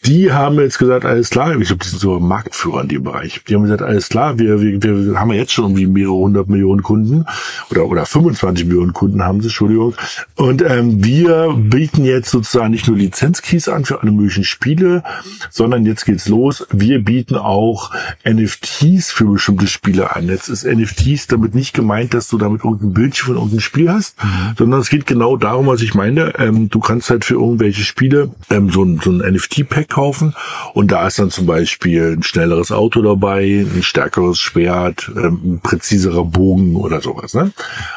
die 0.07 0.33
haben 0.33 0.59
jetzt 0.61 0.79
gesagt, 0.79 1.05
alles 1.05 1.31
klar, 1.31 1.57
ich 1.57 1.66
glaube, 1.66 1.83
die 1.85 1.88
sind 1.88 2.01
so 2.01 2.20
Marktführer 2.20 2.83
in 2.83 2.88
dem 2.88 3.03
Bereich. 3.03 3.42
Die 3.49 3.55
haben 3.55 3.62
gesagt, 3.62 3.83
alles 3.83 4.09
klar, 4.09 4.38
wir, 4.38 4.61
wir, 4.61 4.83
wir 4.83 5.20
haben 5.20 5.31
ja 5.31 5.38
jetzt 5.38 5.53
schon 5.53 5.64
irgendwie 5.64 5.87
mehrere 5.87 6.14
hundert 6.14 6.49
Millionen 6.49 6.83
Kunden 6.83 7.27
oder, 7.70 7.87
oder 7.87 8.07
25 8.07 8.66
Millionen 8.66 8.92
Kunden 8.92 9.22
haben 9.22 9.40
sie, 9.40 9.49
Entschuldigung. 9.49 9.94
Und 10.37 10.62
ähm, 10.62 11.05
wir 11.05 11.55
bieten 11.57 12.05
jetzt 12.05 12.31
sozusagen 12.31 12.70
nicht 12.70 12.87
nur 12.87 12.96
Lizenzkeys 12.96 13.68
an 13.68 13.85
für 13.85 14.01
alle 14.01 14.12
möglichen 14.12 14.44
Spiele, 14.76 15.02
sondern 15.50 15.86
jetzt 15.86 16.04
geht's 16.04 16.28
los. 16.28 16.66
Wir 16.70 17.02
bieten 17.02 17.36
auch 17.36 17.90
NFTs 18.28 19.10
für 19.10 19.24
bestimmte 19.24 19.66
Spiele 19.66 20.14
an. 20.14 20.28
Jetzt 20.28 20.48
ist 20.48 20.66
NFTs 20.66 21.28
damit 21.28 21.54
nicht 21.54 21.74
gemeint, 21.74 22.14
dass 22.14 22.28
du 22.28 22.38
damit 22.38 22.64
irgendein 22.64 22.92
Bildchen 22.92 23.26
von 23.26 23.34
irgendeinem 23.36 23.60
Spiel 23.60 23.90
hast, 23.90 24.22
mhm. 24.22 24.54
sondern 24.58 24.80
es 24.80 24.90
geht 24.90 25.06
genau 25.06 25.36
darum, 25.36 25.66
was 25.66 25.80
ich 25.80 25.94
meine. 25.94 26.38
Ähm, 26.38 26.68
du 26.68 26.80
kannst 26.80 27.10
halt 27.10 27.24
für 27.24 27.34
irgendwelche 27.34 27.82
Spiele 27.82 28.30
ähm, 28.50 28.70
so 28.70 28.84
ein, 28.84 29.00
so 29.02 29.10
ein 29.10 29.18
NFT-Pack 29.18 29.88
kaufen 29.88 30.34
und 30.74 30.90
da 30.92 31.06
ist 31.06 31.18
dann 31.18 31.30
zum 31.30 31.46
Beispiel 31.46 32.16
ein 32.18 32.22
schnelleres 32.22 32.72
Auto 32.72 33.02
dabei, 33.02 33.66
ein 33.74 33.82
stärkeres 33.82 34.38
Schwert, 34.38 35.10
ähm, 35.16 35.40
ein 35.44 35.60
präziserer 35.62 36.24
Bogen 36.24 36.76
oder 36.76 37.00
sowas. 37.00 37.34
Ne? 37.34 37.52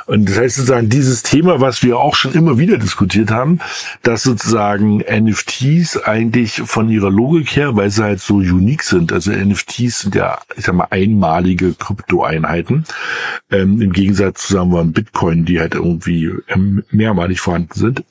Und 0.05 0.29
das 0.29 0.37
heißt 0.37 0.55
sozusagen 0.55 0.89
dieses 0.89 1.23
Thema, 1.23 1.59
was 1.59 1.83
wir 1.83 1.97
auch 1.97 2.15
schon 2.15 2.33
immer 2.33 2.57
wieder 2.57 2.77
diskutiert 2.77 3.31
haben, 3.31 3.59
dass 4.03 4.23
sozusagen 4.23 4.99
NFTs 4.99 5.97
eigentlich 5.97 6.61
von 6.69 6.87
ihrer 6.87 7.09
Logik 7.09 7.55
her, 7.55 7.75
weil 7.75 7.89
sie 7.89 8.03
halt 8.03 8.19
so 8.19 8.35
unique 8.35 8.83
sind, 8.83 9.11
also 9.11 9.31
NFTs 9.31 10.01
sind 10.01 10.13
ja, 10.13 10.37
ich 10.55 10.65
sag 10.65 10.75
mal, 10.75 10.87
einmalige 10.91 11.73
Kryptoeinheiten, 11.73 12.85
ähm, 13.49 13.81
im 13.81 13.91
Gegensatz 13.91 14.45
zu 14.45 14.53
sagen 14.53 14.71
wir 14.71 14.83
Bitcoin, 14.83 15.45
die 15.45 15.59
halt 15.59 15.73
irgendwie 15.73 16.31
ähm, 16.47 16.83
mehrmalig 16.91 17.39
vorhanden 17.39 17.73
sind, 17.73 18.03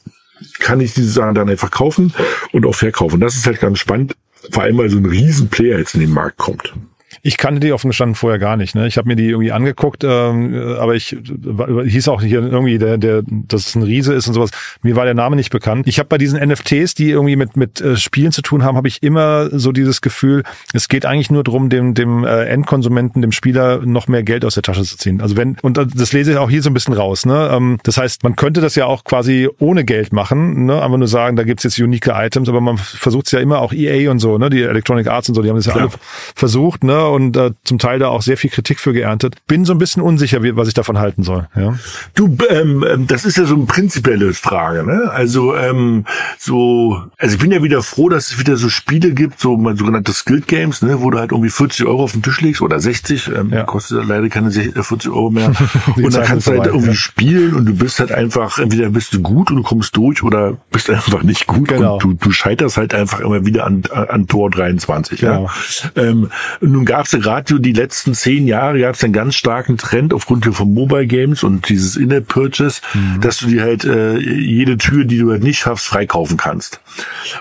kann 0.59 0.81
ich 0.81 0.93
diese 0.93 1.13
Sachen 1.13 1.37
dann 1.37 1.49
einfach 1.49 1.71
kaufen 1.71 2.13
und 2.51 2.67
auch 2.67 2.75
verkaufen. 2.75 3.21
Das 3.21 3.37
ist 3.37 3.47
halt 3.47 3.61
ganz 3.61 3.79
spannend, 3.79 4.17
vor 4.51 4.65
allem 4.65 4.77
weil 4.79 4.91
so 4.91 4.99
ein 4.99 5.07
Riesenplayer 5.07 5.79
jetzt 5.79 5.95
in 5.95 6.01
den 6.01 6.11
Markt 6.11 6.39
kommt. 6.39 6.75
Ich 7.23 7.37
kannte 7.37 7.61
die 7.61 7.73
offen 7.73 7.89
gestanden 7.89 8.15
vorher 8.15 8.39
gar 8.39 8.57
nicht. 8.57 8.75
Ne? 8.75 8.87
Ich 8.87 8.99
habe 8.99 9.09
mir 9.09 9.17
die 9.17 9.29
irgendwie 9.29 9.53
angeguckt, 9.53 10.05
ähm, 10.05 10.55
aber 10.79 10.95
ich 10.95 11.15
äh, 11.15 11.89
hieß 11.89 12.09
auch 12.09 12.23
hier 12.23 12.43
irgendwie, 12.43 12.79
der, 12.79 12.99
der, 12.99 13.23
dass 13.27 13.69
es 13.69 13.75
ein 13.75 13.83
Riese 13.83 14.15
ist 14.15 14.29
und 14.29 14.35
sowas. 14.35 14.51
Mir 14.83 14.97
war 14.97 15.05
der 15.05 15.15
Name 15.15 15.37
nicht 15.37 15.51
bekannt. 15.51 15.87
Ich 15.89 15.99
habe 15.99 16.09
bei 16.09 16.19
diesen 16.19 16.39
NFTs, 16.39 16.95
die 16.95 17.11
irgendwie 17.11 17.37
mit 17.37 17.57
mit 17.57 17.81
äh, 17.81 17.97
Spielen 17.97 18.33
zu 18.33 18.43
tun 18.43 18.65
haben, 18.65 18.77
habe 18.77 18.89
ich 18.89 19.03
immer 19.03 19.49
so 19.51 19.73
dieses 19.73 20.01
Gefühl, 20.01 20.43
es 20.73 20.89
geht 20.89 21.07
eigentlich 21.07 21.31
nur 21.31 21.45
darum, 21.45 21.69
dem 21.69 21.95
dem 21.95 22.25
äh, 22.25 22.45
Endkonsumenten, 22.45 23.23
dem 23.23 23.33
Spieler 23.33 23.85
noch 23.85 24.09
mehr 24.09 24.23
Geld 24.23 24.45
aus 24.45 24.55
der 24.55 24.63
Tasche 24.63 24.83
zu 24.83 24.97
ziehen. 24.97 25.21
Also 25.21 25.37
wenn 25.37 25.57
und 25.63 25.79
das 25.79 26.13
lese 26.13 26.33
ich 26.33 26.39
auch 26.39 26.51
hier 26.51 26.63
so 26.63 26.71
ein 26.71 26.75
bisschen 26.75 26.95
raus. 26.95 27.27
Ne? 27.27 27.51
Ähm, 27.53 27.79
das 27.83 27.97
heißt, 27.97 28.23
man 28.23 28.37
könnte 28.37 28.61
das 28.61 28.75
ja 28.75 28.87
auch 28.87 29.05
quasi 29.05 29.49
ohne 29.59 29.85
Geld 29.85 30.13
machen, 30.13 30.67
ne? 30.67 30.83
einfach 30.83 30.99
nur 30.99 31.09
sagen, 31.09 31.37
da 31.37 31.45
gibt's 31.45 31.65
jetzt 31.65 31.79
unique 31.79 32.09
Items, 32.09 32.49
aber 32.49 32.61
man 32.61 32.79
versucht 32.79 33.27
es 33.27 33.33
ja 33.33 33.41
immer 33.41 33.61
auch 33.61 33.73
EA 33.73 34.11
und 34.11 34.19
so, 34.19 34.39
ne, 34.39 34.51
die 34.51 34.63
Electronic 34.63 35.07
Arts 35.07 35.29
und 35.29 35.35
so, 35.35 35.43
die 35.43 35.49
haben 35.49 35.57
das 35.57 35.67
ja 35.67 35.75
alle 35.75 35.91
versucht, 36.35 36.85
ne, 36.85 36.98
ne, 36.99 37.09
und 37.09 37.37
äh, 37.37 37.53
zum 37.65 37.79
Teil 37.79 37.99
da 37.99 38.09
auch 38.09 38.23
sehr 38.23 38.37
viel 38.37 38.51
Kritik 38.51 38.81
für 38.81 38.93
geerntet. 38.93 39.37
Bin 39.47 39.65
so 39.65 39.73
ein 39.73 39.79
bisschen 39.79 40.03
unsicher, 40.03 40.43
wie, 40.43 40.57
was 40.57 40.69
ich 40.69 40.75
davon 40.75 40.99
halten 40.99 41.23
soll. 41.23 41.49
Ja. 41.57 41.79
Du, 42.15 42.37
ähm, 42.49 42.85
ähm 42.89 43.07
das 43.07 43.25
ist 43.25 43.37
ja 43.37 43.45
so 43.45 43.55
eine 43.55 43.65
prinzipielle 43.65 44.35
Frage, 44.35 44.85
ne? 44.85 45.11
Also 45.11 45.57
ähm, 45.57 46.05
so, 46.39 47.03
also 47.19 47.35
ich 47.35 47.41
bin 47.41 47.53
ja 47.53 47.63
wieder 47.63 47.83
froh, 47.83 48.09
dass 48.09 48.31
es 48.31 48.39
wieder 48.39 48.57
so 48.57 48.69
Spiele 48.69 49.13
gibt, 49.13 49.41
so 49.41 49.57
mal 49.57 49.77
sogenannte 49.77 50.13
Skill 50.13 50.43
Games, 50.47 50.83
ne, 50.83 51.01
wo 51.01 51.11
du 51.11 51.19
halt 51.19 51.33
irgendwie 51.33 51.51
40 51.51 51.87
Euro 51.87 52.05
auf 52.05 52.13
den 52.13 52.23
Tisch 52.23 52.41
legst 52.41 52.63
oder 52.63 52.81
60, 52.81 53.29
ähm, 53.29 53.51
ja. 53.53 53.65
kostet 53.65 54.07
leider 54.07 54.29
keine 54.29 54.51
40 54.51 55.11
Euro 55.11 55.31
mehr. 55.31 55.53
und 55.97 56.15
dann 56.15 56.25
kannst 56.25 56.47
du 56.47 56.53
halt 56.53 56.67
irgendwie 56.67 56.89
ja. 56.89 56.95
spielen 56.95 57.55
und 57.55 57.67
du 57.67 57.75
bist 57.75 58.01
halt 58.01 58.13
einfach, 58.13 58.59
entweder 58.59 58.91
bist 58.91 59.15
du 59.15 59.21
gut 59.21 59.51
und 59.51 59.57
du 59.57 59.63
kommst 59.63 59.97
durch 59.97 60.23
oder 60.23 60.57
bist 60.71 60.91
einfach 60.91 61.23
nicht 61.23 61.47
gut 61.47 61.69
genau. 61.69 61.95
und 61.95 62.03
du, 62.03 62.15
du 62.15 62.31
scheiterst 62.33 62.77
halt 62.77 62.95
einfach 62.95 63.21
immer 63.21 63.45
wieder 63.47 63.67
an, 63.67 63.83
an 63.93 64.27
Tor 64.27 64.51
23. 64.51 65.21
Genau. 65.21 65.51
Ja. 65.95 66.03
Ähm, 66.03 66.31
nun 66.61 66.85
gab 66.89 67.05
es 67.05 67.13
gerade 67.13 67.45
so 67.47 67.59
die 67.59 67.75
letzten 67.75 68.15
zehn 68.15 68.47
Jahre 68.47 68.81
gab 68.81 68.95
es 68.95 69.05
einen 69.05 69.13
ganz 69.13 69.35
starken 69.35 69.77
Trend 69.77 70.15
aufgrund 70.15 70.47
von 70.47 70.73
Mobile 70.73 71.07
Games 71.07 71.43
und 71.43 71.69
dieses 71.69 71.97
In-App-Purchase, 71.97 72.81
mhm. 72.95 73.21
dass 73.21 73.39
du 73.39 73.49
dir 73.49 73.63
halt 73.63 73.85
äh, 73.85 74.19
jede 74.19 74.79
Tür, 74.79 75.05
die 75.05 75.19
du 75.19 75.31
halt 75.31 75.43
nicht 75.43 75.59
schaffst, 75.59 75.87
freikaufen 75.87 76.39
kannst. 76.39 76.81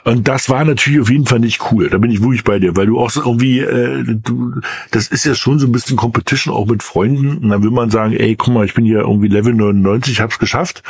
Und 0.03 0.27
das 0.27 0.49
war 0.49 0.65
natürlich 0.65 0.99
auf 0.99 1.09
jeden 1.09 1.25
Fall 1.25 1.39
nicht 1.39 1.71
cool. 1.71 1.89
Da 1.89 1.97
bin 1.97 2.11
ich 2.11 2.21
wirklich 2.21 2.43
bei 2.43 2.59
dir, 2.59 2.75
weil 2.75 2.87
du 2.87 2.99
auch 2.99 3.09
so 3.09 3.21
irgendwie, 3.21 3.59
äh, 3.59 4.03
du, 4.05 4.59
das 4.91 5.07
ist 5.07 5.25
ja 5.25 5.33
schon 5.33 5.59
so 5.59 5.65
ein 5.65 5.71
bisschen 5.71 5.95
Competition 5.95 6.53
auch 6.53 6.65
mit 6.65 6.83
Freunden. 6.83 7.37
Und 7.37 7.49
dann 7.49 7.63
will 7.63 7.71
man 7.71 7.89
sagen, 7.89 8.13
ey, 8.13 8.35
guck 8.35 8.53
mal, 8.53 8.65
ich 8.65 8.73
bin 8.73 8.83
hier 8.83 8.99
irgendwie 8.99 9.29
Level 9.29 9.53
99, 9.53 10.19
hab's 10.19 10.39
geschafft. 10.39 10.83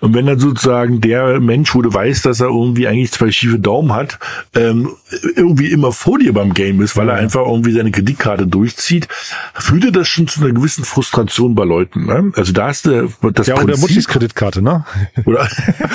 Und 0.00 0.14
wenn 0.14 0.26
dann 0.26 0.38
sozusagen 0.38 1.00
der 1.00 1.40
Mensch, 1.40 1.74
wo 1.74 1.82
du 1.82 1.92
weißt, 1.92 2.24
dass 2.26 2.40
er 2.40 2.46
irgendwie 2.46 2.86
eigentlich 2.86 3.10
zwei 3.10 3.32
schiefe 3.32 3.58
Daumen 3.58 3.92
hat, 3.92 4.20
ähm, 4.54 4.90
irgendwie 5.34 5.72
immer 5.72 5.90
vor 5.90 6.20
dir 6.20 6.32
beim 6.32 6.54
Game 6.54 6.80
ist, 6.80 6.96
weil 6.96 7.08
er 7.08 7.16
einfach 7.16 7.44
irgendwie 7.44 7.72
seine 7.72 7.87
Kreditkarte 7.92 8.46
durchzieht, 8.46 9.08
führte 9.54 9.92
das 9.92 10.08
schon 10.08 10.28
zu 10.28 10.40
einer 10.42 10.52
gewissen 10.52 10.84
Frustration 10.84 11.54
bei 11.54 11.64
Leuten. 11.64 12.06
Ne? 12.06 12.32
Also 12.36 12.52
da 12.52 12.70
ist 12.70 12.86
der, 12.86 13.08
das 13.32 13.46
Ja, 13.46 13.54
Prinzip, 13.54 13.64
oder 13.64 13.76
Muttis 13.78 14.08
Kreditkarte, 14.08 14.62
ne? 14.62 14.84
Oder, 15.24 15.48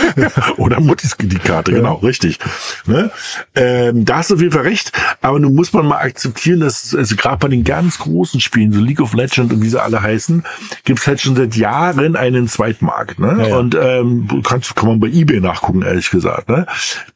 oder 0.57 0.79
Muttis 0.79 1.17
Kreditkarte, 1.17 1.71
ja. 1.71 1.77
genau, 1.77 1.95
richtig. 1.95 2.39
Ne? 2.85 3.11
Ähm, 3.55 4.05
da 4.05 4.17
hast 4.17 4.29
du 4.29 4.35
auf 4.35 4.41
jeden 4.41 4.53
Fall 4.53 4.63
recht, 4.63 4.91
aber 5.21 5.39
nun 5.39 5.55
muss 5.55 5.73
man 5.73 5.87
mal 5.87 5.97
akzeptieren, 5.97 6.59
dass 6.59 6.95
also 6.95 7.15
gerade 7.15 7.37
bei 7.37 7.47
den 7.47 7.63
ganz 7.63 7.99
großen 7.99 8.39
Spielen, 8.39 8.71
so 8.73 8.79
League 8.79 9.01
of 9.01 9.13
Legends 9.13 9.53
und 9.53 9.61
wie 9.61 9.69
sie 9.69 9.81
alle 9.81 10.01
heißen, 10.01 10.43
gibt's 10.83 11.07
halt 11.07 11.21
schon 11.21 11.35
seit 11.35 11.55
Jahren 11.55 12.15
einen 12.15 12.47
Zweitmarkt. 12.47 13.19
Ne? 13.19 13.35
Ja, 13.39 13.47
ja. 13.47 13.57
Und 13.57 13.75
ähm, 13.75 14.41
kannst, 14.43 14.75
kann 14.75 14.89
man 14.89 14.99
bei 14.99 15.07
eBay 15.07 15.39
nachgucken, 15.39 15.81
ehrlich 15.81 16.09
gesagt. 16.09 16.49
Ne? 16.49 16.65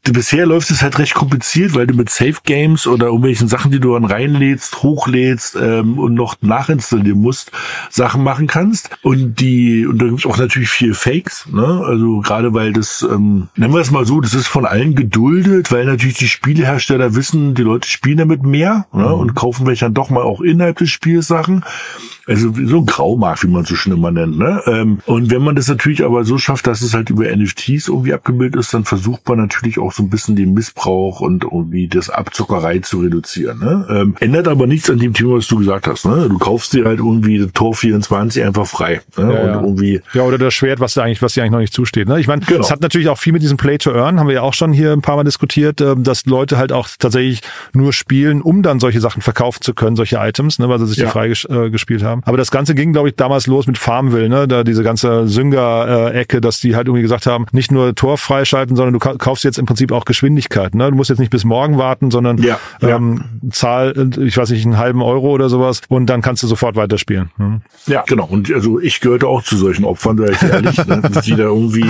Bisher 0.04 0.46
läuft 0.46 0.72
es 0.72 0.82
halt 0.82 0.98
recht 1.00 1.14
kompliziert, 1.14 1.76
weil 1.76 1.88
du 1.88 1.94
mit 1.94 2.10
Safe 2.10 2.38
Games 2.44 2.88
oder 2.88 3.08
irgendwelchen 3.08 3.48
Sachen, 3.48 3.72
die 3.72 3.80
du 3.80 3.94
dann 3.94 4.06
reinlädst, 4.06 4.67
hochlädst 4.76 5.56
ähm, 5.60 5.98
und 5.98 6.14
noch 6.14 6.36
nachinstallieren 6.42 7.20
musst, 7.20 7.52
Sachen 7.90 8.24
machen 8.24 8.48
kannst. 8.48 8.90
Und 9.02 9.40
die, 9.40 9.88
und 9.88 10.02
da 10.02 10.06
gibt's 10.06 10.26
auch 10.26 10.38
natürlich 10.38 10.70
viel 10.70 10.94
Fakes, 10.94 11.48
ne? 11.52 11.84
Also 11.86 12.20
gerade 12.20 12.54
weil 12.54 12.74
das, 12.74 13.06
ähm, 13.10 13.48
nennen 13.56 13.74
wir 13.74 13.82
es 13.82 13.92
mal 13.92 14.06
so, 14.06 14.22
das 14.22 14.34
ist 14.34 14.48
von 14.48 14.66
allen 14.66 14.96
geduldet, 14.96 15.72
weil 15.72 15.86
natürlich 15.86 16.18
die 16.18 16.28
Spielehersteller 16.28 17.16
wissen, 17.16 17.56
die 17.56 17.64
Leute 17.64 17.88
spielen 17.88 18.18
damit 18.18 18.44
mehr 18.44 18.86
ne? 18.94 19.04
Mhm. 19.04 19.14
und 19.14 19.36
kaufen 19.36 19.66
welche 19.66 19.86
dann 19.86 19.94
doch 19.94 20.10
mal 20.10 20.24
auch 20.24 20.42
innerhalb 20.42 20.78
des 20.78 20.90
Spiels 20.90 21.28
Sachen. 21.28 21.64
Also 22.28 22.54
so 22.54 22.80
ein 22.80 22.86
Graumarkt, 22.86 23.44
wie 23.44 23.48
man 23.48 23.64
so 23.64 23.76
schön 23.76 23.94
immer 23.94 24.12
nennt. 24.12 24.38
Ne? 24.38 24.62
Ähm, 24.66 25.00
und 25.06 25.32
wenn 25.32 25.42
man 25.42 25.56
das 25.56 25.70
natürlich 25.70 26.04
aber 26.04 26.26
so 26.26 26.38
schafft, 26.38 26.68
dass 26.68 26.82
es 26.82 26.94
halt 26.94 27.10
über 27.10 27.24
NFTs 27.24 27.88
irgendwie 27.88 28.14
abgebildet 28.14 28.60
ist, 28.60 28.74
dann 28.74 28.84
versucht 28.84 29.28
man 29.30 29.38
natürlich 29.38 29.80
auch 29.80 29.94
so 29.94 30.04
ein 30.04 30.10
bisschen 30.10 30.36
den 30.36 30.54
Missbrauch 30.54 31.22
und 31.22 31.46
irgendwie 31.46 31.88
das 31.88 32.10
Abzockerei 32.10 32.80
zu 32.80 33.00
reduzieren. 33.00 33.60
Ne? 33.60 33.88
Ähm, 33.90 34.16
ändert 34.20 34.50
aber 34.50 34.68
nichts 34.68 34.90
an 34.90 35.00
dem 35.00 35.14
Thema, 35.14 35.36
was 35.38 35.48
du 35.48 35.58
gesagt 35.58 35.88
hast. 35.88 36.06
Ne? 36.06 36.28
Du 36.30 36.38
kaufst 36.38 36.74
dir 36.74 36.84
halt 36.84 37.00
irgendwie 37.00 37.48
Tor 37.48 37.74
24 37.74 38.44
einfach 38.44 38.68
frei. 38.68 39.02
Ne? 39.16 39.34
Ja, 39.34 39.58
und 39.58 39.64
irgendwie 39.64 40.02
ja, 40.14 40.24
oder 40.24 40.38
das 40.38 40.54
Schwert, 40.54 40.82
was 40.82 40.96
dir 40.96 41.04
eigentlich, 41.04 41.22
was 41.22 41.34
dir 41.34 41.44
eigentlich 41.44 41.52
noch 41.54 41.60
nicht 41.60 41.74
zusteht. 41.74 42.10
Ne? 42.10 42.20
Ich 42.20 42.28
meine, 42.28 42.42
genau. 42.46 42.60
es 42.60 42.72
hat 42.72 42.82
natürlich 42.82 43.08
auch 43.08 43.18
viel 43.18 43.32
mit 43.32 43.42
diesem 43.42 43.56
Play 43.56 43.78
to 43.78 43.94
Earn, 43.94 44.20
haben 44.20 44.28
wir 44.28 44.36
ja 44.36 44.42
auch 44.42 44.54
schon 44.54 44.74
hier 44.74 44.92
ein 44.92 45.02
paar 45.02 45.16
Mal 45.16 45.24
diskutiert, 45.24 45.80
ähm, 45.80 46.04
dass 46.04 46.26
Leute 46.26 46.58
halt 46.58 46.74
auch 46.74 46.90
tatsächlich 47.00 47.42
nur 47.72 47.94
spielen, 47.94 48.42
um 48.42 48.64
dann 48.64 48.82
solche 48.82 49.00
Sachen 49.00 49.22
verkaufen 49.22 49.62
zu 49.62 49.74
können, 49.74 49.96
solche 49.96 50.18
Items, 50.18 50.60
ne, 50.60 50.68
weil 50.68 50.80
sie 50.80 50.88
sich 50.88 50.98
ja. 50.98 51.06
die 51.06 51.12
freigespielt 51.12 52.02
äh, 52.02 52.06
haben 52.06 52.17
haben. 52.18 52.24
Aber 52.26 52.38
das 52.38 52.52
Ganze 52.52 52.76
ging, 52.76 52.94
glaube 52.94 53.10
ich, 53.10 53.16
damals 53.16 53.48
los 53.48 53.68
mit 53.68 53.78
Farmville, 53.78 54.30
ne? 54.30 54.48
Da 54.48 54.64
diese 54.64 54.84
ganze 54.84 55.28
Sünger-Ecke, 55.28 56.42
dass 56.42 56.60
die 56.60 56.76
halt 56.76 56.88
irgendwie 56.88 57.02
gesagt 57.02 57.26
haben, 57.26 57.46
nicht 57.52 57.72
nur 57.72 57.96
Tor 57.96 58.18
freischalten, 58.18 58.76
sondern 58.76 58.94
du 58.94 59.00
kaufst 59.00 59.44
jetzt 59.44 59.58
im 59.58 59.66
Prinzip 59.66 59.92
auch 59.92 60.06
Geschwindigkeit. 60.06 60.76
Ne? 60.76 60.90
Du 60.90 60.96
musst 60.96 61.10
jetzt 61.10 61.20
nicht 61.20 61.30
bis 61.30 61.46
morgen 61.46 61.78
warten, 61.78 62.12
sondern 62.12 62.38
ja, 62.38 62.60
ähm, 62.82 63.24
ja. 63.44 63.52
zahl, 63.52 64.10
ich 64.20 64.38
weiß 64.38 64.50
nicht, 64.52 64.66
einen 64.66 64.78
halben 64.78 65.02
Euro 65.02 65.32
oder 65.32 65.50
sowas 65.50 65.82
und 65.88 66.08
dann 66.08 66.22
kannst 66.22 66.44
du 66.44 66.48
sofort 66.48 66.76
weiterspielen. 66.76 67.32
Ne? 67.38 67.62
Ja, 67.86 68.04
genau. 68.08 68.26
Und 68.26 68.52
also 68.52 68.80
ich 68.80 69.00
gehörte 69.00 69.28
auch 69.28 69.44
zu 69.44 69.58
solchen 69.58 69.86
Opfern, 69.86 70.18
da 70.18 70.26
ich 70.26 70.42
ehrlich, 70.42 70.78
ne? 70.86 71.02
die 71.26 71.32
da 71.32 71.44
irgendwie, 71.44 71.86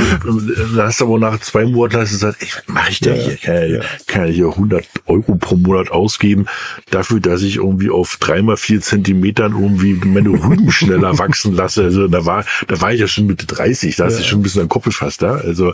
da 0.75 0.85
hast 0.85 1.01
du 1.01 1.05
aber 1.05 1.19
nach 1.19 1.39
zwei 1.39 1.65
Monaten 1.65 2.01
hast 2.01 2.11
du 2.11 2.15
gesagt, 2.15 2.37
ey, 2.41 2.47
was 2.53 2.67
mache 2.67 2.91
ich 2.91 2.99
denn 2.99 3.15
ja, 3.15 3.21
hier? 3.21 3.37
Kann, 3.37 3.71
ja. 3.71 3.79
kann 4.07 4.25
ich 4.27 4.35
hier 4.35 4.49
100 4.49 4.85
Euro 5.05 5.35
pro 5.35 5.55
Monat 5.55 5.91
ausgeben 5.91 6.45
dafür, 6.89 7.19
dass 7.19 7.41
ich 7.41 7.57
irgendwie 7.57 7.89
auf 7.89 8.17
dreimal 8.19 8.57
vier 8.57 8.81
Zentimetern 8.81 9.53
irgendwie 9.53 9.93
meine 10.21 10.29
Rüben 10.29 10.71
schneller 10.71 11.17
wachsen 11.17 11.53
lasse. 11.53 11.83
Also 11.83 12.07
da 12.07 12.25
war, 12.25 12.45
da 12.67 12.81
war 12.81 12.93
ich 12.93 12.99
ja 12.99 13.07
schon 13.07 13.27
Mitte 13.27 13.45
30, 13.45 13.95
da 13.95 14.05
hast 14.05 14.17
du 14.17 14.21
ja. 14.21 14.27
schon 14.27 14.39
ein 14.39 14.43
bisschen 14.43 14.61
am 14.61 14.69
Kopf 14.69 14.85
gefasst 14.85 15.21
da. 15.21 15.35
Also, 15.35 15.73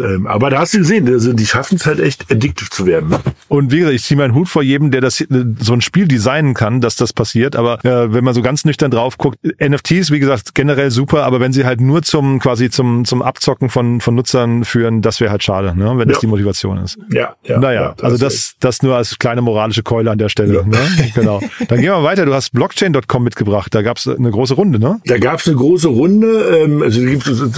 ähm, 0.00 0.26
aber 0.26 0.50
da 0.50 0.60
hast 0.60 0.74
du 0.74 0.78
gesehen, 0.78 1.08
also 1.08 1.32
die 1.32 1.46
schaffen 1.46 1.76
es 1.76 1.86
halt 1.86 2.00
echt 2.00 2.30
addictive 2.30 2.70
zu 2.70 2.86
werden. 2.86 3.10
Ne? 3.10 3.20
Und 3.48 3.72
wie 3.72 3.78
gesagt, 3.78 3.94
ich 3.94 4.04
ziehe 4.04 4.18
meinen 4.18 4.34
Hut 4.34 4.48
vor 4.48 4.62
jedem, 4.62 4.90
der 4.90 5.00
das 5.00 5.24
so 5.60 5.72
ein 5.72 5.80
Spiel 5.80 6.08
designen 6.08 6.54
kann, 6.54 6.80
dass 6.80 6.96
das 6.96 7.12
passiert. 7.12 7.56
Aber 7.56 7.84
äh, 7.84 8.12
wenn 8.12 8.24
man 8.24 8.34
so 8.34 8.42
ganz 8.42 8.64
nüchtern 8.64 8.90
drauf 8.90 9.18
guckt, 9.18 9.38
NFTs, 9.60 10.10
wie 10.10 10.20
gesagt, 10.20 10.54
generell 10.54 10.90
super, 10.90 11.24
aber 11.24 11.40
wenn 11.40 11.52
sie 11.52 11.64
halt 11.64 11.80
nur 11.80 12.02
zum 12.02 12.38
quasi 12.38 12.70
zum 12.70 13.04
zum 13.04 13.22
Abzocken 13.22 13.68
von 13.68 14.00
von 14.00 14.14
Nutzern 14.14 14.64
führen, 14.64 15.02
das 15.02 15.20
wäre 15.20 15.30
halt 15.30 15.42
schade, 15.42 15.76
ne? 15.76 15.92
wenn 15.96 16.08
das 16.08 16.18
ja. 16.18 16.20
die 16.20 16.26
Motivation 16.26 16.78
ist. 16.78 16.98
Ja, 17.10 17.34
ja. 17.44 17.58
Naja, 17.58 17.80
ja, 17.80 17.94
das 17.96 18.04
also 18.04 18.24
das 18.24 18.54
das 18.60 18.82
nur 18.82 18.96
als 18.96 19.18
kleine 19.18 19.42
moralische 19.42 19.82
Keule 19.82 20.10
an 20.10 20.18
der 20.18 20.28
Stelle. 20.28 20.54
Ja. 20.54 20.62
Ne? 20.62 20.78
Genau. 21.14 21.40
Dann 21.68 21.80
gehen 21.80 21.90
wir 21.90 22.02
weiter. 22.02 22.26
Du 22.26 22.34
hast 22.34 22.52
Blockchain.com 22.52 23.24
mitgebracht 23.24 23.57
gemacht. 23.58 23.74
Da 23.74 23.82
gab 23.82 23.98
es 23.98 24.08
eine 24.08 24.30
große 24.30 24.54
Runde, 24.54 24.78
ne? 24.78 25.00
Da 25.04 25.18
gab 25.18 25.40
es 25.40 25.48
eine 25.48 25.56
große 25.56 25.88
Runde. 25.88 26.62
Ähm, 26.62 26.82
also 26.82 27.00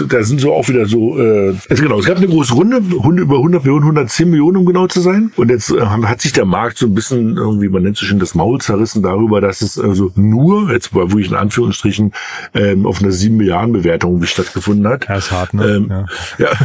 da 0.07 0.23
sind 0.23 0.41
so 0.41 0.53
auch 0.53 0.69
wieder 0.69 0.87
so. 0.87 1.19
Äh, 1.19 1.55
also 1.69 1.83
genau, 1.83 1.99
es 1.99 2.07
gab 2.07 2.17
eine 2.17 2.29
große 2.29 2.55
Runde, 2.55 2.79
über 2.79 3.37
100 3.37 3.65
Millionen, 3.65 3.85
110 3.85 4.31
Millionen, 4.31 4.57
um 4.59 4.67
genau 4.67 4.87
zu 4.87 5.01
sein. 5.01 5.33
Und 5.37 5.51
jetzt 5.51 5.71
äh, 5.71 5.81
hat 5.81 6.21
sich 6.21 6.33
der 6.33 6.45
Markt 6.45 6.79
so 6.79 6.87
ein 6.87 6.95
bisschen 6.95 7.37
irgendwie, 7.37 7.69
man 7.69 7.83
nennt 7.83 8.01
es 8.01 8.07
schon 8.07 8.19
das 8.19 8.35
Maul 8.35 8.61
zerrissen 8.61 9.03
darüber, 9.03 9.41
dass 9.41 9.63
es 9.63 9.79
also 9.79 10.13
nur, 10.15 10.73
jetzt 10.73 10.95
war 10.95 11.11
wirklich 11.11 11.31
in 11.31 11.37
Anführungsstrichen, 11.37 12.13
ähm, 12.55 12.87
auf 12.87 13.03
einer 13.03 13.13
7 13.13 13.37
Milliarden 13.37 13.73
Bewertung 13.73 14.23
stattgefunden 14.25 14.87
hat. 14.89 15.09
Das 15.09 15.27
ist 15.27 15.33
hart, 15.33 15.55
ne? 15.55 15.77
Ähm, 15.77 15.87
ja. 15.91 16.07
ja. 16.39 16.51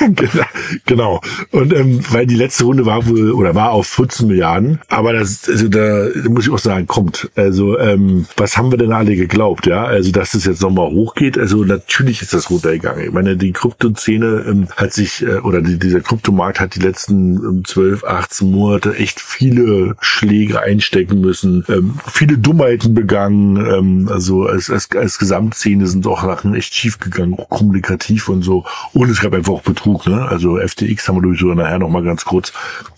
Genau, 0.00 0.44
genau. 0.86 1.20
Und 1.50 1.72
ähm, 1.72 2.00
weil 2.10 2.26
die 2.26 2.34
letzte 2.34 2.64
Runde 2.64 2.84
war 2.84 3.06
wohl 3.06 3.32
oder 3.32 3.54
war 3.54 3.70
auf 3.70 3.86
14 3.86 4.26
Milliarden, 4.26 4.80
aber 4.88 5.12
das, 5.12 5.48
also 5.48 5.68
da 5.68 6.06
muss 6.28 6.46
ich 6.46 6.52
auch 6.52 6.58
sagen, 6.58 6.86
kommt. 6.86 7.30
Also 7.36 7.78
ähm, 7.78 8.26
was 8.36 8.49
haben 8.56 8.70
wir 8.70 8.78
denn 8.78 8.92
alle 8.92 9.16
geglaubt, 9.16 9.66
ja? 9.66 9.84
Also, 9.84 10.10
dass 10.12 10.34
es 10.34 10.44
jetzt 10.44 10.62
nochmal 10.62 10.90
hochgeht, 10.90 11.38
also 11.38 11.64
natürlich 11.64 12.22
ist 12.22 12.32
das 12.32 12.50
runtergegangen. 12.50 13.04
Ich 13.04 13.12
meine, 13.12 13.36
die 13.36 13.52
Kryptoszene 13.52 14.44
ähm, 14.48 14.68
hat 14.76 14.92
sich, 14.92 15.22
äh, 15.22 15.38
oder 15.38 15.60
die, 15.62 15.78
dieser 15.78 16.00
Kryptomarkt 16.00 16.60
hat 16.60 16.74
die 16.74 16.80
letzten 16.80 17.36
ähm, 17.36 17.64
12, 17.64 18.04
18 18.04 18.50
Monate 18.50 18.94
echt 18.96 19.20
viele 19.20 19.96
Schläge 20.00 20.60
einstecken 20.60 21.20
müssen, 21.20 21.64
ähm, 21.68 21.94
viele 22.06 22.38
Dummheiten 22.38 22.94
begangen, 22.94 23.56
ähm, 23.56 24.08
also 24.10 24.46
als, 24.46 24.70
als, 24.70 24.88
als 24.92 25.18
Gesamtszene 25.18 25.86
sind 25.86 26.06
auch 26.06 26.22
Sachen 26.22 26.54
echt 26.54 26.74
schief 26.74 26.98
gegangen, 26.98 27.34
auch 27.34 27.48
kommunikativ 27.48 28.28
und 28.28 28.42
so. 28.42 28.64
Und 28.92 29.10
es 29.10 29.20
gab 29.20 29.34
einfach 29.34 29.52
auch 29.52 29.62
Betrug, 29.62 30.06
ne? 30.06 30.26
Also 30.26 30.58
FTX 30.58 31.08
haben 31.08 31.16
wir 31.16 31.22
durch 31.22 31.40
sogar 31.40 31.56
nachher 31.56 31.78
nochmal 31.78 32.02
ganz 32.02 32.24
kurz. 32.24 32.52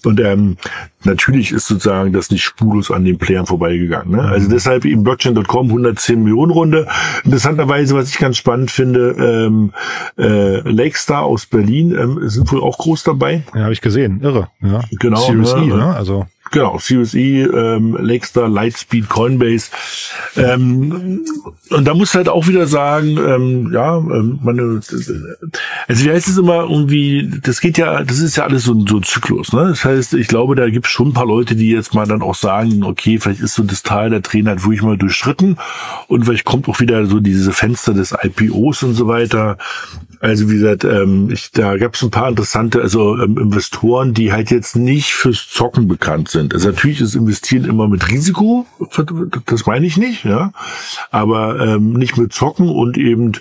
Und 0.05 0.21
ähm, 0.21 0.57
natürlich 1.05 1.53
ist 1.53 1.67
sozusagen 1.67 2.13
das 2.13 2.31
nicht 2.31 2.45
spurlos 2.45 2.91
an 2.91 3.05
den 3.05 3.19
Playern 3.19 3.47
vorbeigegangen. 3.47 4.17
Ne? 4.17 4.23
Also 4.23 4.49
deshalb 4.49 4.85
eben 4.85 5.05
Blockchain.com 5.35 5.68
110 5.68 6.22
Millionen 6.22 6.53
Runde. 6.53 6.87
Interessanterweise, 7.24 7.95
was 7.95 8.11
ich 8.11 8.18
ganz 8.18 8.37
spannend 8.37 8.70
finde, 8.70 9.11
ähm, 9.18 9.72
äh, 10.18 10.61
Lakestar 10.68 11.22
aus 11.22 11.47
Berlin 11.47 11.93
ähm, 11.93 12.28
sind 12.28 12.51
wohl 12.53 12.61
auch 12.61 12.78
groß 12.78 13.05
dabei. 13.05 13.43
Ja, 13.55 13.62
habe 13.62 13.72
ich 13.72 13.80
gesehen. 13.80 14.20
Irre. 14.22 14.49
Ja. 14.62 14.80
Genau. 14.99 15.20
Series 15.20 15.55
ne? 15.55 15.64
E, 15.64 15.66
ne? 15.68 15.95
Also 15.95 16.26
Genau, 16.53 16.79
Series 16.79 17.15
E, 17.15 17.45
ähm, 17.45 17.97
Lakestar, 17.99 18.47
Lightspeed, 18.47 19.09
Coinbase. 19.09 19.71
Ähm, 20.37 21.25
und 21.71 21.85
da 21.87 21.95
muss 21.95 22.15
halt 22.15 22.29
auch 22.29 22.47
wieder 22.47 22.67
sagen, 22.67 23.17
ähm, 23.17 23.73
ja, 23.73 23.97
ähm, 23.97 24.39
meine, 24.43 24.81
also 25.89 26.05
wie 26.05 26.11
heißt 26.11 26.29
es 26.29 26.37
immer 26.37 26.65
irgendwie, 26.65 27.31
das 27.43 27.63
geht 27.63 27.79
ja, 27.79 28.05
das 28.05 28.19
ist 28.19 28.37
ja 28.37 28.45
alles 28.45 28.65
so, 28.65 28.79
so 28.87 28.99
ein 28.99 29.03
Zyklus, 29.03 29.55
ne? 29.55 29.69
Das 29.71 29.85
heißt, 29.87 30.13
ich 30.13 30.29
glaube, 30.29 30.55
da 30.55 30.69
gibt 30.69 30.87
es 30.87 30.93
schon 30.93 31.09
ein 31.09 31.15
paar 31.15 31.27
Leute, 31.27 31.57
die 31.57 31.71
jetzt 31.71 31.95
mal 31.95 32.07
dann 32.07 32.21
auch 32.21 32.35
sagen, 32.35 32.85
okay, 32.85 33.19
vielleicht 33.19 33.41
ist 33.41 33.55
so 33.55 33.63
das 33.63 33.83
Teil 33.83 34.11
der 34.11 34.21
Trainer 34.21 34.51
halt 34.51 34.63
wirklich 34.63 34.83
mal 34.83 34.99
durchschritten 34.99 35.57
und 36.09 36.25
vielleicht 36.27 36.45
kommt 36.45 36.69
auch 36.69 36.81
wieder 36.81 37.07
so 37.07 37.19
diese 37.21 37.53
Fenster 37.53 37.95
des 37.95 38.15
IPOs 38.23 38.83
und 38.83 38.93
so 38.93 39.09
weiter. 39.09 39.57
Also 40.23 40.49
wie 40.49 40.55
gesagt, 40.55 40.85
ähm, 40.85 41.31
ich, 41.33 41.51
da 41.51 41.77
gab 41.77 41.97
es 41.97 42.03
ein 42.03 42.12
paar 42.12 42.29
interessante, 42.29 42.81
also 42.81 43.18
ähm, 43.18 43.37
Investoren, 43.39 44.14
die 44.14 44.33
halt 44.33 44.53
jetzt 44.53 44.77
nicht 44.77 45.14
fürs 45.14 45.49
Zocken 45.49 45.89
bekannt 45.89 46.29
sind. 46.29 46.55
Also 46.55 46.68
natürlich 46.68 47.01
ist 47.01 47.16
Investieren 47.16 47.64
immer 47.64 47.89
mit 47.89 48.09
Risiko, 48.09 48.66
das 49.47 49.66
meine 49.66 49.85
ich 49.85 49.97
nicht, 49.97 50.25
ja, 50.25 50.53
aber 51.11 51.59
ähm, 51.59 51.95
nicht 51.95 52.16
mit 52.16 52.33
Zocken 52.33 52.68
und 52.68 52.99
eben 52.99 53.33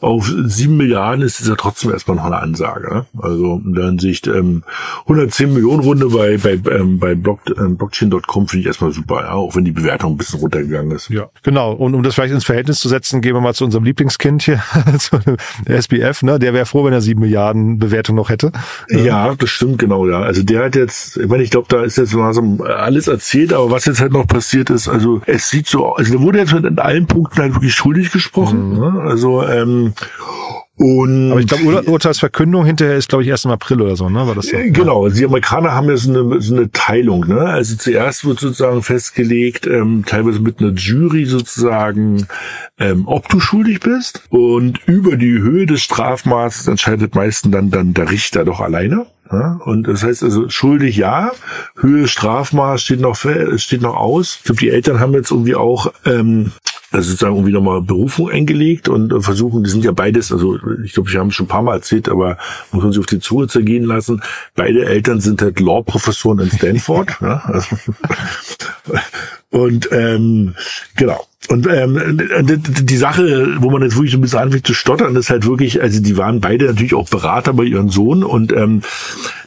auf 0.00 0.32
sieben 0.44 0.78
Milliarden 0.78 1.22
ist 1.22 1.42
es 1.42 1.48
ja 1.48 1.56
trotzdem 1.56 1.92
erstmal 1.92 2.16
noch 2.16 2.24
eine 2.24 2.38
Ansage. 2.38 2.88
Ne? 2.94 3.06
Also 3.18 3.60
in 3.62 3.74
der 3.74 3.84
Hinsicht 3.84 4.26
ähm, 4.26 4.62
110 5.02 5.52
Millionen 5.52 5.80
Runde 5.80 6.06
bei 6.06 6.38
bei 6.38 6.58
ähm, 6.70 6.98
bei 6.98 7.16
Block, 7.16 7.40
ähm, 7.58 7.76
Blockchain.com 7.76 8.48
finde 8.48 8.60
ich 8.62 8.66
erstmal 8.66 8.92
super, 8.92 9.24
ja, 9.24 9.32
auch 9.32 9.56
wenn 9.56 9.66
die 9.66 9.72
Bewertung 9.72 10.14
ein 10.14 10.16
bisschen 10.16 10.40
runtergegangen 10.40 10.92
ist. 10.92 11.10
Ja, 11.10 11.28
genau. 11.42 11.74
Und 11.74 11.94
um 11.94 12.02
das 12.02 12.14
vielleicht 12.14 12.32
ins 12.32 12.46
Verhältnis 12.46 12.80
zu 12.80 12.88
setzen, 12.88 13.20
gehen 13.20 13.34
wir 13.34 13.42
mal 13.42 13.52
zu 13.52 13.66
unserem 13.66 13.84
Lieblingskind 13.84 14.40
hier, 14.40 14.62
zu 14.98 15.18
SBF. 15.66 16.22
Ne? 16.22 16.29
Der 16.38 16.54
wäre 16.54 16.66
froh, 16.66 16.84
wenn 16.84 16.92
er 16.92 17.00
sieben 17.00 17.20
Milliarden 17.20 17.78
Bewertung 17.78 18.16
noch 18.16 18.30
hätte. 18.30 18.52
Ja, 18.88 19.34
das 19.34 19.50
stimmt 19.50 19.78
genau. 19.78 20.06
Ja, 20.06 20.20
also 20.20 20.42
der 20.42 20.64
hat 20.64 20.76
jetzt, 20.76 21.16
ich 21.16 21.28
meine, 21.28 21.42
ich 21.42 21.50
glaube, 21.50 21.66
da 21.68 21.82
ist 21.82 21.96
jetzt 21.98 22.12
langsam 22.14 22.60
alles 22.60 23.08
erzählt, 23.08 23.52
aber 23.52 23.70
was 23.70 23.84
jetzt 23.84 24.00
halt 24.00 24.12
noch 24.12 24.26
passiert 24.26 24.70
ist, 24.70 24.88
also 24.88 25.20
es 25.26 25.50
sieht 25.50 25.66
so, 25.66 25.94
also 25.94 26.14
da 26.14 26.20
wurde 26.20 26.38
jetzt 26.38 26.52
in 26.52 26.78
allen 26.78 27.06
Punkten 27.06 27.40
halt 27.40 27.54
wirklich 27.54 27.74
schuldig 27.74 28.10
gesprochen. 28.10 28.74
Mhm. 28.74 28.78
Ne? 28.78 29.00
Also 29.02 29.42
ähm, 29.42 29.94
und 30.80 31.32
Aber 31.32 31.40
ich 31.40 31.46
glaube, 31.46 31.64
Ur 31.64 31.88
Urteilsverkündung 31.88 32.64
hinterher 32.64 32.96
ist, 32.96 33.10
glaube 33.10 33.22
ich, 33.22 33.28
erst 33.28 33.44
im 33.44 33.50
April 33.50 33.82
oder 33.82 33.96
so, 33.96 34.08
ne? 34.08 34.26
War 34.26 34.34
das 34.34 34.46
so? 34.46 34.56
Äh, 34.56 34.70
genau, 34.70 35.10
die 35.10 35.26
Amerikaner 35.26 35.72
haben 35.72 35.90
ja 35.90 35.96
so 35.98 36.08
eine, 36.08 36.40
so 36.40 36.56
eine 36.56 36.72
Teilung, 36.72 37.28
ne? 37.28 37.38
Also 37.38 37.76
zuerst 37.76 38.24
wird 38.24 38.40
sozusagen 38.40 38.82
festgelegt, 38.82 39.66
ähm, 39.66 40.04
teilweise 40.06 40.40
mit 40.40 40.58
einer 40.58 40.72
Jury 40.72 41.26
sozusagen, 41.26 42.26
ähm, 42.78 43.02
ob 43.04 43.28
du 43.28 43.40
schuldig 43.40 43.80
bist. 43.80 44.22
Und 44.30 44.80
über 44.86 45.18
die 45.18 45.38
Höhe 45.38 45.66
des 45.66 45.82
Strafmaßes 45.82 46.66
entscheidet 46.66 47.14
meistens 47.14 47.52
dann, 47.52 47.70
dann 47.70 47.92
der 47.92 48.10
Richter 48.10 48.46
doch 48.46 48.60
alleine. 48.60 49.04
Ja, 49.30 49.60
und 49.62 49.86
das 49.86 50.02
heißt 50.02 50.22
also 50.22 50.48
schuldig 50.48 50.96
ja, 50.96 51.30
Höhe 51.78 52.08
Strafmaß 52.08 52.82
steht 52.82 53.00
noch 53.00 53.16
steht 53.16 53.82
noch 53.82 53.96
aus. 53.96 54.38
Ich 54.38 54.44
glaube, 54.44 54.60
die 54.60 54.70
Eltern 54.70 54.98
haben 54.98 55.12
jetzt 55.12 55.30
irgendwie 55.30 55.56
auch 55.56 55.92
ähm, 56.06 56.52
also 56.90 57.10
sozusagen 57.10 57.36
irgendwie 57.36 57.52
nochmal 57.52 57.82
Berufung 57.82 58.30
eingelegt 58.30 58.88
und 58.88 59.22
versuchen, 59.22 59.62
die 59.62 59.70
sind 59.70 59.84
ja 59.84 59.92
beides, 59.92 60.32
also 60.32 60.56
ich 60.84 60.92
glaube, 60.92 61.08
ich 61.08 61.16
habe 61.16 61.28
es 61.28 61.34
schon 61.34 61.46
ein 61.46 61.48
paar 61.48 61.62
Mal 61.62 61.74
erzählt, 61.74 62.08
aber 62.08 62.36
muss 62.72 62.82
man 62.82 62.92
sich 62.92 63.00
auf 63.00 63.06
die 63.06 63.20
Zunge 63.20 63.46
zergehen 63.46 63.84
lassen. 63.84 64.22
Beide 64.54 64.84
Eltern 64.84 65.20
sind 65.20 65.40
halt 65.40 65.60
Law-Professoren 65.60 66.40
in 66.40 66.50
Stanford. 66.50 67.16
ja, 67.20 67.42
also 67.44 67.76
und 69.50 69.88
ähm, 69.92 70.54
genau. 70.96 71.26
Und 71.48 71.66
ähm, 71.66 72.20
die 72.46 72.96
Sache, 72.96 73.56
wo 73.58 73.70
man 73.70 73.82
jetzt 73.82 73.96
wirklich 73.96 74.14
ein 74.14 74.20
bisschen 74.20 74.38
anfängt 74.38 74.66
zu 74.66 74.74
stottern, 74.74 75.16
ist 75.16 75.30
halt 75.30 75.46
wirklich, 75.46 75.82
also 75.82 76.00
die 76.00 76.16
waren 76.16 76.40
beide 76.40 76.66
natürlich 76.66 76.94
auch 76.94 77.08
Berater 77.08 77.52
bei 77.54 77.64
ihrem 77.64 77.88
Sohn 77.88 78.22
und 78.22 78.52
ähm, 78.52 78.82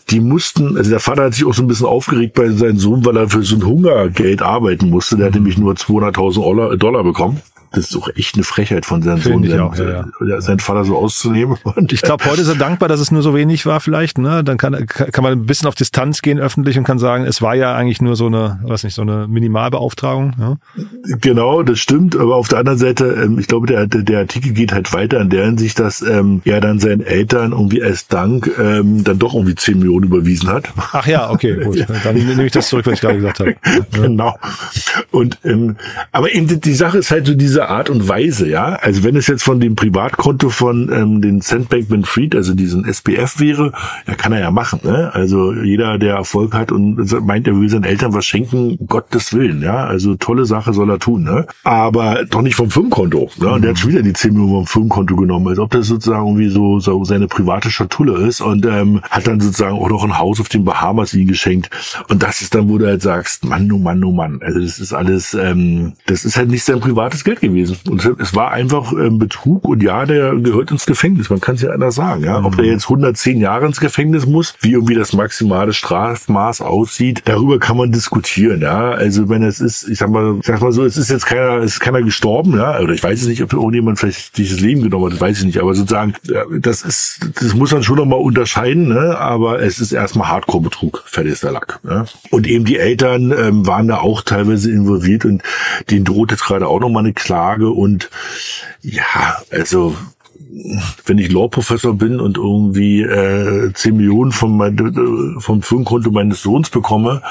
die 0.09 0.19
mussten, 0.19 0.75
also 0.75 0.89
der 0.89 0.99
Vater 0.99 1.23
hat 1.23 1.33
sich 1.33 1.45
auch 1.45 1.53
so 1.53 1.63
ein 1.63 1.67
bisschen 1.67 1.85
aufgeregt 1.85 2.33
bei 2.33 2.49
seinem 2.49 2.77
Sohn, 2.77 3.05
weil 3.05 3.15
er 3.15 3.29
für 3.29 3.43
so 3.43 3.55
ein 3.55 3.65
Hungergeld 3.65 4.41
arbeiten 4.41 4.89
musste. 4.89 5.15
Der 5.15 5.27
hat 5.27 5.35
nämlich 5.35 5.57
nur 5.57 5.73
200.000 5.75 6.75
Dollar 6.75 7.03
bekommen 7.03 7.41
das 7.73 7.89
ist 7.89 7.97
auch 7.97 8.07
echt 8.15 8.35
eine 8.35 8.43
Frechheit 8.43 8.85
von 8.85 9.01
seinem 9.01 9.19
Sohn, 9.19 9.43
seinen, 9.43 9.59
auch, 9.59 9.75
ja, 9.75 10.05
ja. 10.25 10.41
seinen 10.41 10.59
Vater 10.59 10.85
so 10.85 10.95
auszunehmen. 10.95 11.57
Und 11.75 11.91
ich 11.91 12.03
glaube, 12.03 12.23
heute 12.25 12.41
ist 12.41 12.47
er 12.47 12.55
dankbar, 12.55 12.87
dass 12.87 12.99
es 12.99 13.11
nur 13.11 13.23
so 13.23 13.33
wenig 13.33 13.65
war 13.65 13.79
vielleicht. 13.79 14.19
Ne? 14.19 14.43
Dann 14.43 14.57
kann, 14.57 14.85
kann 14.85 15.23
man 15.23 15.33
ein 15.33 15.45
bisschen 15.47 15.67
auf 15.67 15.73
Distanz 15.73 16.21
gehen 16.21 16.39
öffentlich 16.39 16.77
und 16.77 16.83
kann 16.83 16.99
sagen, 16.99 17.25
es 17.25 17.41
war 17.41 17.55
ja 17.55 17.73
eigentlich 17.73 17.99
nur 17.99 18.15
so 18.15 18.27
eine, 18.27 18.59
was 18.63 18.83
nicht, 18.83 18.93
so 18.93 19.01
eine 19.01 19.27
Minimalbeauftragung. 19.27 20.33
Ja? 20.39 20.57
Genau, 21.19 21.63
das 21.63 21.79
stimmt. 21.79 22.15
Aber 22.15 22.35
auf 22.35 22.47
der 22.47 22.59
anderen 22.59 22.77
Seite, 22.77 23.05
ähm, 23.05 23.39
ich 23.39 23.47
glaube, 23.47 23.65
der, 23.65 23.87
der 23.87 24.19
Artikel 24.19 24.53
geht 24.53 24.71
halt 24.71 24.93
weiter 24.93 25.19
in 25.19 25.31
der 25.31 25.45
Hinsicht, 25.45 25.79
dass 25.79 26.03
ähm, 26.03 26.43
er 26.45 26.61
dann 26.61 26.79
seinen 26.79 27.01
Eltern 27.01 27.53
irgendwie 27.53 27.81
als 27.81 28.07
Dank 28.07 28.51
ähm, 28.59 29.03
dann 29.03 29.17
doch 29.17 29.33
irgendwie 29.33 29.55
10 29.55 29.79
Millionen 29.79 30.05
überwiesen 30.05 30.49
hat. 30.49 30.69
Ach 30.75 31.07
ja, 31.07 31.31
okay, 31.31 31.55
gut. 31.63 31.85
Dann 32.03 32.15
nehme 32.15 32.45
ich 32.45 32.51
das 32.51 32.67
zurück, 32.67 32.85
was 32.85 32.93
ich 32.93 33.01
gerade 33.01 33.15
gesagt 33.15 33.39
habe. 33.39 33.55
genau. 33.91 34.37
Und 35.09 35.39
ähm, 35.43 35.77
aber 36.11 36.31
eben 36.31 36.45
die, 36.45 36.59
die 36.59 36.75
Sache 36.75 36.99
ist 36.99 37.09
halt 37.09 37.25
so 37.25 37.33
diese 37.33 37.62
Art 37.69 37.89
und 37.89 38.07
Weise, 38.07 38.47
ja. 38.47 38.75
Also 38.81 39.03
wenn 39.03 39.15
es 39.15 39.27
jetzt 39.27 39.43
von 39.43 39.59
dem 39.59 39.75
Privatkonto 39.75 40.49
von 40.49 40.89
ähm, 40.93 41.21
den 41.21 41.41
Sandbankman 41.41 42.05
Fried, 42.05 42.35
also 42.35 42.53
diesen 42.53 42.85
SPF 42.85 43.39
wäre, 43.39 43.71
ja, 44.07 44.15
kann 44.15 44.33
er 44.33 44.39
ja 44.39 44.51
machen, 44.51 44.79
ne? 44.83 45.11
Also 45.13 45.53
jeder, 45.53 45.97
der 45.97 46.15
Erfolg 46.15 46.53
hat 46.53 46.71
und 46.71 46.97
meint, 47.25 47.47
er 47.47 47.59
will 47.59 47.69
seinen 47.69 47.83
Eltern 47.83 48.13
was 48.13 48.25
schenken, 48.25 48.77
Gottes 48.87 49.33
Willen, 49.33 49.61
ja. 49.61 49.85
Also 49.85 50.15
tolle 50.15 50.45
Sache 50.45 50.73
soll 50.73 50.89
er 50.89 50.99
tun, 50.99 51.23
ne? 51.23 51.47
Aber 51.63 52.25
doch 52.25 52.41
nicht 52.41 52.55
vom 52.55 52.69
Firmenkonto, 52.69 53.29
ne? 53.39 53.51
Und 53.51 53.61
der 53.61 53.71
hat 53.71 53.79
schon 53.79 53.91
wieder 53.91 54.03
die 54.03 54.13
10 54.13 54.33
Millionen 54.33 54.53
vom 54.53 54.67
Firmenkonto 54.67 55.15
genommen, 55.15 55.47
als 55.47 55.59
ob 55.59 55.71
das 55.71 55.87
sozusagen 55.87 56.25
irgendwie 56.25 56.49
so, 56.49 56.79
so 56.79 57.03
seine 57.03 57.27
private 57.27 57.69
Schatulle 57.69 58.27
ist 58.27 58.41
und 58.41 58.65
ähm, 58.65 59.01
hat 59.09 59.27
dann 59.27 59.39
sozusagen 59.39 59.77
auch 59.77 59.89
noch 59.89 60.03
ein 60.03 60.17
Haus 60.17 60.39
auf 60.39 60.49
den 60.49 60.65
Bahamas 60.65 61.13
ihm 61.13 61.27
geschenkt. 61.27 61.69
Und 62.09 62.23
das 62.23 62.41
ist 62.41 62.55
dann, 62.55 62.69
wo 62.69 62.77
du 62.77 62.87
halt 62.87 63.01
sagst, 63.01 63.45
Mann, 63.45 63.71
oh 63.71 63.77
Mann, 63.77 64.03
oh 64.03 64.11
Mann. 64.11 64.39
Also 64.41 64.59
das 64.59 64.79
ist 64.79 64.93
alles, 64.93 65.33
ähm, 65.33 65.93
das 66.05 66.25
ist 66.25 66.37
halt 66.37 66.49
nicht 66.49 66.63
sein 66.63 66.79
privates 66.79 67.23
Geld 67.23 67.41
gewesen. 67.41 67.52
Und 67.89 68.05
es 68.19 68.35
war 68.35 68.51
einfach 68.51 68.91
ähm, 68.93 69.19
Betrug 69.19 69.65
und 69.65 69.83
ja, 69.83 70.05
der 70.05 70.35
gehört 70.35 70.71
ins 70.71 70.85
Gefängnis. 70.85 71.29
Man 71.29 71.41
kann 71.41 71.55
es 71.55 71.61
ja 71.61 71.71
anders 71.71 71.95
sagen. 71.95 72.23
Ja? 72.23 72.43
Ob 72.43 72.55
der 72.55 72.65
jetzt 72.65 72.85
110 72.85 73.39
Jahre 73.39 73.65
ins 73.65 73.79
Gefängnis 73.79 74.25
muss, 74.25 74.55
wie 74.61 74.73
irgendwie 74.73 74.95
das 74.95 75.13
maximale 75.13 75.73
Strafmaß 75.73 76.61
aussieht, 76.61 77.21
darüber 77.25 77.59
kann 77.59 77.77
man 77.77 77.91
diskutieren. 77.91 78.61
Ja, 78.61 78.91
also 78.91 79.29
wenn 79.29 79.43
es 79.43 79.59
ist, 79.59 79.87
ich 79.89 79.99
sag 79.99 80.09
mal, 80.09 80.37
ich 80.39 80.45
sag 80.45 80.61
mal 80.61 80.71
so, 80.71 80.83
es 80.83 80.97
ist 80.97 81.09
jetzt 81.09 81.25
keiner, 81.25 81.57
es 81.57 81.73
ist 81.73 81.79
keiner 81.79 82.01
gestorben, 82.01 82.57
ja, 82.57 82.79
oder 82.79 82.93
ich 82.93 83.03
weiß 83.03 83.21
es 83.21 83.27
nicht, 83.27 83.41
ob 83.43 83.53
irgendjemand 83.53 83.99
vielleicht 83.99 84.37
dieses 84.37 84.59
Leben 84.59 84.81
genommen 84.81 85.05
hat, 85.05 85.13
das 85.13 85.21
weiß 85.21 85.39
ich 85.39 85.45
nicht. 85.45 85.59
Aber 85.59 85.73
sozusagen, 85.73 86.13
das 86.59 86.81
ist, 86.83 87.19
das 87.41 87.53
muss 87.53 87.71
man 87.71 87.83
schon 87.83 87.97
nochmal 87.97 88.19
unterscheiden. 88.19 88.87
Ne? 88.87 89.17
Aber 89.17 89.61
es 89.61 89.79
ist 89.79 89.91
erstmal 89.91 90.29
Hardcore-Betrug, 90.29 91.03
fertig 91.05 91.33
ist 91.33 91.43
der 91.43 91.51
Lack. 91.51 91.79
Ja? 91.83 92.05
Und 92.29 92.47
eben 92.47 92.65
die 92.65 92.77
Eltern 92.77 93.31
ähm, 93.31 93.67
waren 93.67 93.87
da 93.87 93.97
auch 93.97 94.21
teilweise 94.21 94.71
involviert 94.71 95.25
und 95.25 95.41
denen 95.89 96.05
droht 96.05 96.31
jetzt 96.31 96.45
gerade 96.45 96.67
auch 96.67 96.79
nochmal 96.79 97.03
eine 97.03 97.13
Klage 97.43 97.69
und 97.69 98.09
ja, 98.81 99.37
also 99.51 99.95
wenn 101.05 101.17
ich 101.17 101.31
Law-Professor 101.31 101.95
bin 101.95 102.19
und 102.19 102.37
irgendwie 102.37 103.01
äh, 103.01 103.73
10 103.73 103.97
Millionen 103.97 104.31
vom, 104.31 104.55
mein, 104.55 105.35
vom 105.39 105.61
Firmenkonto 105.61 106.11
meines 106.11 106.41
Sohns 106.41 106.69
bekomme 106.69 107.21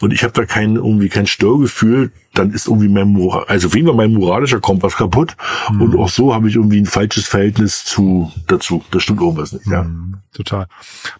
und 0.00 0.12
ich 0.12 0.24
habe 0.24 0.32
da 0.32 0.44
kein 0.44 0.76
irgendwie 0.76 1.08
kein 1.08 1.26
Störgefühl, 1.26 2.10
dann 2.34 2.50
ist 2.50 2.66
irgendwie 2.66 2.88
mein 2.88 3.08
Moral, 3.08 3.44
also 3.46 3.68
auf 3.68 3.74
jeden 3.74 3.86
Fall 3.86 3.96
mein 3.96 4.12
moralischer 4.12 4.60
Kompass 4.60 4.96
kaputt 4.96 5.36
mhm. 5.72 5.82
und 5.82 5.98
auch 5.98 6.08
so 6.08 6.34
habe 6.34 6.48
ich 6.48 6.56
irgendwie 6.56 6.80
ein 6.80 6.86
falsches 6.86 7.26
Verhältnis 7.26 7.84
zu 7.84 8.32
dazu. 8.48 8.82
Das 8.90 9.04
stimmt 9.04 9.20
irgendwas 9.20 9.52
nicht, 9.52 9.66
ja. 9.66 9.84
Mhm, 9.84 10.16
total. 10.34 10.66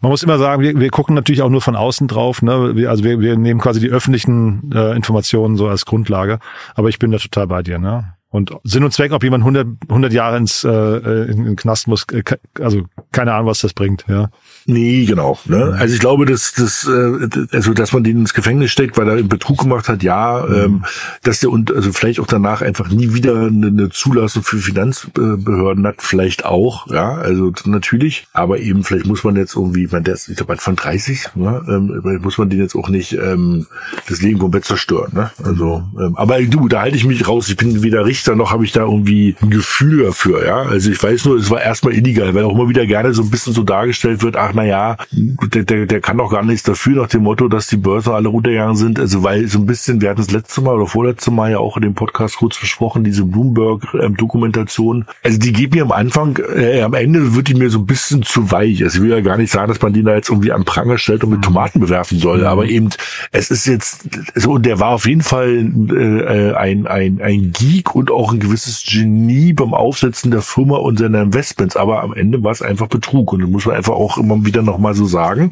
Man 0.00 0.10
muss 0.10 0.22
immer 0.22 0.38
sagen, 0.38 0.62
wir, 0.62 0.78
wir 0.78 0.90
gucken 0.90 1.14
natürlich 1.14 1.42
auch 1.42 1.50
nur 1.50 1.62
von 1.62 1.76
außen 1.76 2.08
drauf, 2.08 2.42
ne? 2.42 2.74
Wir, 2.74 2.90
also 2.90 3.04
wir, 3.04 3.20
wir 3.20 3.36
nehmen 3.36 3.60
quasi 3.60 3.78
die 3.78 3.90
öffentlichen 3.90 4.72
äh, 4.74 4.96
Informationen 4.96 5.56
so 5.56 5.68
als 5.68 5.86
Grundlage, 5.86 6.40
aber 6.74 6.88
ich 6.88 6.98
bin 6.98 7.12
da 7.12 7.18
total 7.18 7.46
bei 7.46 7.62
dir, 7.62 7.78
ne? 7.78 8.14
Und 8.32 8.50
Sinn 8.64 8.82
und 8.82 8.92
Zweck, 8.92 9.12
ob 9.12 9.22
jemand 9.22 9.42
100, 9.42 9.66
100 9.88 10.12
Jahre 10.12 10.38
ins 10.38 10.64
äh, 10.64 10.70
in, 10.70 11.44
in 11.44 11.54
Knast 11.54 11.86
muss, 11.86 12.06
äh, 12.12 12.22
also 12.60 12.82
keine 13.12 13.34
Ahnung, 13.34 13.48
was 13.48 13.60
das 13.60 13.74
bringt. 13.74 14.06
Ja. 14.08 14.30
Nee, 14.64 15.04
genau. 15.04 15.38
Ne? 15.44 15.76
Also 15.78 15.94
ich 15.94 16.00
glaube, 16.00 16.24
dass, 16.24 16.54
dass, 16.54 16.88
äh, 16.88 17.28
also, 17.52 17.74
dass 17.74 17.92
man 17.92 18.04
den 18.04 18.20
ins 18.20 18.32
Gefängnis 18.32 18.70
steckt, 18.70 18.96
weil 18.96 19.06
er 19.06 19.16
einen 19.16 19.28
Betrug 19.28 19.58
gemacht 19.58 19.86
hat, 19.90 20.02
ja, 20.02 20.46
mhm. 20.48 20.54
ähm, 20.54 20.84
dass 21.22 21.40
der 21.40 21.50
und 21.50 21.70
also 21.74 21.92
vielleicht 21.92 22.20
auch 22.20 22.26
danach 22.26 22.62
einfach 22.62 22.88
nie 22.88 23.12
wieder 23.12 23.36
eine, 23.36 23.66
eine 23.66 23.90
Zulassung 23.90 24.42
für 24.42 24.56
Finanzbehörden 24.56 25.86
hat, 25.86 25.96
vielleicht 25.98 26.46
auch, 26.46 26.86
ja, 26.90 27.16
also 27.16 27.52
natürlich, 27.66 28.26
aber 28.32 28.60
eben 28.60 28.82
vielleicht 28.82 29.04
muss 29.04 29.24
man 29.24 29.36
jetzt 29.36 29.56
irgendwie, 29.56 29.88
man 29.92 30.04
der 30.04 30.14
ist, 30.14 30.28
ich 30.28 30.36
glaube, 30.36 30.56
von 30.56 30.76
30, 30.76 31.34
ne? 31.34 31.62
ähm, 31.68 32.20
muss 32.22 32.38
man 32.38 32.48
den 32.48 32.60
jetzt 32.60 32.74
auch 32.76 32.88
nicht 32.88 33.12
ähm, 33.12 33.66
das 34.08 34.22
Leben 34.22 34.38
komplett 34.38 34.64
zerstören. 34.64 35.10
Ne? 35.12 35.30
Also, 35.44 35.82
ähm, 36.00 36.16
aber 36.16 36.40
du, 36.42 36.68
da 36.68 36.80
halte 36.80 36.96
ich 36.96 37.04
mich 37.04 37.28
raus, 37.28 37.50
ich 37.50 37.56
bin 37.56 37.82
weder 38.22 38.32
Richter 38.32 38.36
noch 38.36 38.52
habe 38.52 38.64
ich 38.64 38.72
da 38.72 38.82
irgendwie 38.82 39.34
ein 39.42 39.50
Gefühl 39.50 40.04
dafür, 40.04 40.46
ja. 40.46 40.62
Also 40.62 40.90
ich 40.90 41.02
weiß 41.02 41.24
nur, 41.24 41.36
es 41.36 41.50
war 41.50 41.60
erstmal 41.60 41.94
illegal, 41.94 42.34
weil 42.34 42.44
auch 42.44 42.54
immer 42.54 42.68
wieder 42.68 42.86
gerne 42.86 43.12
so 43.14 43.22
ein 43.22 43.30
bisschen 43.30 43.52
so 43.52 43.62
dargestellt 43.64 44.22
wird, 44.22 44.36
ach 44.36 44.52
na 44.54 44.64
ja, 44.64 44.96
der, 45.10 45.64
der, 45.64 45.86
der 45.86 46.00
kann 46.00 46.18
doch 46.18 46.30
gar 46.30 46.44
nichts 46.44 46.62
dafür, 46.62 47.02
nach 47.02 47.08
dem 47.08 47.22
Motto, 47.24 47.48
dass 47.48 47.66
die 47.66 47.76
Börse 47.76 48.14
alle 48.14 48.28
runtergegangen 48.28 48.76
sind. 48.76 49.00
Also 49.00 49.22
weil 49.22 49.48
so 49.48 49.58
ein 49.58 49.66
bisschen, 49.66 50.00
wir 50.00 50.10
hatten 50.10 50.20
das 50.20 50.30
letzte 50.30 50.60
Mal 50.60 50.76
oder 50.76 50.86
vorletzte 50.86 51.30
Mal 51.30 51.50
ja 51.50 51.58
auch 51.58 51.76
in 51.76 51.82
dem 51.82 51.94
Podcast 51.94 52.36
kurz 52.36 52.56
versprochen, 52.56 53.04
diese 53.04 53.24
Bloomberg-Dokumentation. 53.24 55.06
also 55.22 55.38
die 55.38 55.52
geht 55.52 55.74
mir 55.74 55.82
am 55.82 55.92
Anfang, 55.92 56.38
äh, 56.54 56.82
am 56.82 56.94
Ende 56.94 57.34
wird 57.34 57.48
die 57.48 57.54
mir 57.54 57.70
so 57.70 57.80
ein 57.80 57.86
bisschen 57.86 58.22
zu 58.22 58.50
weich. 58.50 58.82
Also 58.84 58.98
ich 58.98 59.02
will 59.02 59.10
ja 59.10 59.20
gar 59.20 59.36
nicht 59.36 59.50
sagen, 59.50 59.68
dass 59.68 59.82
man 59.82 59.92
die 59.92 60.02
da 60.02 60.14
jetzt 60.14 60.28
irgendwie 60.28 60.52
am 60.52 60.64
Pranger 60.64 60.98
stellt 60.98 61.24
und 61.24 61.30
mit 61.30 61.42
Tomaten 61.42 61.80
bewerfen 61.80 62.18
soll, 62.18 62.38
mhm. 62.38 62.44
aber 62.44 62.66
eben, 62.66 62.90
es 63.32 63.50
ist 63.50 63.66
jetzt 63.66 64.08
so, 64.34 64.52
und 64.52 64.66
der 64.66 64.78
war 64.78 64.90
auf 64.90 65.06
jeden 65.06 65.22
Fall 65.22 65.70
äh, 65.90 66.52
ein, 66.54 66.86
ein, 66.86 67.20
ein 67.20 67.52
Geek 67.52 67.94
und 67.94 68.11
auch 68.12 68.32
ein 68.32 68.40
gewisses 68.40 68.84
Genie 68.84 69.52
beim 69.52 69.74
Aufsetzen 69.74 70.30
der 70.30 70.42
Firma 70.42 70.76
und 70.76 70.98
seiner 70.98 71.22
Investments, 71.22 71.76
aber 71.76 72.02
am 72.02 72.14
Ende 72.14 72.42
war 72.42 72.52
es 72.52 72.62
einfach 72.62 72.88
Betrug 72.88 73.32
und 73.32 73.40
das 73.42 73.50
muss 73.50 73.66
man 73.66 73.76
einfach 73.76 73.94
auch 73.94 74.18
immer 74.18 74.44
wieder 74.44 74.62
nochmal 74.62 74.94
so 74.94 75.06
sagen. 75.06 75.50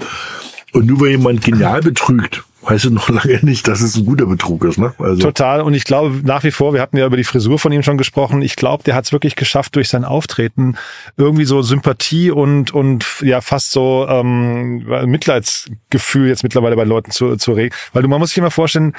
Und 0.72 0.86
nur 0.86 1.00
weil 1.00 1.10
jemand 1.10 1.42
genial 1.42 1.80
betrügt, 1.80 2.44
weißt 2.62 2.86
du 2.86 2.90
noch 2.90 3.08
lange 3.08 3.40
nicht, 3.42 3.66
dass 3.68 3.80
es 3.80 3.96
ein 3.96 4.04
guter 4.04 4.26
Betrug 4.26 4.64
ist. 4.64 4.78
Ne? 4.78 4.92
Also. 4.98 5.20
Total. 5.20 5.62
Und 5.62 5.74
ich 5.74 5.84
glaube 5.84 6.20
nach 6.24 6.44
wie 6.44 6.50
vor, 6.50 6.74
wir 6.74 6.80
hatten 6.80 6.96
ja 6.96 7.06
über 7.06 7.16
die 7.16 7.24
Frisur 7.24 7.58
von 7.58 7.72
ihm 7.72 7.82
schon 7.82 7.98
gesprochen, 7.98 8.42
ich 8.42 8.56
glaube, 8.56 8.84
der 8.84 8.94
hat 8.94 9.04
es 9.04 9.12
wirklich 9.12 9.36
geschafft, 9.36 9.76
durch 9.76 9.88
sein 9.88 10.04
Auftreten 10.04 10.76
irgendwie 11.16 11.44
so 11.44 11.62
Sympathie 11.62 12.30
und, 12.30 12.72
und 12.72 13.06
ja 13.22 13.40
fast 13.40 13.72
so 13.72 14.06
ähm, 14.08 14.84
Mitleidsgefühl 15.06 16.28
jetzt 16.28 16.42
mittlerweile 16.42 16.76
bei 16.76 16.84
Leuten 16.84 17.10
zu, 17.10 17.36
zu 17.36 17.52
regen. 17.52 17.74
Weil 17.92 18.02
du, 18.02 18.08
man 18.08 18.20
muss 18.20 18.30
sich 18.30 18.38
immer 18.38 18.50
vorstellen, 18.50 18.94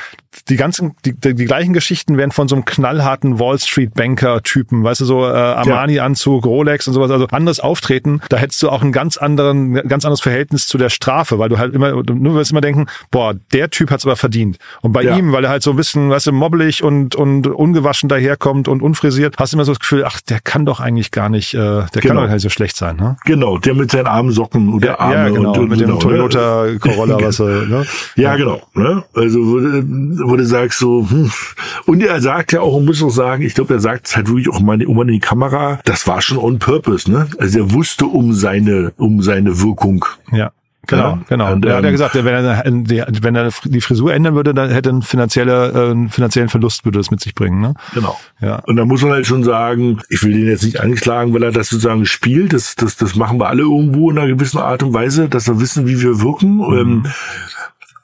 die 0.49 0.55
ganzen, 0.55 0.95
die, 1.05 1.14
die, 1.14 1.36
die 1.36 1.45
gleichen 1.45 1.74
Geschichten 1.74 2.18
werden 2.18 2.32
von 2.32 2.47
so 2.47 2.55
einem 2.55 2.66
knallharten 2.66 3.39
Wall 3.39 3.59
Street 3.59 3.93
Banker 3.93 4.41
Typen, 4.43 4.84
weißt 4.84 5.01
du, 5.01 5.05
so 5.05 5.26
äh, 5.26 5.32
Armani-Anzug, 5.34 6.45
Rolex 6.45 6.88
und 6.88 6.93
sowas, 6.93 7.12
also 7.12 7.28
anderes 7.28 7.59
Auftreten, 7.59 8.22
da 8.30 8.38
hättest 8.38 8.62
du 8.64 8.70
auch 8.70 8.82
einen 8.82 8.91
ganz 8.91 9.18
anderen, 9.18 9.74
ganz 9.88 10.05
anderes 10.05 10.22
Verhältnis 10.22 10.68
zu 10.68 10.78
der 10.78 10.89
Strafe, 10.89 11.38
weil 11.38 11.49
du 11.49 11.57
halt 11.57 11.74
immer, 11.74 12.03
du 12.03 12.34
wirst 12.34 12.51
immer 12.51 12.62
denken, 12.62 12.88
boah, 13.12 13.36
der 13.54 13.70
Typ 13.70 13.91
hat's 13.91 14.06
aber 14.06 14.16
verdient. 14.16 14.58
Und 14.82 14.91
bei 14.91 15.04
ja. 15.04 15.18
ihm, 15.18 15.32
weil 15.32 15.43
er 15.43 15.49
halt 15.49 15.64
so 15.64 15.72
ein 15.72 15.76
bisschen, 15.76 16.10
weißt 16.10 16.28
du, 16.28 16.32
mobbelig 16.32 16.84
und, 16.84 17.16
und 17.16 17.47
ungewaschen 17.47 18.10
daherkommt 18.10 18.68
und 18.68 18.82
unfrisiert, 18.82 19.36
hast 19.38 19.54
du 19.54 19.58
immer 19.58 19.66
so 19.66 19.72
das 19.72 19.80
Gefühl, 19.80 20.04
ach, 20.06 20.22
der 20.22 20.39
kann 20.39 20.66
doch 20.66 20.80
eigentlich 20.80 21.12
gar 21.12 21.30
nicht, 21.30 21.54
äh, 21.54 21.58
der 21.58 21.88
genau. 21.93 22.16
kann 22.16 22.24
doch 22.24 22.34
nicht 22.34 22.41
so 22.41 22.49
schlecht 22.49 22.76
sein, 22.78 22.95
ne? 22.95 23.18
Genau, 23.26 23.58
der 23.58 23.76
mit 23.76 23.91
seinen 23.91 24.08
armen 24.08 24.32
Socken 24.32 24.74
oder 24.74 24.88
ja, 24.88 24.99
Arme 24.99 25.14
ja, 25.14 25.30
genau, 25.30 25.52
und, 25.52 25.60
und 25.60 25.70
mit 25.70 25.80
genau, 25.80 25.97
dem 25.97 25.99
Toyota 25.99 26.66
ne? 26.66 26.80
Corolla, 26.80 27.18
was 27.22 27.39
er, 27.39 27.66
ne? 27.66 27.86
Ja, 28.16 28.36
genau, 28.36 28.62
ne? 28.74 29.04
Also, 29.14 29.39
wo, 29.39 30.32
wo 30.32 30.36
du 30.36 30.45
sagst 30.45 30.80
so, 30.80 31.08
hm. 31.10 31.32
und 31.86 32.02
er 32.02 32.22
sagt 32.22 32.54
ja 32.54 32.62
auch, 32.62 32.76
und 32.76 32.86
muss 32.86 33.04
auch 33.04 33.10
sagen, 33.10 33.43
ich 33.43 33.54
glaube, 33.54 33.74
er 33.74 33.80
sagt 33.80 34.08
es 34.08 34.16
halt 34.16 34.28
wirklich 34.28 34.49
auch 34.49 34.60
mal 34.60 34.84
um 34.86 35.02
in 35.02 35.08
die 35.10 35.20
Kamera, 35.20 35.80
das 35.86 36.08
war 36.08 36.22
schon 36.22 36.38
on 36.38 36.60
purpose, 36.60 37.10
ne? 37.12 37.28
Also 37.38 37.60
er 37.60 37.74
wusste 37.74 38.06
um 38.06 38.34
seine, 38.34 38.93
um 38.97 39.22
seine 39.22 39.62
Wirkung. 39.62 40.06
Ja. 40.32 40.52
Genau, 40.88 41.20
genau. 41.30 41.54
Und, 41.54 41.66
er 41.66 41.76
hat 41.76 41.84
ja 41.84 41.90
ähm, 41.90 41.94
gesagt, 41.94 42.16
wenn 42.16 42.28
er, 42.28 42.64
wenn 42.66 43.36
er 43.36 43.50
die 43.66 43.82
Frisur 43.82 44.14
ändern 44.14 44.36
würde, 44.36 44.54
dann 44.54 44.72
hätte 44.72 44.90
ein 44.90 45.04
finanzieller, 45.04 45.76
äh, 45.76 45.92
einen 45.92 46.10
finanziellen 46.10 46.50
Verlust 46.50 46.86
würde 46.86 46.98
das 46.98 47.12
mit 47.12 47.22
sich 47.22 47.36
bringen. 47.36 47.62
Ne? 47.62 47.76
Genau. 47.94 48.20
Ja. 48.40 48.56
Und 48.66 48.78
da 48.78 48.86
muss 48.86 49.02
man 49.04 49.12
halt 49.12 49.28
schon 49.28 49.44
sagen, 49.44 50.02
ich 50.10 50.24
will 50.24 50.34
den 50.34 50.48
jetzt 50.48 50.64
nicht 50.64 50.80
anklagen, 50.80 51.34
weil 51.34 51.44
er 51.44 51.52
das 51.52 51.70
sozusagen 51.70 52.06
spielt. 52.06 52.54
Das, 52.54 52.76
das, 52.76 52.98
das 52.98 53.16
machen 53.16 53.40
wir 53.40 53.48
alle 53.48 53.62
irgendwo 53.62 54.10
in 54.10 54.18
einer 54.18 54.28
gewissen 54.28 54.58
Art 54.58 54.82
und 54.82 54.94
Weise, 54.94 55.30
dass 55.30 55.48
wir 55.48 55.60
wissen, 55.60 55.88
wie 55.88 56.02
wir 56.02 56.20
wirken. 56.20 56.58
Mhm. 56.58 56.78
Ähm, 56.78 57.06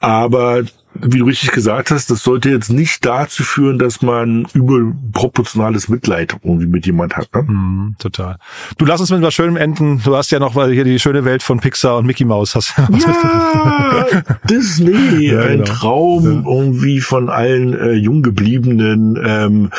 aber 0.00 0.62
wie 1.00 1.18
du 1.18 1.24
richtig 1.24 1.52
gesagt 1.52 1.90
hast, 1.90 2.10
das 2.10 2.22
sollte 2.22 2.50
jetzt 2.50 2.70
nicht 2.70 3.04
dazu 3.04 3.42
führen, 3.42 3.78
dass 3.78 4.02
man 4.02 4.46
überproportionales 4.52 5.88
Mitleid 5.88 6.36
irgendwie 6.42 6.66
mit 6.66 6.86
jemand 6.86 7.16
hat. 7.16 7.28
Ne? 7.34 7.42
Mm, 7.42 7.96
total. 7.98 8.36
Du 8.76 8.84
lass 8.84 9.00
uns 9.00 9.10
mit 9.10 9.22
was 9.22 9.34
Schönem 9.34 9.56
enden. 9.56 10.00
Du 10.04 10.16
hast 10.16 10.30
ja 10.30 10.38
noch 10.38 10.54
weil 10.54 10.72
hier 10.72 10.84
die 10.84 10.98
schöne 10.98 11.24
Welt 11.24 11.42
von 11.42 11.60
Pixar 11.60 11.98
und 11.98 12.06
Mickey 12.06 12.24
Mouse. 12.24 12.54
Hast 12.54 12.74
ja, 12.76 12.88
Disney, 14.50 15.30
ja, 15.30 15.40
ein 15.42 15.58
genau. 15.58 15.64
Traum 15.64 16.24
ja. 16.24 16.50
irgendwie 16.50 17.00
von 17.00 17.28
allen 17.28 17.78
äh, 17.78 17.92
Junggebliebenen. 17.92 19.18
Ähm, 19.24 19.70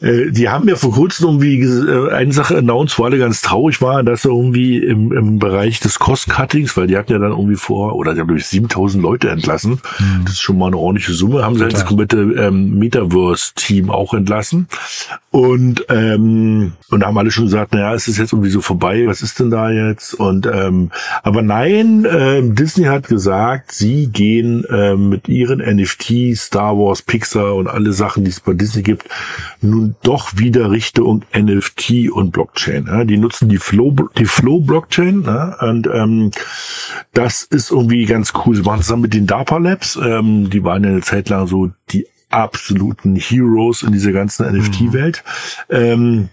äh, 0.00 0.30
die 0.30 0.48
haben 0.48 0.68
ja 0.68 0.76
vor 0.76 0.92
kurzem 0.92 1.26
irgendwie 1.26 1.60
äh, 1.60 2.12
eine 2.12 2.32
Sache 2.32 2.58
announced, 2.58 2.98
wo 2.98 3.04
alle 3.04 3.18
ganz 3.18 3.40
traurig 3.40 3.80
waren, 3.80 4.04
dass 4.04 4.24
er 4.24 4.32
irgendwie 4.32 4.78
im, 4.78 5.12
im 5.12 5.38
Bereich 5.38 5.80
des 5.80 5.98
Cost-Cuttings, 5.98 6.76
weil 6.76 6.88
die 6.88 6.96
hatten 6.96 7.12
ja 7.12 7.18
dann 7.18 7.30
irgendwie 7.30 7.56
vor, 7.56 7.94
oder 7.94 8.14
die 8.14 8.20
haben 8.20 8.28
durch 8.28 8.46
7000 8.46 9.02
Leute 9.02 9.30
entlassen. 9.30 9.80
Mhm. 9.98 10.24
Das 10.24 10.40
schon 10.42 10.58
mal 10.58 10.66
eine 10.66 10.76
ordentliche 10.76 11.12
Summe. 11.12 11.44
Haben 11.44 11.56
sie 11.56 11.62
halt 11.62 11.72
das 11.72 11.86
komplette 11.86 12.18
ähm, 12.18 12.78
Metaverse-Team 12.78 13.90
auch 13.90 14.14
entlassen. 14.14 14.68
Und, 15.30 15.86
ähm, 15.88 16.72
und 16.90 17.06
haben 17.06 17.16
alle 17.16 17.30
schon 17.30 17.44
gesagt, 17.44 17.72
naja, 17.72 17.94
es 17.94 18.06
ist 18.06 18.18
jetzt 18.18 18.34
irgendwie 18.34 18.50
so 18.50 18.60
vorbei, 18.60 19.04
was 19.06 19.22
ist 19.22 19.40
denn 19.40 19.50
da 19.50 19.70
jetzt? 19.70 20.12
Und 20.12 20.46
ähm, 20.46 20.90
aber 21.22 21.40
nein, 21.40 22.04
äh, 22.04 22.42
Disney 22.42 22.84
hat 22.84 23.08
gesagt, 23.08 23.72
sie 23.72 24.08
gehen 24.08 24.64
äh, 24.66 24.94
mit 24.94 25.30
ihren 25.30 25.60
NFT, 25.60 26.36
Star 26.36 26.76
Wars, 26.76 27.00
Pixar 27.00 27.54
und 27.54 27.66
alle 27.66 27.94
Sachen, 27.94 28.24
die 28.24 28.30
es 28.30 28.40
bei 28.40 28.52
Disney 28.52 28.82
gibt, 28.82 29.08
nun 29.62 29.94
doch 30.02 30.36
wieder 30.36 30.70
Richtung 30.70 31.24
NFT 31.34 32.10
und 32.10 32.32
Blockchain. 32.32 32.86
Ja? 32.86 33.04
Die 33.04 33.16
nutzen 33.16 33.48
die 33.48 33.58
Flow, 33.58 33.96
die 34.18 34.26
Flow 34.26 34.60
Blockchain 34.60 35.22
ja? 35.24 35.56
und 35.60 35.86
ähm, 35.86 36.30
das 37.14 37.42
ist 37.44 37.70
irgendwie 37.70 38.04
ganz 38.04 38.32
cool. 38.44 38.54
Sie 38.54 38.62
machen 38.62 38.84
dann 38.86 39.00
mit 39.00 39.14
den 39.14 39.26
DARPA 39.26 39.58
Labs. 39.58 39.98
Ähm, 40.02 40.31
die 40.50 40.64
waren 40.64 40.84
ja 40.84 40.90
eine 40.90 41.00
Zeit 41.00 41.28
lang 41.28 41.46
so 41.46 41.70
die 41.90 42.06
absoluten 42.30 43.16
Heroes 43.16 43.82
in 43.82 43.92
dieser 43.92 44.12
ganzen 44.12 44.46
NFT-Welt. 44.56 45.22
Mhm. 45.68 45.76
Ähm, 45.76 46.28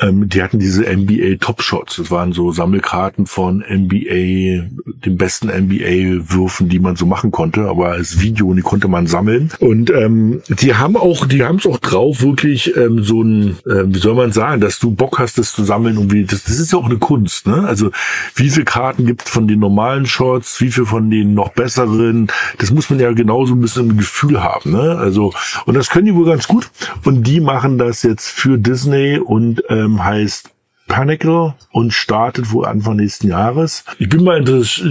ähm, 0.00 0.28
die 0.28 0.42
hatten 0.42 0.58
diese 0.58 0.84
NBA 0.84 1.36
Top 1.40 1.62
Shots. 1.62 1.96
Das 1.96 2.10
waren 2.10 2.32
so 2.32 2.52
Sammelkarten 2.52 3.26
von 3.26 3.64
NBA, 3.68 4.68
den 5.04 5.16
besten 5.16 5.48
NBA-Würfen, 5.48 6.68
die 6.68 6.78
man 6.78 6.96
so 6.96 7.06
machen 7.06 7.30
konnte, 7.30 7.68
aber 7.68 7.88
als 7.90 8.20
Video, 8.20 8.52
die 8.54 8.62
konnte 8.62 8.88
man 8.88 9.06
sammeln. 9.06 9.50
Und 9.58 9.90
ähm, 9.90 10.40
die 10.48 10.74
haben 10.74 10.96
auch, 10.96 11.26
die 11.26 11.42
haben 11.42 11.56
es 11.56 11.66
auch 11.66 11.78
drauf, 11.78 12.22
wirklich 12.22 12.76
ähm, 12.76 13.02
so 13.02 13.22
ein, 13.22 13.58
äh, 13.66 13.84
wie 13.86 13.98
soll 13.98 14.14
man 14.14 14.32
sagen, 14.32 14.60
dass 14.60 14.78
du 14.78 14.90
Bock 14.92 15.18
hast, 15.18 15.38
das 15.38 15.52
zu 15.52 15.64
sammeln 15.64 15.98
und 15.98 16.12
wie, 16.12 16.24
das, 16.24 16.44
das 16.44 16.58
ist 16.58 16.72
ja 16.72 16.78
auch 16.78 16.86
eine 16.86 16.98
Kunst, 16.98 17.46
ne? 17.46 17.64
Also 17.66 17.90
wie 18.36 18.50
viele 18.50 18.64
Karten 18.64 19.06
gibt 19.06 19.24
es 19.24 19.30
von 19.30 19.48
den 19.48 19.58
normalen 19.58 20.06
Shots, 20.06 20.60
wie 20.60 20.70
viel 20.70 20.86
von 20.86 21.10
den 21.10 21.34
noch 21.34 21.50
besseren? 21.50 22.28
Das 22.58 22.70
muss 22.70 22.90
man 22.90 23.00
ja 23.00 23.12
genauso 23.12 23.54
ein 23.54 23.60
bisschen 23.60 23.90
ein 23.90 23.96
Gefühl 23.96 24.42
haben, 24.42 24.72
ne? 24.72 24.96
Also 24.96 25.32
und 25.66 25.74
das 25.74 25.88
können 25.90 26.06
die 26.06 26.14
wohl 26.14 26.26
ganz 26.26 26.46
gut. 26.46 26.70
Und 27.04 27.26
die 27.26 27.40
machen 27.40 27.78
das 27.78 28.02
jetzt 28.02 28.28
für 28.28 28.58
Disney 28.58 29.18
und 29.18 29.62
ähm, 29.68 29.87
heißt 29.96 30.50
Panicle 30.88 31.54
und 31.70 31.92
startet 31.92 32.50
wohl 32.50 32.66
Anfang 32.66 32.96
nächsten 32.96 33.28
Jahres. 33.28 33.84
Ich 33.98 34.08
bin 34.08 34.24
mal 34.24 34.42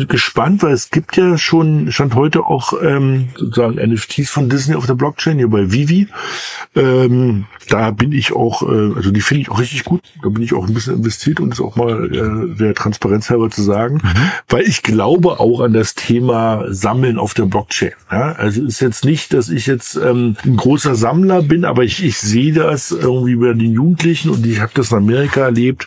gespannt, 0.08 0.64
weil 0.64 0.72
es 0.72 0.90
gibt 0.90 1.18
ja 1.18 1.38
schon, 1.38 1.92
stand 1.92 2.16
heute 2.16 2.46
auch 2.46 2.74
ähm, 2.82 3.30
sozusagen 3.36 3.76
NFTs 3.76 4.30
von 4.30 4.48
Disney 4.50 4.76
auf 4.76 4.86
der 4.86 4.94
Blockchain, 4.94 5.38
hier 5.38 5.50
bei 5.50 5.72
Vivi. 5.72 6.08
Ähm, 6.76 7.46
da 7.70 7.92
bin 7.92 8.12
ich 8.12 8.34
auch, 8.34 8.62
äh, 8.62 8.94
also 8.96 9.12
die 9.12 9.22
finde 9.22 9.42
ich 9.42 9.52
auch 9.52 9.60
richtig 9.60 9.84
gut. 9.84 10.02
Da 10.24 10.30
bin 10.30 10.44
ich 10.44 10.54
auch 10.54 10.68
ein 10.68 10.74
bisschen 10.74 10.96
investiert 10.96 11.40
und 11.40 11.50
das 11.50 11.60
auch 11.60 11.76
mal 11.76 12.06
äh, 12.06 12.56
der 12.58 12.74
Transparenz 12.76 13.30
halber 13.30 13.50
zu 13.50 13.64
sagen, 13.64 13.96
mhm. 13.96 14.32
weil 14.48 14.64
ich 14.64 14.84
glaube 14.84 15.40
auch 15.40 15.60
an 15.60 15.74
das 15.74 15.96
Thema 15.96 16.66
Sammeln 16.70 17.18
auf 17.18 17.34
der 17.34 17.46
Blockchain. 17.46 17.94
Ja? 18.12 18.34
Also 18.34 18.64
ist 18.64 18.80
jetzt 18.80 19.04
nicht, 19.04 19.34
dass 19.34 19.50
ich 19.50 19.66
jetzt 19.66 19.96
ähm, 19.96 20.38
ein 20.46 20.56
großer 20.56 20.96
Sammler 20.96 21.42
bin, 21.42 21.66
aber 21.66 21.84
ich, 21.84 22.04
ich 22.04 22.18
sehe 22.18 22.54
das 22.54 22.92
irgendwie 22.92 23.36
bei 23.36 23.54
den 23.54 23.74
Jugendlichen 23.74 24.30
und 24.30 24.46
ich 24.46 24.62
habe 24.62 24.72
das 24.76 24.92
in 24.92 24.98
Amerika 24.98 25.42
erlebt, 25.42 25.87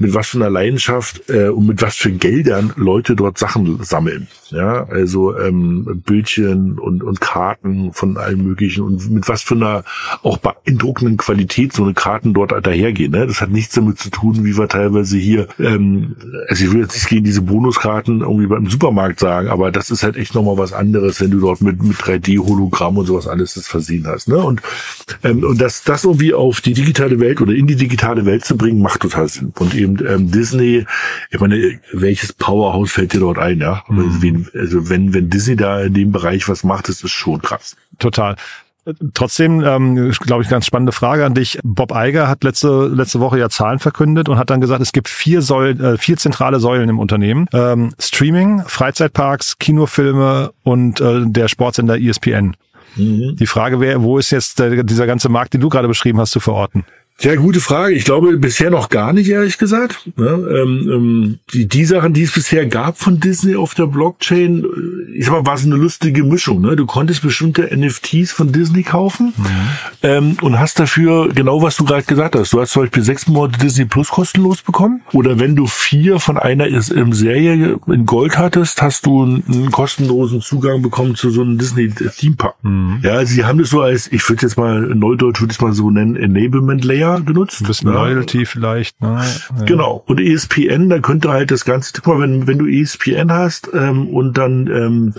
mit 0.00 0.14
was 0.14 0.28
für 0.28 0.38
einer 0.38 0.50
Leidenschaft 0.50 1.28
äh, 1.28 1.48
und 1.48 1.66
mit 1.66 1.82
was 1.82 1.96
für 1.96 2.10
Geldern 2.10 2.72
Leute 2.76 3.14
dort 3.14 3.38
Sachen 3.38 3.82
sammeln. 3.82 4.28
Ja, 4.50 4.84
also 4.88 5.38
ähm, 5.38 6.02
Bildchen 6.04 6.78
und, 6.78 7.04
und 7.04 7.20
Karten 7.20 7.92
von 7.92 8.16
allem 8.16 8.42
möglichen 8.42 8.82
und 8.82 9.08
mit 9.10 9.28
was 9.28 9.42
für 9.42 9.54
einer 9.54 9.84
auch 10.22 10.38
beeindruckenden 10.38 11.18
Qualität 11.18 11.72
so 11.72 11.84
eine 11.84 11.94
Karten 11.94 12.34
dort 12.34 12.50
dahergehen. 12.66 13.12
Ne? 13.12 13.26
Das 13.28 13.40
hat 13.40 13.50
nichts 13.50 13.74
damit 13.74 13.98
zu 13.98 14.10
tun, 14.10 14.44
wie 14.44 14.56
wir 14.56 14.68
teilweise 14.68 15.18
hier, 15.18 15.46
ähm, 15.60 16.16
also 16.48 16.64
ich 16.64 16.72
will 16.72 16.80
jetzt 16.80 16.94
nicht 16.94 17.08
gegen 17.08 17.24
diese 17.24 17.42
Bonuskarten 17.42 18.22
irgendwie 18.22 18.48
beim 18.48 18.68
Supermarkt 18.68 19.20
sagen, 19.20 19.48
aber 19.48 19.70
das 19.70 19.90
ist 19.90 20.02
halt 20.02 20.16
echt 20.16 20.34
nochmal 20.34 20.58
was 20.58 20.72
anderes, 20.72 21.20
wenn 21.20 21.30
du 21.30 21.38
dort 21.38 21.60
mit, 21.60 21.80
mit 21.82 21.98
3D-Hologramm 21.98 22.96
und 22.96 23.06
sowas 23.06 23.28
alles 23.28 23.54
das 23.54 23.68
versehen 23.68 24.06
hast. 24.08 24.28
Ne? 24.28 24.38
Und, 24.38 24.62
ähm, 25.22 25.44
und 25.44 25.60
das, 25.60 25.84
das 25.84 26.04
irgendwie 26.04 26.34
auf 26.34 26.60
die 26.60 26.72
digitale 26.72 27.20
Welt 27.20 27.40
oder 27.40 27.52
in 27.52 27.68
die 27.68 27.76
digitale 27.76 28.26
Welt 28.26 28.44
zu 28.44 28.56
bringen, 28.56 28.82
macht 28.82 29.00
total 29.00 29.28
Sinn. 29.28 29.52
Und 29.58 29.74
eben 29.74 29.89
ähm, 29.98 30.30
Disney, 30.30 30.86
ich 31.30 31.40
meine, 31.40 31.80
welches 31.92 32.32
Powerhouse 32.32 32.92
fällt 32.92 33.12
dir 33.12 33.20
dort 33.20 33.38
ein, 33.38 33.60
ja? 33.60 33.82
Mhm 33.88 34.46
also 34.54 34.88
wenn, 34.88 35.14
wenn 35.14 35.30
Disney 35.30 35.56
da 35.56 35.80
in 35.80 35.94
dem 35.94 36.12
Bereich 36.12 36.48
was 36.48 36.64
macht, 36.64 36.88
ist 36.88 37.04
das 37.04 37.10
schon 37.10 37.40
krass. 37.42 37.76
Total. 37.98 38.36
Trotzdem, 39.12 39.62
ähm, 39.62 40.10
glaube 40.20 40.42
ich, 40.42 40.48
ganz 40.48 40.64
spannende 40.64 40.92
Frage 40.92 41.24
an 41.24 41.34
dich. 41.34 41.58
Bob 41.62 41.92
Eiger 41.92 42.28
hat 42.28 42.42
letzte 42.42 42.86
letzte 42.86 43.20
Woche 43.20 43.38
ja 43.38 43.50
Zahlen 43.50 43.78
verkündet 43.78 44.28
und 44.28 44.38
hat 44.38 44.48
dann 44.48 44.60
gesagt, 44.60 44.80
es 44.80 44.92
gibt 44.92 45.08
vier 45.08 45.42
Säulen, 45.42 45.80
äh, 45.80 45.98
vier 45.98 46.16
zentrale 46.16 46.60
Säulen 46.60 46.88
im 46.88 46.98
Unternehmen: 46.98 47.46
ähm, 47.52 47.92
Streaming, 48.00 48.62
Freizeitparks, 48.66 49.58
Kinofilme 49.58 50.52
und 50.62 51.00
äh, 51.00 51.22
der 51.26 51.48
Sportsender 51.48 52.00
ESPN. 52.00 52.56
Mhm. 52.96 53.36
Die 53.36 53.46
Frage 53.46 53.80
wäre, 53.80 54.02
wo 54.02 54.18
ist 54.18 54.30
jetzt 54.30 54.58
der, 54.58 54.82
dieser 54.82 55.06
ganze 55.06 55.28
Markt, 55.28 55.52
den 55.52 55.60
du 55.60 55.68
gerade 55.68 55.86
beschrieben 55.86 56.18
hast, 56.18 56.32
zu 56.32 56.40
verorten? 56.40 56.84
Ja, 57.22 57.34
gute 57.36 57.60
Frage. 57.60 57.94
Ich 57.94 58.04
glaube 58.04 58.38
bisher 58.38 58.70
noch 58.70 58.88
gar 58.88 59.12
nicht, 59.12 59.28
ehrlich 59.28 59.58
gesagt. 59.58 60.08
Ja, 60.16 60.32
ähm, 60.32 60.88
ähm, 60.90 61.38
die, 61.52 61.68
die 61.68 61.84
Sachen, 61.84 62.14
die 62.14 62.22
es 62.22 62.32
bisher 62.32 62.64
gab 62.64 62.98
von 62.98 63.20
Disney 63.20 63.56
auf 63.56 63.74
der 63.74 63.86
Blockchain, 63.86 64.64
äh, 64.64 65.18
ich 65.18 65.26
sag 65.26 65.32
mal, 65.32 65.44
war 65.44 65.54
es 65.54 65.66
eine 65.66 65.76
lustige 65.76 66.24
Mischung. 66.24 66.62
Ne? 66.62 66.76
Du 66.76 66.86
konntest 66.86 67.20
bestimmte 67.20 67.68
NFTs 67.76 68.32
von 68.32 68.52
Disney 68.52 68.82
kaufen 68.84 69.34
mhm. 69.36 69.44
ähm, 70.02 70.36
und 70.40 70.58
hast 70.58 70.80
dafür 70.80 71.28
genau, 71.28 71.60
was 71.60 71.76
du 71.76 71.84
gerade 71.84 72.04
gesagt 72.04 72.36
hast. 72.36 72.54
Du 72.54 72.60
hast 72.60 72.72
zum 72.72 72.84
Beispiel 72.84 73.02
sechs 73.02 73.28
Monate 73.28 73.58
Disney 73.58 73.84
Plus 73.84 74.08
kostenlos 74.08 74.62
bekommen. 74.62 75.02
Oder 75.12 75.38
wenn 75.38 75.54
du 75.54 75.66
vier 75.66 76.20
von 76.20 76.38
einer 76.38 76.68
ähm, 76.68 77.12
Serie 77.12 77.78
in 77.86 78.06
Gold 78.06 78.38
hattest, 78.38 78.80
hast 78.80 79.04
du 79.04 79.22
einen, 79.22 79.70
kostenlosen 79.70 80.40
Zugang 80.40 80.80
bekommen 80.80 81.16
zu 81.16 81.28
so 81.28 81.42
einem 81.42 81.58
Disney 81.58 81.90
Theme 81.90 82.36
Park. 82.36 82.54
Mhm. 82.62 83.00
Ja, 83.02 83.26
sie 83.26 83.44
haben 83.44 83.58
das 83.58 83.68
so 83.68 83.82
als, 83.82 84.10
ich 84.10 84.26
würde 84.26 84.40
jetzt 84.42 84.56
mal 84.56 84.80
neudeutsch 84.80 85.40
würde 85.42 85.52
ich 85.52 85.60
mal 85.60 85.74
so 85.74 85.90
nennen, 85.90 86.16
Enablement 86.16 86.82
Layer 86.82 87.09
genutzt. 87.18 87.60
Ein 87.60 87.66
bisschen 87.66 87.90
ne? 87.90 87.94
Loyalty 87.96 88.46
vielleicht. 88.46 89.00
Ne? 89.00 89.24
Ja. 89.58 89.64
Genau. 89.64 90.04
Und 90.06 90.20
ESPN, 90.20 90.88
da 90.88 91.00
könnte 91.00 91.30
halt 91.30 91.50
das 91.50 91.64
Ganze, 91.64 91.92
guck 91.94 92.18
mal, 92.18 92.20
wenn, 92.20 92.46
wenn 92.46 92.58
du 92.58 92.66
ESPN 92.66 93.32
hast 93.32 93.70
ähm, 93.74 94.08
und 94.08 94.38
dann 94.38 94.66
ähm, 94.68 95.14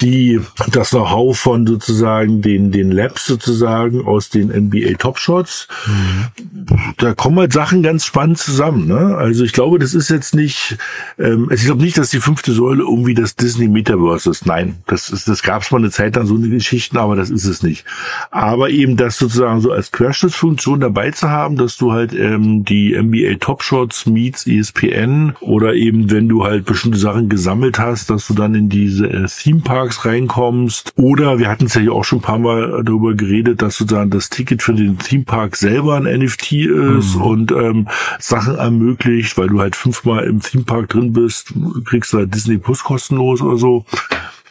die 0.00 0.40
das 0.70 0.90
Know-how 0.90 1.38
von 1.38 1.66
sozusagen 1.66 2.42
den, 2.42 2.70
den 2.70 2.90
Labs 2.90 3.26
sozusagen 3.26 4.04
aus 4.04 4.30
den 4.30 4.48
NBA 4.48 4.94
Top 4.98 5.18
Shots, 5.18 5.68
mhm. 5.86 6.66
da 6.98 7.14
kommen 7.14 7.38
halt 7.38 7.52
Sachen 7.52 7.82
ganz 7.82 8.04
spannend 8.04 8.38
zusammen. 8.38 8.86
Ne? 8.86 9.16
Also 9.16 9.44
ich 9.44 9.52
glaube, 9.52 9.78
das 9.78 9.94
ist 9.94 10.10
jetzt 10.10 10.34
nicht, 10.34 10.76
ähm, 11.18 11.48
also 11.50 11.60
ich 11.60 11.66
glaube 11.66 11.82
nicht, 11.82 11.98
dass 11.98 12.10
die 12.10 12.20
fünfte 12.20 12.52
Säule 12.52 12.82
irgendwie 12.82 13.14
das 13.14 13.36
Disney 13.36 13.68
Metaverse 13.68 14.30
ist. 14.30 14.46
Nein, 14.46 14.76
das 14.86 15.10
ist, 15.10 15.28
das 15.28 15.42
gab 15.42 15.62
es 15.62 15.70
mal 15.70 15.78
eine 15.78 15.90
Zeit 15.90 16.16
lang 16.16 16.26
so 16.26 16.34
eine 16.34 16.48
Geschichten, 16.48 16.96
aber 16.96 17.16
das 17.16 17.30
ist 17.30 17.46
es 17.46 17.62
nicht. 17.62 17.84
Aber 18.30 18.70
eben 18.70 18.96
das 18.96 19.18
sozusagen 19.18 19.60
so 19.60 19.72
als 19.72 19.92
Querschnittsfunktion 19.92 20.80
dabei 20.80 21.10
zu 21.10 21.28
haben, 21.28 21.31
dass 21.32 21.76
du 21.78 21.92
halt 21.92 22.14
ähm, 22.14 22.64
die 22.64 22.96
NBA 22.96 23.38
Top 23.40 23.62
Shots 23.62 24.06
meets 24.06 24.46
ESPN 24.46 25.34
oder 25.40 25.74
eben 25.74 26.10
wenn 26.10 26.28
du 26.28 26.44
halt 26.44 26.64
bestimmte 26.66 26.98
Sachen 26.98 27.28
gesammelt 27.28 27.78
hast, 27.78 28.10
dass 28.10 28.26
du 28.26 28.34
dann 28.34 28.54
in 28.54 28.68
diese 28.68 29.06
äh, 29.06 29.26
Theme 29.26 29.60
Parks 29.60 30.04
reinkommst. 30.04 30.92
Oder 30.96 31.38
wir 31.38 31.48
hatten 31.48 31.66
es 31.66 31.74
ja 31.74 31.80
hier 31.80 31.92
auch 31.92 32.04
schon 32.04 32.18
ein 32.18 32.22
paar 32.22 32.38
Mal 32.38 32.82
darüber 32.84 33.14
geredet, 33.14 33.62
dass 33.62 33.78
sozusagen 33.78 34.10
das 34.10 34.30
Ticket 34.30 34.62
für 34.62 34.74
den 34.74 34.98
Theme 34.98 35.24
Park 35.24 35.56
selber 35.56 35.96
ein 35.96 36.04
NFT 36.04 36.52
ist 36.52 37.16
mhm. 37.16 37.22
und 37.22 37.52
ähm, 37.52 37.88
Sachen 38.18 38.56
ermöglicht, 38.56 39.38
weil 39.38 39.48
du 39.48 39.60
halt 39.60 39.74
fünfmal 39.74 40.24
im 40.24 40.40
Theme 40.40 40.64
Park 40.64 40.90
drin 40.90 41.12
bist, 41.12 41.54
kriegst 41.86 42.12
du 42.12 42.18
halt 42.18 42.34
Disney 42.34 42.58
Plus 42.58 42.84
kostenlos 42.84 43.40
oder 43.40 43.56
so. 43.56 43.84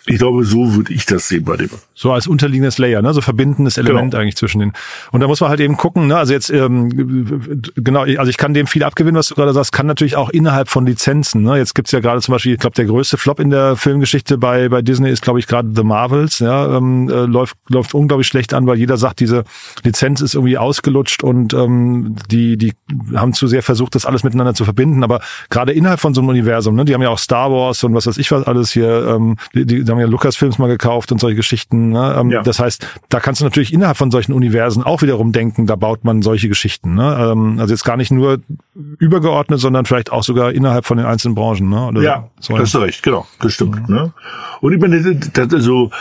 Ich 0.07 0.17
glaube, 0.17 0.43
so 0.43 0.75
würde 0.75 0.93
ich 0.93 1.05
das 1.05 1.27
sehen 1.27 1.45
bei 1.45 1.57
dem. 1.57 1.69
So 2.01 2.11
als 2.11 2.25
unterliegendes 2.25 2.79
Layer, 2.79 3.03
ne? 3.03 3.13
so 3.13 3.21
verbindendes 3.21 3.77
Element 3.77 4.11
genau. 4.11 4.21
eigentlich 4.23 4.35
zwischen 4.35 4.57
den. 4.57 4.73
Und 5.11 5.19
da 5.19 5.27
muss 5.27 5.39
man 5.39 5.51
halt 5.51 5.59
eben 5.59 5.77
gucken, 5.77 6.07
ne? 6.07 6.17
also 6.17 6.33
jetzt 6.33 6.49
ähm, 6.49 7.61
genau, 7.75 8.01
also 8.01 8.27
ich 8.27 8.37
kann 8.37 8.55
dem 8.55 8.65
viel 8.65 8.83
abgewinnen, 8.83 9.19
was 9.19 9.27
du 9.27 9.35
gerade 9.35 9.53
sagst, 9.53 9.71
kann 9.71 9.85
natürlich 9.85 10.15
auch 10.15 10.31
innerhalb 10.31 10.67
von 10.67 10.83
Lizenzen. 10.87 11.43
Ne? 11.43 11.57
Jetzt 11.57 11.75
gibt's 11.75 11.91
ja 11.91 11.99
gerade 11.99 12.19
zum 12.19 12.31
Beispiel, 12.31 12.53
ich 12.53 12.59
glaube, 12.59 12.75
der 12.75 12.85
größte 12.85 13.17
Flop 13.17 13.39
in 13.39 13.51
der 13.51 13.75
Filmgeschichte 13.75 14.39
bei 14.39 14.67
bei 14.67 14.81
Disney 14.81 15.11
ist, 15.11 15.21
glaube 15.21 15.37
ich, 15.37 15.45
gerade 15.45 15.69
The 15.75 15.83
Marvels. 15.83 16.39
Ja, 16.39 16.75
ähm, 16.75 17.07
äh, 17.07 17.25
läuft 17.25 17.55
läuft 17.69 17.93
unglaublich 17.93 18.25
schlecht 18.25 18.55
an, 18.55 18.65
weil 18.65 18.79
jeder 18.79 18.97
sagt, 18.97 19.19
diese 19.19 19.43
Lizenz 19.83 20.21
ist 20.21 20.33
irgendwie 20.33 20.57
ausgelutscht 20.57 21.23
und 21.23 21.53
ähm, 21.53 22.15
die 22.31 22.57
die 22.57 22.73
haben 23.13 23.33
zu 23.33 23.45
sehr 23.45 23.61
versucht, 23.61 23.93
das 23.93 24.07
alles 24.07 24.23
miteinander 24.23 24.55
zu 24.55 24.65
verbinden. 24.65 25.03
Aber 25.03 25.21
gerade 25.51 25.71
innerhalb 25.71 25.99
von 25.99 26.15
so 26.15 26.21
einem 26.21 26.29
Universum, 26.29 26.73
ne? 26.73 26.83
die 26.83 26.95
haben 26.95 27.03
ja 27.03 27.09
auch 27.09 27.19
Star 27.19 27.51
Wars 27.51 27.83
und 27.83 27.93
was 27.93 28.07
weiß 28.07 28.17
ich 28.17 28.31
was 28.31 28.47
alles 28.47 28.71
hier, 28.71 29.07
ähm, 29.07 29.37
die, 29.53 29.65
die 29.65 29.91
haben 29.91 29.99
ja 29.99 30.07
Lucasfilms 30.07 30.57
mal 30.57 30.67
gekauft 30.67 31.11
und 31.11 31.19
solche 31.19 31.35
Geschichten. 31.35 31.90
Ne? 31.91 32.15
Ähm, 32.19 32.31
ja. 32.31 32.41
Das 32.41 32.59
heißt, 32.59 32.87
da 33.09 33.19
kannst 33.19 33.41
du 33.41 33.45
natürlich 33.45 33.73
innerhalb 33.73 33.97
von 33.97 34.11
solchen 34.11 34.33
Universen 34.33 34.83
auch 34.83 35.01
wiederum 35.01 35.31
denken, 35.31 35.67
da 35.67 35.75
baut 35.75 36.03
man 36.03 36.21
solche 36.21 36.49
Geschichten. 36.49 36.95
Ne? 36.95 37.31
Ähm, 37.31 37.59
also 37.59 37.73
jetzt 37.73 37.83
gar 37.83 37.97
nicht 37.97 38.11
nur 38.11 38.39
übergeordnet, 38.99 39.59
sondern 39.59 39.85
vielleicht 39.85 40.11
auch 40.11 40.23
sogar 40.23 40.51
innerhalb 40.51 40.85
von 40.85 40.97
den 40.97 41.05
einzelnen 41.05 41.35
Branchen. 41.35 41.69
Ne? 41.69 41.87
Oder 41.87 42.01
ja, 42.01 42.27
so 42.39 42.57
hast 42.57 42.73
du 42.73 42.79
recht, 42.79 43.03
genau, 43.03 43.27
das 43.39 43.53
stimmt. 43.53 43.87
Mhm. 43.87 43.95
Ne? 43.95 44.13
Und 44.61 44.73
ich 44.73 44.79
meine, 44.79 45.01
das, 45.15 45.53
also, 45.53 45.91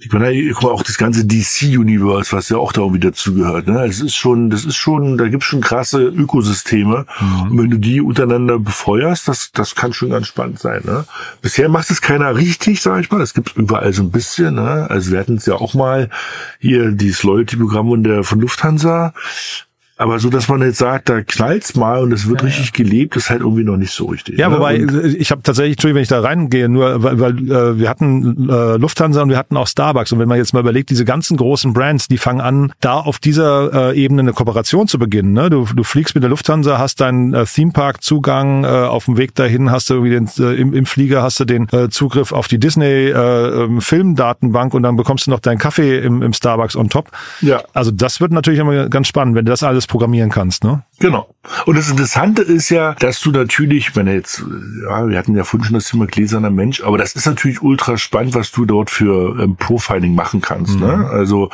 ich 0.00 0.12
meine, 0.12 0.50
guck 0.52 0.62
mal, 0.62 0.70
auch 0.70 0.82
das 0.82 0.96
ganze 0.96 1.26
DC-Universe, 1.26 2.34
was 2.36 2.48
ja 2.48 2.56
auch 2.56 2.72
da 2.72 2.82
irgendwie 2.82 3.00
dazugehört. 3.00 3.66
Ne? 3.66 3.84
Es 3.84 4.00
ist 4.00 4.14
schon, 4.14 4.50
das 4.50 4.64
ist 4.64 4.76
schon, 4.76 5.18
da 5.18 5.28
gibt's 5.28 5.46
schon 5.46 5.60
krasse 5.60 6.02
Ökosysteme. 6.02 7.06
Mhm. 7.20 7.50
Und 7.50 7.58
wenn 7.58 7.70
du 7.70 7.78
die 7.78 8.00
untereinander 8.00 8.58
befeuerst, 8.58 9.28
das, 9.28 9.50
das 9.52 9.74
kann 9.74 9.92
schon 9.92 10.10
ganz 10.10 10.28
spannend 10.28 10.60
sein. 10.60 10.82
Ne? 10.84 11.04
Bisher 11.42 11.68
macht 11.68 11.90
es 11.90 12.00
keiner 12.00 12.36
richtig, 12.36 12.80
sag 12.80 13.00
ich 13.00 13.10
mal. 13.10 13.20
Es 13.20 13.34
gibt 13.34 13.56
überall 13.56 13.92
so 13.92 14.02
ein 14.02 14.10
bisschen. 14.10 14.54
Ne? 14.54 14.86
Also 14.88 15.10
wir 15.10 15.18
hatten 15.26 15.38
es 15.38 15.46
ja 15.46 15.56
auch 15.56 15.74
mal 15.74 16.08
hier 16.60 16.92
dieses 16.92 17.24
Loyalty-Programm 17.24 18.22
von 18.22 18.40
Lufthansa. 18.40 19.12
Aber 19.98 20.18
so, 20.18 20.28
dass 20.28 20.48
man 20.48 20.60
jetzt 20.60 20.78
sagt, 20.78 21.08
da 21.08 21.22
knallt's 21.22 21.74
mal 21.74 22.02
und 22.02 22.12
es 22.12 22.28
wird 22.28 22.42
ja, 22.42 22.48
richtig 22.48 22.66
ja. 22.66 22.84
gelebt, 22.84 23.16
ist 23.16 23.30
halt 23.30 23.40
irgendwie 23.40 23.64
noch 23.64 23.78
nicht 23.78 23.92
so 23.92 24.06
richtig. 24.06 24.38
Ja, 24.38 24.50
ne? 24.50 24.56
wobei 24.56 24.82
und 24.82 25.14
ich 25.14 25.30
habe 25.30 25.42
tatsächlich, 25.42 25.76
Entschuldigung, 25.76 25.96
wenn 25.96 26.02
ich 26.02 26.08
da 26.08 26.20
reingehe, 26.20 26.68
nur 26.68 27.02
weil, 27.02 27.18
weil 27.18 27.38
äh, 27.50 27.78
wir 27.78 27.88
hatten 27.88 28.48
äh, 28.50 28.76
Lufthansa 28.76 29.22
und 29.22 29.30
wir 29.30 29.38
hatten 29.38 29.56
auch 29.56 29.66
Starbucks 29.66 30.12
und 30.12 30.18
wenn 30.18 30.28
man 30.28 30.36
jetzt 30.36 30.52
mal 30.52 30.60
überlegt, 30.60 30.90
diese 30.90 31.06
ganzen 31.06 31.38
großen 31.38 31.72
Brands, 31.72 32.08
die 32.08 32.18
fangen 32.18 32.42
an, 32.42 32.72
da 32.80 32.94
auf 32.94 33.18
dieser 33.18 33.92
äh, 33.92 33.98
Ebene 33.98 34.20
eine 34.20 34.34
Kooperation 34.34 34.86
zu 34.86 34.98
beginnen. 34.98 35.32
Ne? 35.32 35.48
Du, 35.48 35.64
du 35.64 35.82
fliegst 35.82 36.14
mit 36.14 36.22
der 36.22 36.28
Lufthansa, 36.28 36.78
hast 36.78 37.00
deinen 37.00 37.32
äh, 37.32 37.46
Theme-Park-Zugang, 37.46 38.64
äh, 38.64 38.66
auf 38.66 39.06
dem 39.06 39.16
Weg 39.16 39.34
dahin 39.34 39.70
hast 39.70 39.88
du 39.88 39.94
irgendwie 39.94 40.10
den, 40.12 40.28
äh, 40.38 40.60
im, 40.60 40.74
im 40.74 40.84
Flieger 40.84 41.22
hast 41.22 41.40
du 41.40 41.46
den 41.46 41.68
äh, 41.70 41.88
Zugriff 41.88 42.32
auf 42.32 42.48
die 42.48 42.58
Disney 42.58 42.84
äh, 42.84 43.64
ähm, 43.64 43.80
und 43.86 44.82
dann 44.82 44.96
bekommst 44.96 45.26
du 45.26 45.30
noch 45.30 45.40
deinen 45.40 45.58
Kaffee 45.58 45.98
im, 46.00 46.20
im 46.20 46.34
Starbucks 46.34 46.76
on 46.76 46.90
top. 46.90 47.10
Ja. 47.40 47.62
Also 47.72 47.90
das 47.90 48.20
wird 48.20 48.32
natürlich 48.32 48.60
immer 48.60 48.90
ganz 48.90 49.08
spannend, 49.08 49.36
wenn 49.36 49.46
du 49.46 49.50
das 49.50 49.62
alles 49.62 49.85
programmieren 49.86 50.30
kannst, 50.30 50.64
ne? 50.64 50.82
Genau. 50.98 51.28
Und 51.66 51.76
das 51.76 51.90
Interessante 51.90 52.42
ist 52.42 52.70
ja, 52.70 52.94
dass 52.94 53.20
du 53.20 53.30
natürlich, 53.30 53.94
wenn 53.94 54.06
jetzt, 54.06 54.42
ja, 54.88 55.08
wir 55.08 55.18
hatten 55.18 55.36
ja 55.36 55.44
vorhin 55.44 55.66
schon 55.66 55.74
das 55.74 55.88
Thema 55.88 56.06
gläserner 56.06 56.50
Mensch, 56.50 56.82
aber 56.82 56.98
das 56.98 57.14
ist 57.14 57.26
natürlich 57.26 57.62
ultra 57.62 57.98
spannend, 57.98 58.34
was 58.34 58.50
du 58.50 58.64
dort 58.64 58.90
für 58.90 59.38
ähm, 59.40 59.56
Profiling 59.56 60.14
machen 60.14 60.40
kannst. 60.40 60.78
Ne? 60.78 60.96
Mhm. 60.96 61.02
Ne? 61.02 61.08
Also, 61.08 61.50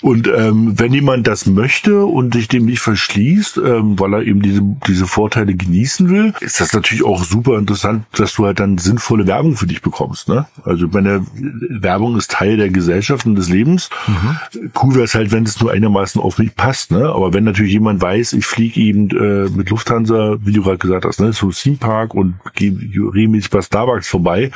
und 0.00 0.28
ähm, 0.28 0.78
wenn 0.78 0.92
jemand 0.92 1.26
das 1.26 1.46
möchte 1.46 2.04
und 2.04 2.34
sich 2.34 2.48
dem 2.48 2.66
nicht 2.66 2.80
verschließt, 2.80 3.58
ähm, 3.58 3.98
weil 3.98 4.14
er 4.14 4.22
eben 4.22 4.42
diese, 4.42 4.60
diese 4.86 5.06
Vorteile 5.06 5.54
genießen 5.54 6.08
will, 6.08 6.34
ist 6.40 6.60
das 6.60 6.72
natürlich 6.72 7.04
auch 7.04 7.24
super 7.24 7.58
interessant, 7.58 8.04
dass 8.12 8.34
du 8.34 8.46
halt 8.46 8.60
dann 8.60 8.78
sinnvolle 8.78 9.26
Werbung 9.26 9.56
für 9.56 9.66
dich 9.66 9.82
bekommst. 9.82 10.28
Ne? 10.28 10.46
Also 10.64 10.88
meine 10.88 11.24
Werbung 11.34 12.16
ist 12.16 12.30
Teil 12.30 12.56
der 12.56 12.70
Gesellschaft 12.70 13.26
und 13.26 13.36
des 13.36 13.48
Lebens. 13.48 13.90
Mhm. 14.06 14.70
Cool 14.80 14.94
wäre 14.94 15.04
es 15.04 15.14
halt, 15.14 15.32
wenn 15.32 15.44
es 15.44 15.60
nur 15.60 15.72
einigermaßen 15.72 16.20
auf 16.20 16.38
mich 16.38 16.54
passt. 16.54 16.90
Ne? 16.90 17.08
Aber 17.08 17.32
wenn 17.32 17.44
natürlich 17.44 17.72
jemand 17.72 18.02
weiß, 18.02 18.32
ich 18.34 18.46
fliege 18.46 18.71
eben 18.76 19.10
äh, 19.10 19.48
mit 19.50 19.70
Lufthansa, 19.70 20.36
wie 20.40 20.52
du 20.52 20.62
gerade 20.62 20.78
gesagt 20.78 21.04
hast, 21.04 21.20
ne, 21.20 21.32
so 21.32 21.50
Theme 21.50 21.76
Park 21.76 22.14
und 22.14 22.34
regelmäßig 22.58 23.50
bei 23.50 23.62
Starbucks 23.62 24.08
vorbei, 24.08 24.50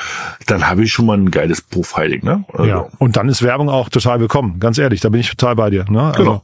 dann 0.46 0.68
habe 0.68 0.84
ich 0.84 0.92
schon 0.92 1.06
mal 1.06 1.16
ein 1.16 1.30
geiles 1.30 1.60
Profiling. 1.60 2.24
Ne? 2.24 2.44
Also. 2.52 2.64
Ja, 2.64 2.86
und 2.98 3.16
dann 3.16 3.28
ist 3.28 3.42
Werbung 3.42 3.68
auch 3.68 3.88
total 3.88 4.20
willkommen, 4.20 4.60
ganz 4.60 4.78
ehrlich, 4.78 5.00
da 5.00 5.08
bin 5.08 5.20
ich 5.20 5.30
total 5.30 5.56
bei 5.56 5.70
dir. 5.70 5.84
Ne? 5.88 6.02
Also, 6.02 6.22
genau. 6.22 6.42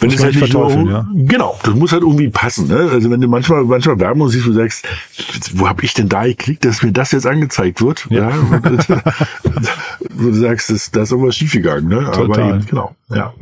Wenn 0.00 0.10
es 0.10 0.22
halt 0.22 0.34
nicht 0.34 0.38
verteufeln, 0.38 0.84
nur, 0.84 0.92
ja. 0.92 1.06
Genau, 1.14 1.58
das 1.62 1.74
muss 1.74 1.92
halt 1.92 2.02
irgendwie 2.02 2.28
passen. 2.28 2.68
Ne? 2.68 2.88
Also 2.92 3.10
wenn 3.10 3.20
du 3.20 3.28
manchmal 3.28 3.64
manchmal 3.64 3.98
Werbung 4.00 4.28
siehst, 4.28 4.46
wo 4.46 4.50
du 4.50 4.56
sagst, 4.56 4.86
wo 5.54 5.68
habe 5.68 5.84
ich 5.84 5.94
denn 5.94 6.08
da 6.08 6.24
geklickt, 6.24 6.64
dass 6.64 6.82
mir 6.82 6.92
das 6.92 7.12
jetzt 7.12 7.26
angezeigt 7.26 7.82
wird? 7.82 8.06
Ja. 8.10 8.30
ja 8.30 8.34
wo 10.10 10.28
du 10.28 10.34
sagst, 10.34 10.70
das, 10.70 10.90
das 10.90 11.08
ist 11.08 11.12
aber 11.12 11.30
schiefgegangen. 11.32 11.88
Ne? 11.88 12.10
Total. 12.12 12.24
Aber 12.24 12.38
eben, 12.38 12.66
genau. 12.66 12.96
Ja. 13.08 13.34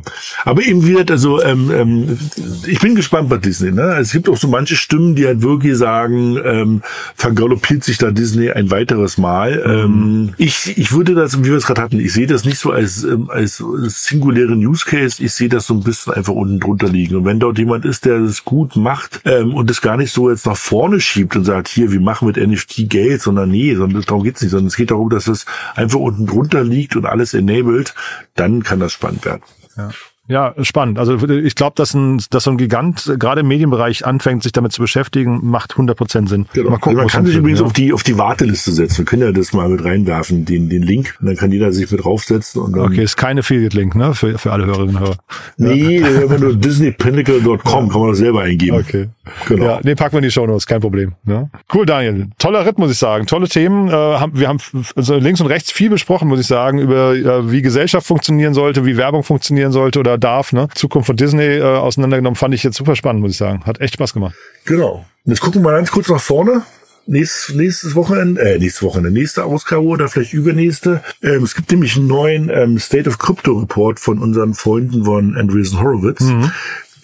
Aber 0.45 0.63
eben 0.63 0.85
wird 0.85 1.11
also 1.11 1.43
ähm, 1.43 1.71
ähm, 1.71 2.17
ich 2.65 2.79
bin 2.79 2.95
gespannt 2.95 3.29
bei 3.29 3.37
Disney. 3.37 3.68
Ne? 3.71 3.97
Es 3.99 4.11
gibt 4.11 4.29
auch 4.29 4.37
so 4.37 4.47
manche 4.47 4.75
Stimmen, 4.75 5.15
die 5.15 5.25
halt 5.25 5.41
wirklich 5.41 5.77
sagen, 5.77 6.37
ähm, 6.43 6.81
vergaloppiert 7.15 7.83
sich 7.83 7.97
da 7.97 8.11
Disney 8.11 8.51
ein 8.51 8.71
weiteres 8.71 9.17
Mal. 9.17 9.57
Mhm. 9.57 9.83
Ähm, 9.83 10.33
ich, 10.37 10.77
ich 10.77 10.91
würde 10.91 11.15
das, 11.15 11.39
wie 11.39 11.49
wir 11.49 11.57
es 11.57 11.65
gerade 11.65 11.81
hatten, 11.81 11.99
ich 11.99 12.13
sehe 12.13 12.27
das 12.27 12.45
nicht 12.45 12.59
so 12.59 12.71
als, 12.71 13.03
ähm, 13.03 13.29
als 13.29 13.63
singulären 13.87 14.65
Use 14.65 14.85
Case. 14.85 15.23
Ich 15.23 15.33
sehe 15.33 15.49
das 15.49 15.67
so 15.67 15.73
ein 15.73 15.83
bisschen 15.83 16.13
einfach 16.13 16.33
unten 16.33 16.59
drunter 16.59 16.87
liegen. 16.87 17.15
Und 17.15 17.25
wenn 17.25 17.39
dort 17.39 17.57
jemand 17.57 17.85
ist, 17.85 18.05
der 18.05 18.19
das 18.19 18.45
gut 18.45 18.75
macht 18.75 19.21
ähm, 19.25 19.53
und 19.53 19.69
das 19.69 19.81
gar 19.81 19.97
nicht 19.97 20.11
so 20.11 20.29
jetzt 20.29 20.45
nach 20.45 20.57
vorne 20.57 20.99
schiebt 20.99 21.35
und 21.35 21.43
sagt, 21.43 21.67
hier, 21.67 21.91
wir 21.91 22.01
machen 22.01 22.27
mit 22.27 22.37
NFT 22.37 22.89
Geld, 22.89 23.21
sondern 23.21 23.49
nee, 23.49 23.75
sondern 23.75 24.01
darum 24.03 24.23
geht's 24.23 24.41
nicht, 24.41 24.51
sondern 24.51 24.67
es 24.67 24.75
geht 24.75 24.91
darum, 24.91 25.09
dass 25.09 25.27
es 25.27 25.45
einfach 25.75 25.99
unten 25.99 26.25
drunter 26.25 26.63
liegt 26.63 26.95
und 26.95 27.05
alles 27.05 27.33
enabled, 27.33 27.93
dann 28.35 28.63
kann 28.63 28.79
das 28.79 28.93
spannend 28.93 29.25
werden. 29.25 29.41
Ja. 29.77 29.89
Ja, 30.29 30.53
spannend. 30.61 30.99
Also 30.99 31.15
ich 31.27 31.55
glaube, 31.55 31.73
dass, 31.75 31.95
ein, 31.95 32.21
dass 32.29 32.43
so 32.43 32.51
ein 32.51 32.57
Gigant 32.57 33.15
gerade 33.17 33.41
im 33.41 33.47
Medienbereich 33.47 34.05
anfängt, 34.05 34.43
sich 34.43 34.51
damit 34.51 34.71
zu 34.71 34.79
beschäftigen, 34.79 35.39
macht 35.41 35.73
100% 35.73 36.29
Sinn. 36.29 36.45
Genau. 36.53 36.69
Mal 36.69 36.77
gucken, 36.77 36.97
man 36.97 37.07
kann 37.07 37.25
sich 37.25 37.35
übrigens 37.35 37.61
ja. 37.61 37.65
auf 37.65 37.73
die 37.73 37.91
auf 37.93 38.03
die 38.03 38.19
Warteliste 38.19 38.71
setzen. 38.71 38.99
Wir 38.99 39.05
können 39.05 39.23
ja 39.23 39.31
das 39.31 39.53
mal 39.53 39.67
mit 39.67 39.83
reinwerfen, 39.83 40.45
den 40.45 40.69
den 40.69 40.83
Link. 40.83 41.15
Und 41.19 41.25
dann 41.25 41.35
kann 41.35 41.51
jeder 41.51 41.71
sich 41.71 41.89
mit 41.89 42.03
draufsetzen. 42.03 42.61
Und 42.61 42.77
dann 42.77 42.85
okay, 42.85 43.01
ist 43.01 43.17
keine 43.17 43.39
Affiliate-Link, 43.39 43.95
ne? 43.95 44.13
Für, 44.13 44.37
für 44.37 44.51
alle 44.51 44.67
Hörerinnen 44.67 44.97
und 44.97 45.01
Hörer. 45.01 45.17
Nee, 45.57 45.99
ja. 45.99 46.29
wenn 46.29 46.41
nur 46.41 46.55
disneypinnacle.com 46.55 47.55
ja. 47.55 47.91
kann 47.91 47.99
man 47.99 48.09
das 48.09 48.19
selber 48.19 48.41
eingeben. 48.43 48.77
Okay. 48.77 49.07
Genau. 49.47 49.65
Ja, 49.65 49.79
nee, 49.83 49.95
packen 49.95 50.13
wir 50.13 50.19
in 50.19 50.23
die 50.25 50.31
Show 50.31 50.45
Notes, 50.45 50.67
kein 50.67 50.79
Problem. 50.79 51.13
Ja. 51.25 51.49
Cool, 51.73 51.87
Daniel. 51.87 52.27
Toller 52.37 52.67
Ritt, 52.67 52.77
muss 52.77 52.91
ich 52.91 52.97
sagen. 52.99 53.25
Tolle 53.25 53.47
Themen. 53.47 53.87
Äh, 53.87 53.91
wir 53.91 54.47
haben 54.47 54.59
also 54.95 55.15
links 55.15 55.41
und 55.41 55.47
rechts 55.47 55.71
viel 55.71 55.89
besprochen, 55.89 56.27
muss 56.27 56.39
ich 56.39 56.47
sagen, 56.47 56.77
über 56.77 57.15
äh, 57.15 57.51
wie 57.51 57.63
Gesellschaft 57.63 58.05
funktionieren 58.05 58.53
sollte, 58.53 58.85
wie 58.85 58.95
Werbung 58.95 59.23
funktionieren 59.23 59.71
sollte 59.71 59.99
oder 59.99 60.18
darf. 60.19 60.53
Ne? 60.53 60.67
Zukunft 60.75 61.07
von 61.07 61.15
Disney 61.15 61.57
äh, 61.57 61.63
auseinandergenommen, 61.63 62.35
fand 62.35 62.53
ich 62.53 62.63
jetzt 62.63 62.77
super 62.77 62.95
spannend, 62.95 63.21
muss 63.21 63.31
ich 63.31 63.37
sagen. 63.37 63.63
Hat 63.65 63.81
echt 63.81 63.95
Spaß 63.95 64.13
gemacht. 64.13 64.35
Genau. 64.65 65.05
Und 65.25 65.31
jetzt 65.31 65.41
gucken 65.41 65.61
wir 65.61 65.71
mal 65.71 65.77
ganz 65.77 65.91
kurz 65.91 66.09
nach 66.09 66.21
vorne 66.21 66.63
nächstes, 67.09 67.55
nächstes 67.55 67.95
Wochenende, 67.95 68.41
äh, 68.41 68.59
nächstes 68.59 68.83
Wochenende, 68.83 69.11
nächste 69.11 69.43
Ausgabe 69.43 69.83
oder 69.83 70.07
vielleicht 70.07 70.33
übernächste. 70.33 71.03
Ähm, 71.23 71.43
es 71.43 71.55
gibt 71.55 71.71
nämlich 71.71 71.95
einen 71.97 72.07
neuen 72.07 72.49
ähm, 72.49 72.79
State 72.79 73.09
of 73.09 73.17
Crypto 73.17 73.53
Report 73.53 73.99
von 73.99 74.19
unseren 74.19 74.53
Freunden 74.53 75.05
von 75.05 75.35
Andreessen 75.35 75.79
Horowitz. 75.79 76.21
Mhm 76.21 76.51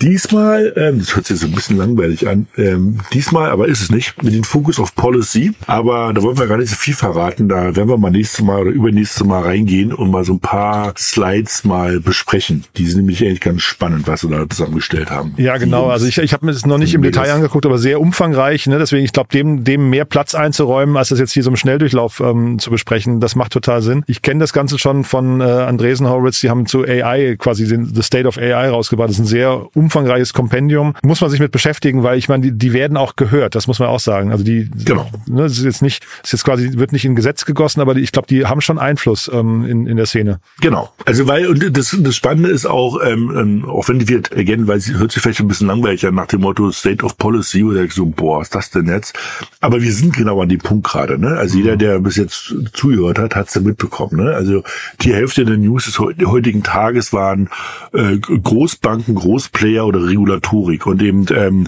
Diesmal, 0.01 0.73
ähm, 0.75 0.99
das 0.99 1.15
hört 1.15 1.25
sich 1.25 1.39
so 1.39 1.47
ein 1.47 1.53
bisschen 1.53 1.77
langweilig 1.77 2.27
an, 2.27 2.47
ähm, 2.57 2.99
diesmal, 3.13 3.49
aber 3.49 3.67
ist 3.67 3.81
es 3.81 3.91
nicht, 3.91 4.21
mit 4.23 4.33
dem 4.33 4.43
Fokus 4.43 4.79
auf 4.79 4.95
Policy. 4.95 5.53
Aber 5.67 6.13
da 6.13 6.21
wollen 6.21 6.37
wir 6.37 6.47
gar 6.47 6.57
nicht 6.57 6.69
so 6.69 6.75
viel 6.75 6.93
verraten. 6.93 7.49
Da 7.49 7.75
werden 7.75 7.89
wir 7.89 7.97
mal 7.97 8.11
nächstes 8.11 8.43
Mal 8.43 8.61
oder 8.61 8.71
übernächstes 8.71 9.25
Mal 9.25 9.43
reingehen 9.43 9.93
und 9.93 10.11
mal 10.11 10.23
so 10.23 10.33
ein 10.33 10.39
paar 10.39 10.93
Slides 10.97 11.63
mal 11.63 11.99
besprechen. 11.99 12.65
Die 12.77 12.85
sind 12.85 13.01
nämlich 13.01 13.23
eigentlich 13.23 13.41
ganz 13.41 13.61
spannend, 13.61 14.07
was 14.07 14.27
wir 14.27 14.37
da 14.37 14.49
zusammengestellt 14.49 15.11
haben. 15.11 15.33
Ja, 15.37 15.57
genau. 15.57 15.87
Also 15.87 16.07
ich, 16.07 16.17
ich 16.17 16.33
habe 16.33 16.45
mir 16.45 16.51
das 16.51 16.65
noch 16.65 16.77
nicht 16.77 16.93
im 16.93 17.01
Detail 17.01 17.31
angeguckt, 17.31 17.65
aber 17.65 17.77
sehr 17.77 18.01
umfangreich. 18.01 18.67
Ne? 18.67 18.77
Deswegen, 18.79 19.05
ich 19.05 19.13
glaube, 19.13 19.29
dem, 19.31 19.63
dem 19.63 19.89
mehr 19.89 20.05
Platz 20.05 20.35
einzuräumen, 20.35 20.97
als 20.97 21.09
das 21.09 21.19
jetzt 21.19 21.33
hier 21.33 21.43
so 21.43 21.49
im 21.49 21.55
Schnelldurchlauf 21.55 22.19
ähm, 22.19 22.59
zu 22.59 22.69
besprechen, 22.69 23.19
das 23.19 23.35
macht 23.35 23.53
total 23.53 23.81
Sinn. 23.81 24.03
Ich 24.07 24.21
kenne 24.21 24.39
das 24.39 24.53
Ganze 24.53 24.77
schon 24.77 25.03
von 25.03 25.41
äh, 25.41 25.43
Andresen 25.43 26.07
Horowitz, 26.07 26.39
die 26.41 26.49
haben 26.49 26.65
zu 26.65 26.83
AI 26.83 27.35
quasi 27.37 27.67
den 27.67 27.93
The 27.93 28.01
State 28.01 28.27
of 28.27 28.37
AI 28.37 28.69
rausgebracht. 28.69 29.09
Das 29.09 29.15
ist 29.15 29.23
ein 29.23 29.27
sehr 29.27 29.65
umfangreiches 29.85 30.33
Kompendium. 30.33 30.95
Muss 31.03 31.21
man 31.21 31.29
sich 31.29 31.39
mit 31.39 31.51
beschäftigen, 31.51 32.03
weil 32.03 32.17
ich 32.17 32.29
meine, 32.29 32.43
die, 32.43 32.51
die 32.51 32.73
werden 32.73 32.97
auch 32.97 33.15
gehört, 33.15 33.55
das 33.55 33.67
muss 33.67 33.79
man 33.79 33.89
auch 33.89 33.99
sagen. 33.99 34.31
Also 34.31 34.43
die, 34.43 34.69
genau. 34.83 35.09
ne, 35.27 35.43
das 35.43 35.57
ist 35.57 35.65
jetzt 35.65 35.81
nicht, 35.81 36.05
ist 36.23 36.33
jetzt 36.33 36.43
quasi, 36.43 36.77
wird 36.77 36.91
nicht 36.91 37.05
in 37.05 37.15
Gesetz 37.15 37.45
gegossen, 37.45 37.81
aber 37.81 37.93
die, 37.93 38.01
ich 38.01 38.11
glaube, 38.11 38.27
die 38.27 38.45
haben 38.45 38.61
schon 38.61 38.79
Einfluss 38.79 39.29
ähm, 39.33 39.65
in, 39.65 39.87
in 39.87 39.97
der 39.97 40.05
Szene. 40.05 40.39
Genau. 40.61 40.91
Also 41.05 41.27
weil, 41.27 41.47
und 41.47 41.77
das, 41.77 41.95
das 41.99 42.15
Spannende 42.15 42.49
ist 42.49 42.65
auch, 42.65 42.99
ähm, 43.03 43.31
ähm 43.35 43.65
auch 43.65 43.87
wenn 43.89 43.99
die 43.99 44.07
wird, 44.09 44.35
again, 44.35 44.67
weil 44.67 44.79
sie 44.79 44.95
hört 44.95 45.11
sich 45.11 45.21
vielleicht 45.21 45.39
ein 45.39 45.47
bisschen 45.47 45.67
langweilig 45.67 46.05
an 46.05 46.15
nach 46.15 46.27
dem 46.27 46.41
Motto 46.41 46.71
State 46.71 47.03
of 47.05 47.17
Policy, 47.17 47.63
oder 47.63 47.87
so, 47.89 48.05
boah, 48.05 48.39
was 48.39 48.47
ist 48.47 48.55
das 48.55 48.69
denn 48.71 48.87
jetzt? 48.87 49.17
Aber 49.61 49.81
wir 49.81 49.91
sind 49.91 50.15
genau 50.15 50.41
an 50.41 50.49
dem 50.49 50.59
Punkt 50.59 50.87
gerade, 50.87 51.19
ne? 51.19 51.37
Also 51.37 51.57
jeder, 51.57 51.73
mhm. 51.73 51.79
der 51.79 51.99
bis 51.99 52.15
jetzt 52.15 52.53
zugehört 52.73 53.19
hat, 53.19 53.35
hat 53.35 53.47
es 53.47 53.55
ja 53.55 53.61
mitbekommen, 53.61 54.23
ne? 54.23 54.33
Also 54.33 54.63
die 55.01 55.13
Hälfte 55.13 55.45
der 55.45 55.57
News 55.57 55.85
des 55.85 55.99
heutigen 55.99 56.63
Tages 56.63 57.13
waren 57.13 57.49
äh, 57.93 58.17
Großbanken, 58.17 59.15
Großplayer 59.15 59.74
oder 59.83 60.05
Regulatorik 60.05 60.85
und 60.87 61.01
eben 61.01 61.25
ähm, 61.33 61.67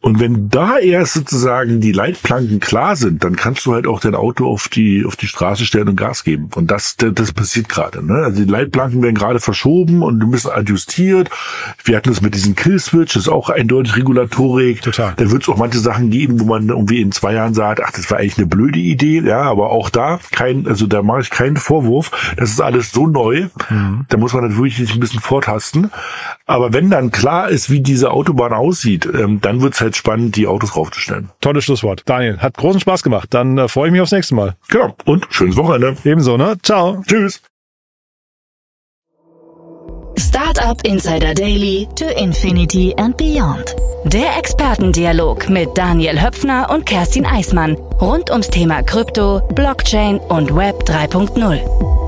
und 0.00 0.20
wenn 0.20 0.48
da 0.48 0.78
erst 0.78 1.14
sozusagen 1.14 1.80
die 1.80 1.92
Leitplanken 1.92 2.60
klar 2.60 2.96
sind, 2.96 3.24
dann 3.24 3.36
kannst 3.36 3.66
du 3.66 3.74
halt 3.74 3.86
auch 3.86 4.00
dein 4.00 4.14
Auto 4.14 4.46
auf 4.46 4.68
die 4.68 5.04
auf 5.04 5.16
die 5.16 5.26
Straße 5.26 5.66
stellen 5.66 5.88
und 5.88 5.96
Gas 5.96 6.24
geben. 6.24 6.48
Und 6.54 6.70
das 6.70 6.96
das 6.96 7.32
passiert 7.32 7.68
gerade. 7.68 8.04
Ne? 8.04 8.14
Also 8.14 8.44
die 8.44 8.50
Leitplanken 8.50 9.02
werden 9.02 9.16
gerade 9.16 9.40
verschoben 9.40 10.02
und 10.02 10.18
müssen 10.18 10.50
adjustiert. 10.50 11.30
Wir 11.84 11.96
hatten 11.96 12.10
es 12.10 12.22
mit 12.22 12.34
diesem 12.34 12.54
Killswitch, 12.54 13.14
das 13.14 13.24
ist 13.24 13.28
auch 13.28 13.50
eindeutig 13.50 13.96
Regulatorik. 13.96 14.80
Total. 14.80 15.12
Da 15.16 15.30
wird 15.30 15.42
es 15.42 15.48
auch 15.48 15.58
manche 15.58 15.78
Sachen 15.78 16.08
geben, 16.08 16.40
wo 16.40 16.44
man 16.44 16.68
irgendwie 16.68 17.02
in 17.02 17.12
zwei 17.12 17.34
Jahren 17.34 17.52
sagt, 17.52 17.82
ach, 17.84 17.90
das 17.90 18.10
war 18.10 18.18
eigentlich 18.18 18.38
eine 18.38 18.46
blöde 18.46 18.78
Idee. 18.78 19.20
Ja, 19.20 19.42
aber 19.42 19.70
auch 19.70 19.90
da 19.90 20.20
kein, 20.30 20.66
also 20.66 20.86
da 20.86 21.02
mache 21.02 21.20
ich 21.20 21.30
keinen 21.30 21.58
Vorwurf. 21.58 22.12
Das 22.36 22.50
ist 22.50 22.62
alles 22.62 22.92
so 22.92 23.08
neu. 23.08 23.48
Mhm. 23.68 24.06
Da 24.08 24.16
muss 24.16 24.32
man 24.32 24.48
natürlich 24.48 24.78
ein 24.94 25.00
bisschen 25.00 25.20
vortasten. 25.20 25.90
Aber 26.46 26.72
wenn 26.72 26.88
dann 26.88 27.10
klar 27.10 27.27
ist, 27.46 27.70
wie 27.70 27.80
diese 27.80 28.10
Autobahn 28.10 28.52
aussieht, 28.52 29.06
ähm, 29.06 29.40
dann 29.40 29.60
wird's 29.60 29.80
halt 29.80 29.96
spannend, 29.96 30.36
die 30.36 30.46
Autos 30.46 30.76
raufzustellen. 30.76 31.30
Tolles 31.40 31.64
Schlusswort. 31.64 32.02
Daniel, 32.06 32.38
hat 32.38 32.56
großen 32.56 32.80
Spaß 32.80 33.02
gemacht. 33.02 33.28
Dann 33.30 33.58
äh, 33.58 33.68
freue 33.68 33.88
ich 33.88 33.92
mich 33.92 34.00
aufs 34.00 34.12
nächste 34.12 34.34
Mal. 34.34 34.56
Genau. 34.68 34.94
Und 35.04 35.26
schönes 35.30 35.56
Wochenende. 35.56 35.96
Ebenso, 36.04 36.36
ne? 36.36 36.56
Ciao. 36.62 37.02
Tschüss. 37.06 37.40
Startup 40.18 40.84
Insider 40.84 41.34
Daily 41.34 41.88
to 41.94 42.04
Infinity 42.20 42.94
and 42.96 43.16
Beyond. 43.16 43.76
Der 44.04 44.36
Expertendialog 44.38 45.48
mit 45.48 45.68
Daniel 45.76 46.20
Höpfner 46.20 46.70
und 46.70 46.86
Kerstin 46.86 47.26
Eismann 47.26 47.76
rund 48.00 48.30
ums 48.30 48.48
Thema 48.48 48.82
Krypto, 48.82 49.40
Blockchain 49.54 50.18
und 50.18 50.54
Web 50.54 50.84
3.0. 50.84 52.07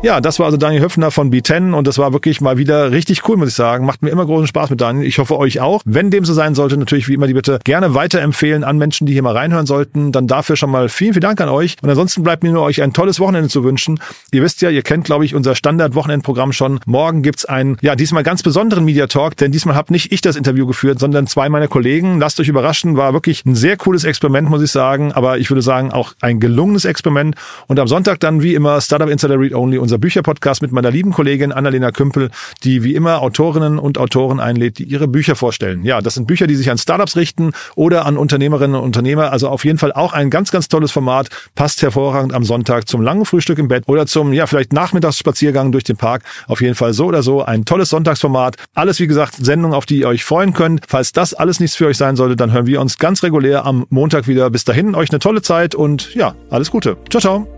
Ja, 0.00 0.20
das 0.20 0.38
war 0.38 0.46
also 0.46 0.56
Daniel 0.56 0.82
Höpfner 0.82 1.10
von 1.10 1.32
B10 1.32 1.72
und 1.74 1.84
das 1.88 1.98
war 1.98 2.12
wirklich 2.12 2.40
mal 2.40 2.56
wieder 2.56 2.92
richtig 2.92 3.28
cool, 3.28 3.36
muss 3.36 3.48
ich 3.48 3.54
sagen. 3.56 3.84
Macht 3.84 4.00
mir 4.00 4.10
immer 4.10 4.24
großen 4.24 4.46
Spaß 4.46 4.70
mit 4.70 4.80
Daniel. 4.80 5.04
Ich 5.04 5.18
hoffe 5.18 5.36
euch 5.36 5.60
auch. 5.60 5.82
Wenn 5.84 6.12
dem 6.12 6.24
so 6.24 6.32
sein 6.32 6.54
sollte, 6.54 6.76
natürlich 6.76 7.08
wie 7.08 7.14
immer 7.14 7.26
die 7.26 7.34
Bitte 7.34 7.58
gerne 7.64 7.96
weiterempfehlen 7.96 8.62
an 8.62 8.78
Menschen, 8.78 9.08
die 9.08 9.12
hier 9.12 9.24
mal 9.24 9.36
reinhören 9.36 9.66
sollten. 9.66 10.12
Dann 10.12 10.28
dafür 10.28 10.54
schon 10.54 10.70
mal 10.70 10.88
vielen, 10.88 11.14
vielen 11.14 11.22
Dank 11.22 11.40
an 11.40 11.48
euch. 11.48 11.74
Und 11.82 11.90
ansonsten 11.90 12.22
bleibt 12.22 12.44
mir 12.44 12.52
nur 12.52 12.62
euch 12.62 12.80
ein 12.80 12.92
tolles 12.92 13.18
Wochenende 13.18 13.48
zu 13.48 13.64
wünschen. 13.64 13.98
Ihr 14.30 14.40
wisst 14.40 14.62
ja, 14.62 14.70
ihr 14.70 14.82
kennt, 14.82 15.04
glaube 15.04 15.24
ich, 15.24 15.34
unser 15.34 15.56
Standard-Wochenendprogramm 15.56 16.52
schon. 16.52 16.78
Morgen 16.86 17.22
gibt's 17.22 17.44
einen, 17.44 17.76
ja, 17.80 17.96
diesmal 17.96 18.22
ganz 18.22 18.44
besonderen 18.44 18.84
Media 18.84 19.08
Talk, 19.08 19.36
denn 19.36 19.50
diesmal 19.50 19.74
habe 19.74 19.92
nicht 19.92 20.12
ich 20.12 20.20
das 20.20 20.36
Interview 20.36 20.68
geführt, 20.68 21.00
sondern 21.00 21.26
zwei 21.26 21.48
meiner 21.48 21.66
Kollegen. 21.66 22.20
Lasst 22.20 22.38
euch 22.38 22.46
überraschen, 22.46 22.96
war 22.96 23.14
wirklich 23.14 23.44
ein 23.46 23.56
sehr 23.56 23.76
cooles 23.76 24.04
Experiment, 24.04 24.48
muss 24.48 24.62
ich 24.62 24.70
sagen. 24.70 25.10
Aber 25.10 25.38
ich 25.38 25.50
würde 25.50 25.62
sagen, 25.62 25.90
auch 25.90 26.14
ein 26.20 26.38
gelungenes 26.38 26.84
Experiment. 26.84 27.34
Und 27.66 27.80
am 27.80 27.88
Sonntag 27.88 28.20
dann 28.20 28.42
wie 28.44 28.54
immer 28.54 28.80
Startup 28.80 29.08
Insider 29.08 29.40
Read 29.40 29.54
Only, 29.54 29.87
unser 29.88 29.96
Bücherpodcast 29.96 30.60
mit 30.60 30.70
meiner 30.70 30.90
lieben 30.90 31.12
Kollegin 31.12 31.50
Annalena 31.50 31.92
Kümpel, 31.92 32.30
die 32.62 32.84
wie 32.84 32.94
immer 32.94 33.22
Autorinnen 33.22 33.78
und 33.78 33.96
Autoren 33.96 34.38
einlädt, 34.38 34.78
die 34.78 34.84
ihre 34.84 35.08
Bücher 35.08 35.34
vorstellen. 35.34 35.82
Ja, 35.82 36.02
das 36.02 36.12
sind 36.12 36.26
Bücher, 36.26 36.46
die 36.46 36.56
sich 36.56 36.70
an 36.70 36.76
Startups 36.76 37.16
richten 37.16 37.52
oder 37.74 38.04
an 38.04 38.18
Unternehmerinnen 38.18 38.76
und 38.76 38.82
Unternehmer. 38.84 39.32
Also 39.32 39.48
auf 39.48 39.64
jeden 39.64 39.78
Fall 39.78 39.92
auch 39.92 40.12
ein 40.12 40.28
ganz, 40.28 40.50
ganz 40.50 40.68
tolles 40.68 40.92
Format. 40.92 41.30
Passt 41.54 41.80
hervorragend 41.80 42.34
am 42.34 42.44
Sonntag 42.44 42.86
zum 42.86 43.00
langen 43.00 43.24
Frühstück 43.24 43.58
im 43.58 43.68
Bett 43.68 43.84
oder 43.86 44.06
zum, 44.06 44.34
ja, 44.34 44.46
vielleicht 44.46 44.74
Nachmittagsspaziergang 44.74 45.72
durch 45.72 45.84
den 45.84 45.96
Park. 45.96 46.22
Auf 46.48 46.60
jeden 46.60 46.74
Fall 46.74 46.92
so 46.92 47.06
oder 47.06 47.22
so 47.22 47.42
ein 47.42 47.64
tolles 47.64 47.88
Sonntagsformat. 47.88 48.56
Alles, 48.74 49.00
wie 49.00 49.06
gesagt, 49.06 49.36
Sendungen, 49.36 49.74
auf 49.74 49.86
die 49.86 50.00
ihr 50.00 50.08
euch 50.08 50.22
freuen 50.22 50.52
könnt. 50.52 50.82
Falls 50.86 51.12
das 51.12 51.32
alles 51.32 51.60
nichts 51.60 51.76
für 51.76 51.86
euch 51.86 51.96
sein 51.96 52.14
sollte, 52.16 52.36
dann 52.36 52.52
hören 52.52 52.66
wir 52.66 52.82
uns 52.82 52.98
ganz 52.98 53.22
regulär 53.22 53.64
am 53.64 53.86
Montag 53.88 54.28
wieder. 54.28 54.50
Bis 54.50 54.64
dahin, 54.64 54.94
euch 54.94 55.08
eine 55.10 55.18
tolle 55.18 55.40
Zeit 55.40 55.74
und 55.74 56.14
ja, 56.14 56.34
alles 56.50 56.70
Gute. 56.70 56.98
Ciao, 57.08 57.22
ciao. 57.22 57.57